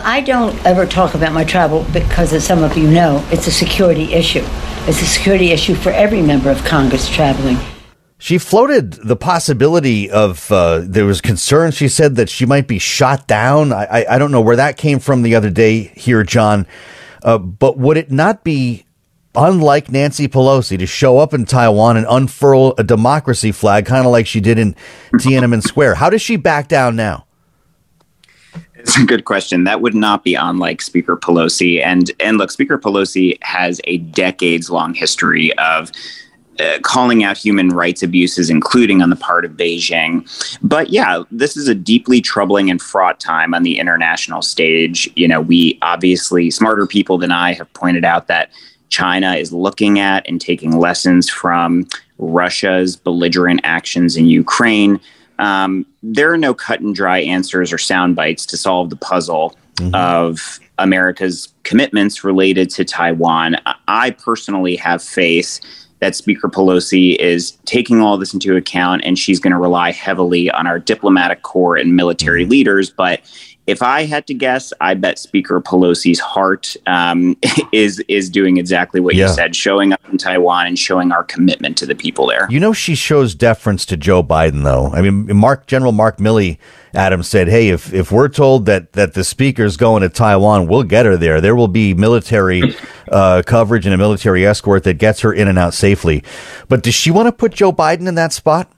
I 0.00 0.22
don't 0.22 0.64
ever 0.66 0.86
talk 0.86 1.14
about 1.14 1.32
my 1.32 1.44
travel 1.44 1.86
because, 1.92 2.32
as 2.32 2.44
some 2.44 2.64
of 2.64 2.76
you 2.76 2.90
know, 2.90 3.24
it's 3.30 3.46
a 3.46 3.52
security 3.52 4.12
issue. 4.12 4.42
It's 4.86 5.00
a 5.00 5.06
security 5.06 5.52
issue 5.52 5.74
for 5.74 5.90
every 5.90 6.20
member 6.20 6.50
of 6.50 6.64
Congress 6.64 7.08
traveling. 7.08 7.58
She 8.18 8.38
floated 8.38 8.92
the 8.92 9.16
possibility 9.16 10.10
of 10.10 10.50
uh, 10.50 10.82
there 10.84 11.04
was 11.04 11.20
concern. 11.20 11.72
She 11.72 11.88
said 11.88 12.16
that 12.16 12.30
she 12.30 12.46
might 12.46 12.66
be 12.66 12.78
shot 12.78 13.26
down. 13.26 13.72
I, 13.72 13.84
I, 13.84 14.14
I 14.14 14.18
don't 14.18 14.30
know 14.30 14.40
where 14.40 14.56
that 14.56 14.76
came 14.76 14.98
from 14.98 15.22
the 15.22 15.34
other 15.34 15.50
day 15.50 15.92
here, 15.96 16.22
John. 16.22 16.66
Uh, 17.22 17.38
but 17.38 17.76
would 17.76 17.96
it 17.96 18.10
not 18.10 18.44
be 18.44 18.86
unlike 19.34 19.90
Nancy 19.90 20.28
Pelosi 20.28 20.78
to 20.78 20.86
show 20.86 21.18
up 21.18 21.34
in 21.34 21.44
Taiwan 21.44 21.96
and 21.96 22.06
unfurl 22.08 22.74
a 22.78 22.84
democracy 22.84 23.52
flag, 23.52 23.86
kind 23.86 24.06
of 24.06 24.12
like 24.12 24.26
she 24.26 24.40
did 24.40 24.58
in 24.58 24.74
Tiananmen 25.14 25.62
Square? 25.62 25.96
How 25.96 26.08
does 26.08 26.22
she 26.22 26.36
back 26.36 26.68
down 26.68 26.96
now? 26.96 27.26
It's 28.74 28.98
a 28.98 29.04
good 29.04 29.24
question. 29.24 29.64
That 29.64 29.80
would 29.80 29.94
not 29.94 30.24
be 30.24 30.34
unlike 30.34 30.82
Speaker 30.82 31.16
Pelosi. 31.16 31.82
And 31.82 32.10
and 32.20 32.36
look, 32.36 32.50
Speaker 32.50 32.78
Pelosi 32.78 33.38
has 33.42 33.80
a 33.84 33.98
decades 33.98 34.68
long 34.68 34.92
history 34.92 35.56
of 35.58 35.90
uh, 36.60 36.78
calling 36.82 37.24
out 37.24 37.36
human 37.36 37.68
rights 37.70 38.02
abuses, 38.02 38.50
including 38.50 39.02
on 39.02 39.10
the 39.10 39.16
part 39.16 39.44
of 39.44 39.52
Beijing. 39.52 40.28
But 40.62 40.90
yeah, 40.90 41.22
this 41.30 41.56
is 41.56 41.68
a 41.68 41.74
deeply 41.74 42.20
troubling 42.20 42.70
and 42.70 42.80
fraught 42.80 43.20
time 43.20 43.54
on 43.54 43.62
the 43.62 43.78
international 43.78 44.42
stage. 44.42 45.10
You 45.16 45.28
know, 45.28 45.40
we 45.40 45.78
obviously, 45.82 46.50
smarter 46.50 46.86
people 46.86 47.18
than 47.18 47.32
I 47.32 47.54
have 47.54 47.72
pointed 47.72 48.04
out 48.04 48.28
that 48.28 48.50
China 48.88 49.34
is 49.34 49.52
looking 49.52 49.98
at 49.98 50.28
and 50.28 50.40
taking 50.40 50.78
lessons 50.78 51.28
from 51.28 51.88
Russia's 52.18 52.96
belligerent 52.96 53.60
actions 53.64 54.16
in 54.16 54.26
Ukraine. 54.26 55.00
Um, 55.38 55.84
there 56.02 56.32
are 56.32 56.38
no 56.38 56.54
cut 56.54 56.80
and 56.80 56.94
dry 56.94 57.18
answers 57.18 57.72
or 57.72 57.78
sound 57.78 58.14
bites 58.14 58.46
to 58.46 58.56
solve 58.56 58.90
the 58.90 58.96
puzzle 58.96 59.56
mm-hmm. 59.76 59.94
of 59.94 60.60
America's 60.78 61.52
commitments 61.64 62.24
related 62.24 62.70
to 62.70 62.84
Taiwan. 62.84 63.56
I 63.88 64.10
personally 64.10 64.76
have 64.76 65.02
faith 65.02 65.60
that 66.04 66.14
Speaker 66.14 66.48
Pelosi 66.48 67.16
is 67.16 67.52
taking 67.64 68.02
all 68.02 68.18
this 68.18 68.34
into 68.34 68.54
account 68.56 69.00
and 69.06 69.18
she's 69.18 69.40
going 69.40 69.52
to 69.52 69.58
rely 69.58 69.90
heavily 69.90 70.50
on 70.50 70.66
our 70.66 70.78
diplomatic 70.78 71.40
corps 71.40 71.76
and 71.76 71.96
military 71.96 72.44
leaders. 72.44 72.90
But 72.90 73.22
if 73.66 73.82
I 73.82 74.04
had 74.04 74.26
to 74.26 74.34
guess, 74.34 74.72
I 74.80 74.94
bet 74.94 75.18
Speaker 75.18 75.60
Pelosi's 75.60 76.20
heart 76.20 76.76
um, 76.86 77.36
is 77.72 78.00
is 78.08 78.28
doing 78.28 78.58
exactly 78.58 79.00
what 79.00 79.14
yeah. 79.14 79.28
you 79.28 79.32
said, 79.32 79.56
showing 79.56 79.92
up 79.92 80.00
in 80.10 80.18
Taiwan 80.18 80.66
and 80.66 80.78
showing 80.78 81.12
our 81.12 81.24
commitment 81.24 81.76
to 81.78 81.86
the 81.86 81.94
people 81.94 82.26
there. 82.26 82.46
You 82.50 82.60
know, 82.60 82.72
she 82.72 82.94
shows 82.94 83.34
deference 83.34 83.86
to 83.86 83.96
Joe 83.96 84.22
Biden, 84.22 84.64
though. 84.64 84.88
I 84.88 85.00
mean, 85.00 85.34
Mark 85.34 85.66
General 85.66 85.92
Mark 85.92 86.18
Milley 86.18 86.58
Adams 86.92 87.26
said, 87.26 87.48
"Hey, 87.48 87.68
if 87.68 87.92
if 87.94 88.12
we're 88.12 88.28
told 88.28 88.66
that 88.66 88.92
that 88.92 89.14
the 89.14 89.24
speaker's 89.24 89.76
going 89.76 90.02
to 90.02 90.08
Taiwan, 90.10 90.66
we'll 90.66 90.82
get 90.82 91.06
her 91.06 91.16
there. 91.16 91.40
There 91.40 91.56
will 91.56 91.68
be 91.68 91.94
military 91.94 92.74
uh, 93.10 93.42
coverage 93.46 93.86
and 93.86 93.94
a 93.94 93.98
military 93.98 94.46
escort 94.46 94.84
that 94.84 94.98
gets 94.98 95.20
her 95.20 95.32
in 95.32 95.48
and 95.48 95.58
out 95.58 95.72
safely." 95.72 96.22
But 96.68 96.82
does 96.82 96.94
she 96.94 97.10
want 97.10 97.28
to 97.28 97.32
put 97.32 97.54
Joe 97.54 97.72
Biden 97.72 98.06
in 98.08 98.14
that 98.16 98.32
spot? 98.32 98.70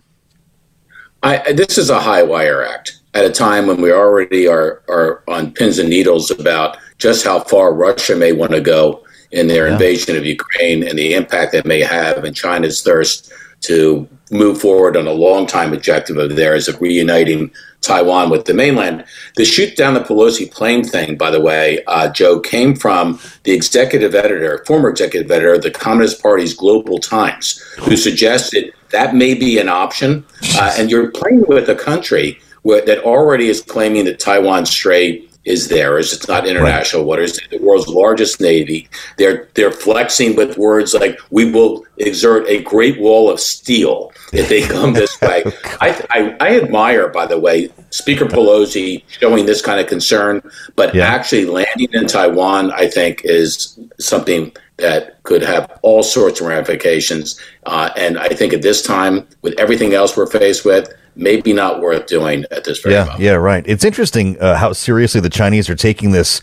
I, 1.23 1.55
this 1.55 1.77
is 1.77 1.91
a 1.91 1.99
high 1.99 2.23
wire 2.23 2.65
act 2.65 2.96
at 3.17 3.25
a 3.25 3.31
time 3.31 3.67
when 3.67 3.81
we 3.81 3.91
already 3.91 4.47
are 4.47 4.83
are 4.89 5.23
on 5.27 5.51
pins 5.53 5.79
and 5.79 5.89
needles 5.89 6.31
about 6.31 6.77
just 6.99 7.25
how 7.25 7.41
far 7.41 7.73
Russia 7.73 8.15
may 8.15 8.33
want 8.33 8.53
to 8.53 8.61
go 8.61 9.03
in 9.33 9.49
their 9.49 9.67
yeah. 9.67 9.73
invasion 9.73 10.17
of 10.17 10.27
Ukraine 10.27 10.87
and 10.87 10.99
the 10.99 11.15
impact 11.15 11.53
that 11.53 11.65
may 11.65 11.81
have 11.81 12.25
and 12.25 12.37
China's 12.37 12.83
thirst 12.83 13.33
to 13.63 14.07
move 14.31 14.61
forward 14.61 14.97
on 14.97 15.07
a 15.07 15.13
long 15.13 15.47
time 15.47 15.73
objective 15.73 16.19
of 16.19 16.37
theirs 16.37 16.69
of 16.69 16.81
reuniting 16.81 17.51
Taiwan 17.81 18.29
with 18.29 18.45
the 18.45 18.53
mainland. 18.53 19.05
The 19.37 19.45
shoot 19.47 19.77
down 19.77 19.95
the 19.95 20.01
Pelosi 20.01 20.51
plane 20.53 20.85
thing, 20.85 21.17
by 21.17 21.31
the 21.31 21.41
way, 21.41 21.83
uh, 21.87 22.11
Joe, 22.11 22.39
came 22.41 22.75
from 22.75 23.19
the 23.45 23.53
executive 23.53 24.15
editor, 24.15 24.63
former 24.67 24.91
executive 24.91 25.31
editor 25.31 25.55
of 25.55 25.63
the 25.63 25.71
Communist 25.71 26.21
Party's 26.21 26.55
Global 26.55 26.99
Times, 26.99 27.59
who 27.79 27.97
suggested 27.97 28.73
that 28.91 29.15
may 29.15 29.35
be 29.35 29.59
an 29.59 29.69
option. 29.69 30.25
Uh, 30.57 30.75
and 30.79 30.91
you're 30.91 31.11
playing 31.11 31.45
with 31.49 31.69
a 31.69 31.75
country 31.75 32.39
where, 32.67 32.85
that 32.85 32.99
already 33.05 33.47
is 33.49 33.63
claiming 33.63 34.05
that 34.07 34.19
Taiwan 34.19 34.67
Strait 34.67 35.31
is 35.45 35.69
theirs. 35.69 36.13
It's 36.13 36.27
not 36.27 36.49
international 36.49 37.03
right. 37.03 37.09
waters. 37.09 37.39
The 37.51 37.59
world's 37.59 37.87
largest 37.87 38.41
navy. 38.41 38.89
They're 39.19 39.49
they're 39.55 39.71
flexing 39.71 40.35
with 40.35 40.59
words 40.59 40.93
like 40.93 41.21
"We 41.31 41.49
will 41.49 41.85
exert 41.99 42.49
a 42.49 42.63
great 42.63 43.01
wall 43.01 43.31
of 43.31 43.39
steel 43.39 44.13
if 44.33 44.49
they 44.49 44.63
come 44.63 44.95
this 44.95 45.21
way." 45.23 45.45
I, 45.81 46.05
I, 46.11 46.37
I 46.41 46.57
admire, 46.57 47.09
by 47.09 47.27
the 47.27 47.39
way, 47.39 47.71
Speaker 47.91 48.25
Pelosi 48.25 49.05
showing 49.07 49.47
this 49.47 49.63
kind 49.63 49.79
of 49.79 49.87
concern, 49.87 50.43
but 50.75 50.93
yeah. 50.93 51.07
actually 51.07 51.45
landing 51.45 51.93
in 51.93 52.09
Taiwan, 52.09 52.73
I 52.73 52.89
think, 52.89 53.23
is 53.25 53.79
something 54.01 54.53
that 54.79 55.23
could 55.23 55.43
have 55.43 55.79
all 55.83 56.03
sorts 56.03 56.41
of 56.41 56.47
ramifications. 56.47 57.41
Uh, 57.65 57.91
and 57.97 58.19
I 58.19 58.29
think 58.29 58.53
at 58.53 58.63
this 58.63 58.83
time, 58.83 59.27
with 59.43 59.55
everything 59.59 59.95
else 59.95 60.17
we're 60.17 60.27
faced 60.27 60.65
with, 60.65 60.93
maybe 61.15 61.53
not 61.53 61.81
worth 61.81 62.07
doing 62.07 62.45
at 62.51 62.65
this 62.65 62.81
very 62.81 62.95
yeah, 62.95 63.05
moment. 63.05 63.21
Yeah, 63.21 63.33
right. 63.33 63.65
It's 63.67 63.85
interesting 63.85 64.39
uh, 64.41 64.57
how 64.57 64.73
seriously 64.73 65.21
the 65.21 65.31
Chinese 65.31 65.71
are 65.71 65.75
taking 65.77 66.13
this. 66.13 66.43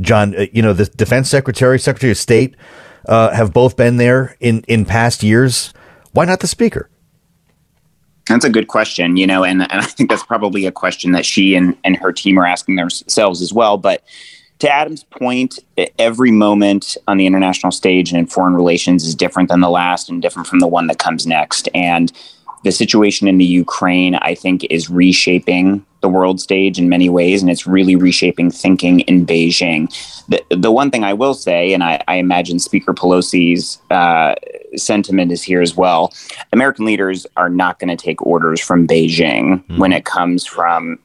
John, 0.00 0.34
uh, 0.36 0.46
you 0.52 0.62
know, 0.62 0.72
the 0.72 0.86
Defense 0.86 1.30
Secretary, 1.30 1.78
Secretary 1.78 2.10
of 2.10 2.18
State 2.18 2.56
uh, 3.06 3.30
have 3.30 3.52
both 3.52 3.76
been 3.76 3.96
there 3.96 4.36
in, 4.40 4.64
in 4.66 4.84
past 4.84 5.22
years. 5.22 5.72
Why 6.12 6.24
not 6.24 6.40
the 6.40 6.48
Speaker? 6.48 6.90
That's 8.28 8.44
a 8.44 8.50
good 8.50 8.68
question, 8.68 9.16
you 9.16 9.26
know, 9.26 9.42
and, 9.42 9.62
and 9.62 9.80
I 9.80 9.82
think 9.82 10.10
that's 10.10 10.24
probably 10.24 10.66
a 10.66 10.72
question 10.72 11.12
that 11.12 11.24
she 11.24 11.54
and, 11.54 11.76
and 11.84 11.96
her 11.96 12.12
team 12.12 12.38
are 12.38 12.46
asking 12.46 12.76
themselves 12.76 13.40
as 13.40 13.52
well. 13.52 13.78
But 13.78 14.02
to 14.58 14.70
Adam's 14.70 15.04
point, 15.04 15.58
every 15.98 16.30
moment 16.30 16.96
on 17.06 17.16
the 17.16 17.26
international 17.26 17.72
stage 17.72 18.10
and 18.10 18.18
in 18.18 18.26
foreign 18.26 18.54
relations 18.54 19.04
is 19.04 19.14
different 19.14 19.48
than 19.48 19.60
the 19.60 19.70
last 19.70 20.08
and 20.08 20.20
different 20.20 20.48
from 20.48 20.60
the 20.60 20.66
one 20.66 20.86
that 20.88 20.98
comes 20.98 21.26
next. 21.26 21.68
And 21.74 22.12
the 22.64 22.72
situation 22.72 23.28
in 23.28 23.38
the 23.38 23.44
Ukraine, 23.44 24.16
I 24.16 24.34
think, 24.34 24.64
is 24.64 24.90
reshaping 24.90 25.84
the 26.00 26.08
world 26.08 26.40
stage 26.40 26.78
in 26.78 26.88
many 26.88 27.08
ways, 27.08 27.40
and 27.40 27.50
it's 27.50 27.66
really 27.66 27.96
reshaping 27.96 28.50
thinking 28.50 29.00
in 29.00 29.26
Beijing. 29.26 29.92
The, 30.28 30.42
the 30.50 30.70
one 30.70 30.90
thing 30.90 31.02
I 31.04 31.12
will 31.12 31.34
say, 31.34 31.72
and 31.72 31.82
I, 31.82 32.02
I 32.06 32.16
imagine 32.16 32.58
Speaker 32.58 32.92
Pelosi's 32.92 33.78
uh, 33.90 34.34
sentiment 34.76 35.32
is 35.32 35.42
here 35.42 35.60
as 35.60 35.76
well 35.76 36.12
American 36.52 36.84
leaders 36.84 37.26
are 37.36 37.48
not 37.48 37.78
going 37.78 37.88
to 37.88 37.96
take 37.96 38.24
orders 38.24 38.60
from 38.60 38.86
Beijing 38.86 39.64
mm. 39.64 39.78
when 39.78 39.92
it 39.92 40.04
comes 40.04 40.46
from 40.46 40.98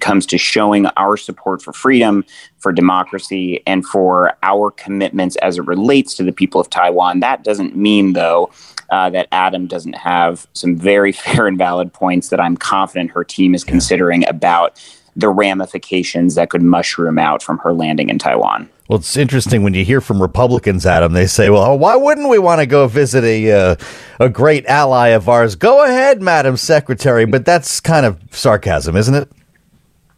comes 0.00 0.26
to 0.26 0.38
showing 0.38 0.86
our 0.96 1.16
support 1.16 1.62
for 1.62 1.72
freedom, 1.72 2.24
for 2.58 2.72
democracy, 2.72 3.62
and 3.66 3.86
for 3.86 4.36
our 4.42 4.70
commitments 4.70 5.36
as 5.36 5.58
it 5.58 5.66
relates 5.66 6.14
to 6.14 6.22
the 6.22 6.32
people 6.32 6.60
of 6.60 6.70
Taiwan. 6.70 7.20
That 7.20 7.44
doesn't 7.44 7.76
mean, 7.76 8.12
though, 8.12 8.50
uh, 8.90 9.10
that 9.10 9.28
Adam 9.32 9.66
doesn't 9.66 9.96
have 9.96 10.46
some 10.52 10.76
very 10.76 11.12
fair 11.12 11.46
and 11.46 11.58
valid 11.58 11.92
points 11.92 12.28
that 12.28 12.40
I'm 12.40 12.56
confident 12.56 13.10
her 13.12 13.24
team 13.24 13.54
is 13.54 13.64
considering 13.64 14.28
about 14.28 14.80
the 15.16 15.28
ramifications 15.28 16.36
that 16.36 16.50
could 16.50 16.62
mushroom 16.62 17.18
out 17.18 17.42
from 17.42 17.58
her 17.58 17.72
landing 17.72 18.08
in 18.08 18.18
Taiwan. 18.18 18.68
Well, 18.88 18.98
it's 18.98 19.16
interesting 19.16 19.62
when 19.62 19.74
you 19.74 19.84
hear 19.84 20.00
from 20.00 20.20
Republicans, 20.20 20.84
Adam. 20.84 21.12
They 21.12 21.26
say, 21.26 21.48
"Well, 21.48 21.78
why 21.78 21.94
wouldn't 21.94 22.28
we 22.28 22.40
want 22.40 22.60
to 22.60 22.66
go 22.66 22.88
visit 22.88 23.22
a 23.22 23.52
uh, 23.52 23.76
a 24.18 24.28
great 24.28 24.66
ally 24.66 25.08
of 25.08 25.28
ours?" 25.28 25.54
Go 25.54 25.84
ahead, 25.84 26.20
Madam 26.20 26.56
Secretary, 26.56 27.24
but 27.24 27.44
that's 27.44 27.78
kind 27.78 28.04
of 28.04 28.20
sarcasm, 28.32 28.96
isn't 28.96 29.14
it? 29.14 29.30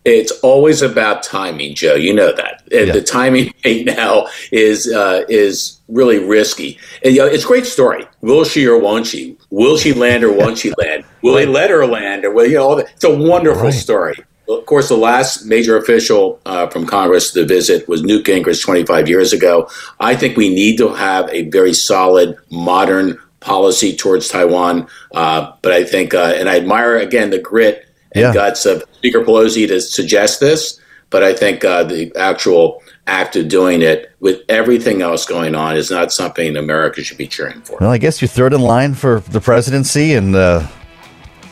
It's 0.05 0.33
always 0.41 0.83
about 0.83 1.23
timing, 1.23 1.75
Joe. 1.75 1.95
You 1.95 2.13
know 2.13 2.33
that. 2.33 2.63
Yeah. 2.71 2.93
the 2.93 3.03
timing 3.03 3.53
right 3.65 3.85
now 3.85 4.27
is 4.51 4.93
uh, 4.93 5.25
is 5.29 5.81
really 5.89 6.19
risky. 6.19 6.79
And, 7.05 7.15
you 7.15 7.21
know, 7.21 7.27
it's 7.27 7.45
a 7.45 7.47
great 7.47 7.67
story. 7.67 8.07
Will 8.21 8.45
she 8.45 8.67
or 8.67 8.79
won't 8.79 9.07
she? 9.07 9.37
Will 9.51 9.77
she 9.77 9.93
land 9.93 10.25
or 10.25 10.33
won't 10.33 10.59
she 10.59 10.73
land? 10.79 11.05
Will 11.23 11.35
they 11.35 11.47
let 11.47 11.71
her 11.71 11.87
land 11.87 12.25
or 12.25 12.33
will 12.33 12.47
you 12.47 12.57
know? 12.57 12.79
It's 12.79 13.05
a 13.05 13.15
wonderful 13.15 13.65
right. 13.65 13.75
story. 13.75 14.17
Of 14.49 14.67
course, 14.67 14.89
the 14.89 14.97
last 14.97 15.47
major 15.47 15.77
official 15.77 16.41
uh, 16.45 16.67
from 16.67 16.85
Congress 16.85 17.31
to 17.33 17.47
visit 17.47 17.89
was 17.89 18.03
Newt 18.03 18.27
Gingrich 18.27 18.61
25 18.61 19.09
years 19.09 19.33
ago. 19.33 19.71
I 20.01 20.17
think 20.17 20.37
we 20.37 20.53
need 20.53 20.79
to 20.79 20.93
have 20.93 21.29
a 21.31 21.49
very 21.49 21.73
solid, 21.73 22.37
modern 22.51 23.19
policy 23.39 23.97
towards 23.97 24.29
Taiwan. 24.29 24.89
Uh, 25.15 25.53
but 25.63 25.73
I 25.73 25.85
think, 25.85 26.13
uh, 26.13 26.35
and 26.37 26.49
I 26.49 26.57
admire 26.57 26.97
again 26.97 27.31
the 27.31 27.39
grit 27.39 27.87
and 28.15 28.23
yeah. 28.23 28.35
guts 28.35 28.67
of 28.67 28.85
Speaker 28.93 29.25
Pelosi 29.25 29.67
to 29.69 29.81
suggest 29.81 30.41
this. 30.41 30.81
But 31.11 31.23
I 31.23 31.35
think 31.35 31.65
uh, 31.65 31.85
the 31.85 32.11
actual 32.17 32.83
act 33.07 33.37
of 33.37 33.49
doing 33.49 33.83
it 33.83 34.13
with 34.21 34.41
everything 34.49 35.03
else 35.03 35.27
going 35.27 35.55
on 35.55 35.77
is 35.77 35.91
not 35.91 36.13
something 36.13 36.57
America 36.57 37.03
should 37.03 37.19
be 37.19 37.27
cheering 37.27 37.61
for. 37.63 37.77
Well, 37.81 37.91
I 37.91 37.99
guess 37.99 38.23
you're 38.23 38.29
third 38.29 38.53
in 38.53 38.63
line 38.63 38.95
for 38.95 39.21
the 39.21 39.41
presidency, 39.41 40.15
and 40.15 40.35
uh, 40.35 40.67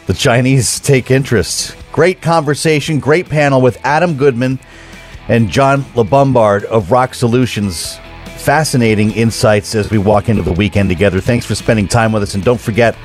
the 0.06 0.14
Chinese 0.14 0.80
take 0.80 1.10
interest. 1.10 1.76
Great 1.92 2.22
conversation, 2.22 3.00
great 3.00 3.28
panel 3.28 3.60
with 3.60 3.78
Adam 3.84 4.16
Goodman 4.16 4.58
and 5.28 5.48
John 5.50 5.82
LaBombard 5.94 6.64
of 6.64 6.88
ROKK 6.88 7.14
Solutions. 7.14 7.98
Fascinating 8.36 9.12
insights 9.12 9.74
as 9.74 9.90
we 9.90 9.98
walk 9.98 10.28
into 10.28 10.42
the 10.42 10.52
weekend 10.52 10.88
together. 10.88 11.20
Thanks 11.20 11.44
for 11.44 11.54
spending 11.54 11.86
time 11.86 12.12
with 12.12 12.22
us, 12.22 12.34
and 12.34 12.42
don't 12.42 12.60
forget 12.60 12.96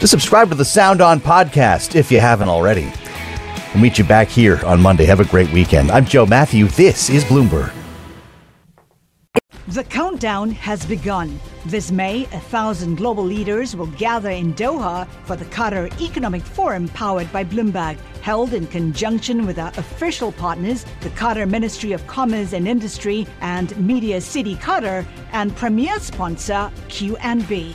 to 0.00 0.06
subscribe 0.06 0.48
to 0.50 0.54
the 0.54 0.64
Sound 0.64 1.00
On 1.00 1.20
podcast 1.20 1.94
if 1.94 2.10
you 2.10 2.20
haven't 2.20 2.48
already. 2.48 2.92
We'll 3.72 3.82
meet 3.82 3.98
you 3.98 4.04
back 4.04 4.28
here 4.28 4.64
on 4.64 4.80
Monday. 4.80 5.04
Have 5.04 5.20
a 5.20 5.24
great 5.24 5.50
weekend. 5.52 5.90
I'm 5.90 6.04
Joe 6.04 6.26
Matthew. 6.26 6.66
This 6.68 7.10
is 7.10 7.24
Bloomberg. 7.24 7.72
The 9.68 9.82
countdown 9.84 10.50
has 10.50 10.84
begun. 10.84 11.40
This 11.64 11.90
May, 11.90 12.24
a 12.24 12.40
thousand 12.40 12.96
global 12.96 13.24
leaders 13.24 13.74
will 13.74 13.86
gather 13.86 14.28
in 14.28 14.52
Doha 14.52 15.08
for 15.24 15.36
the 15.36 15.46
Qatar 15.46 15.90
Economic 16.02 16.42
Forum 16.42 16.86
powered 16.88 17.32
by 17.32 17.44
Bloomberg, 17.44 17.96
held 18.20 18.52
in 18.52 18.66
conjunction 18.66 19.46
with 19.46 19.58
our 19.58 19.72
official 19.78 20.32
partners, 20.32 20.84
the 21.00 21.08
Qatar 21.10 21.48
Ministry 21.48 21.92
of 21.92 22.06
Commerce 22.06 22.52
and 22.52 22.68
Industry 22.68 23.26
and 23.40 23.74
Media 23.78 24.20
City 24.20 24.54
Qatar, 24.54 25.06
and 25.32 25.56
premier 25.56 25.98
sponsor 25.98 26.70
QNB. 26.88 27.74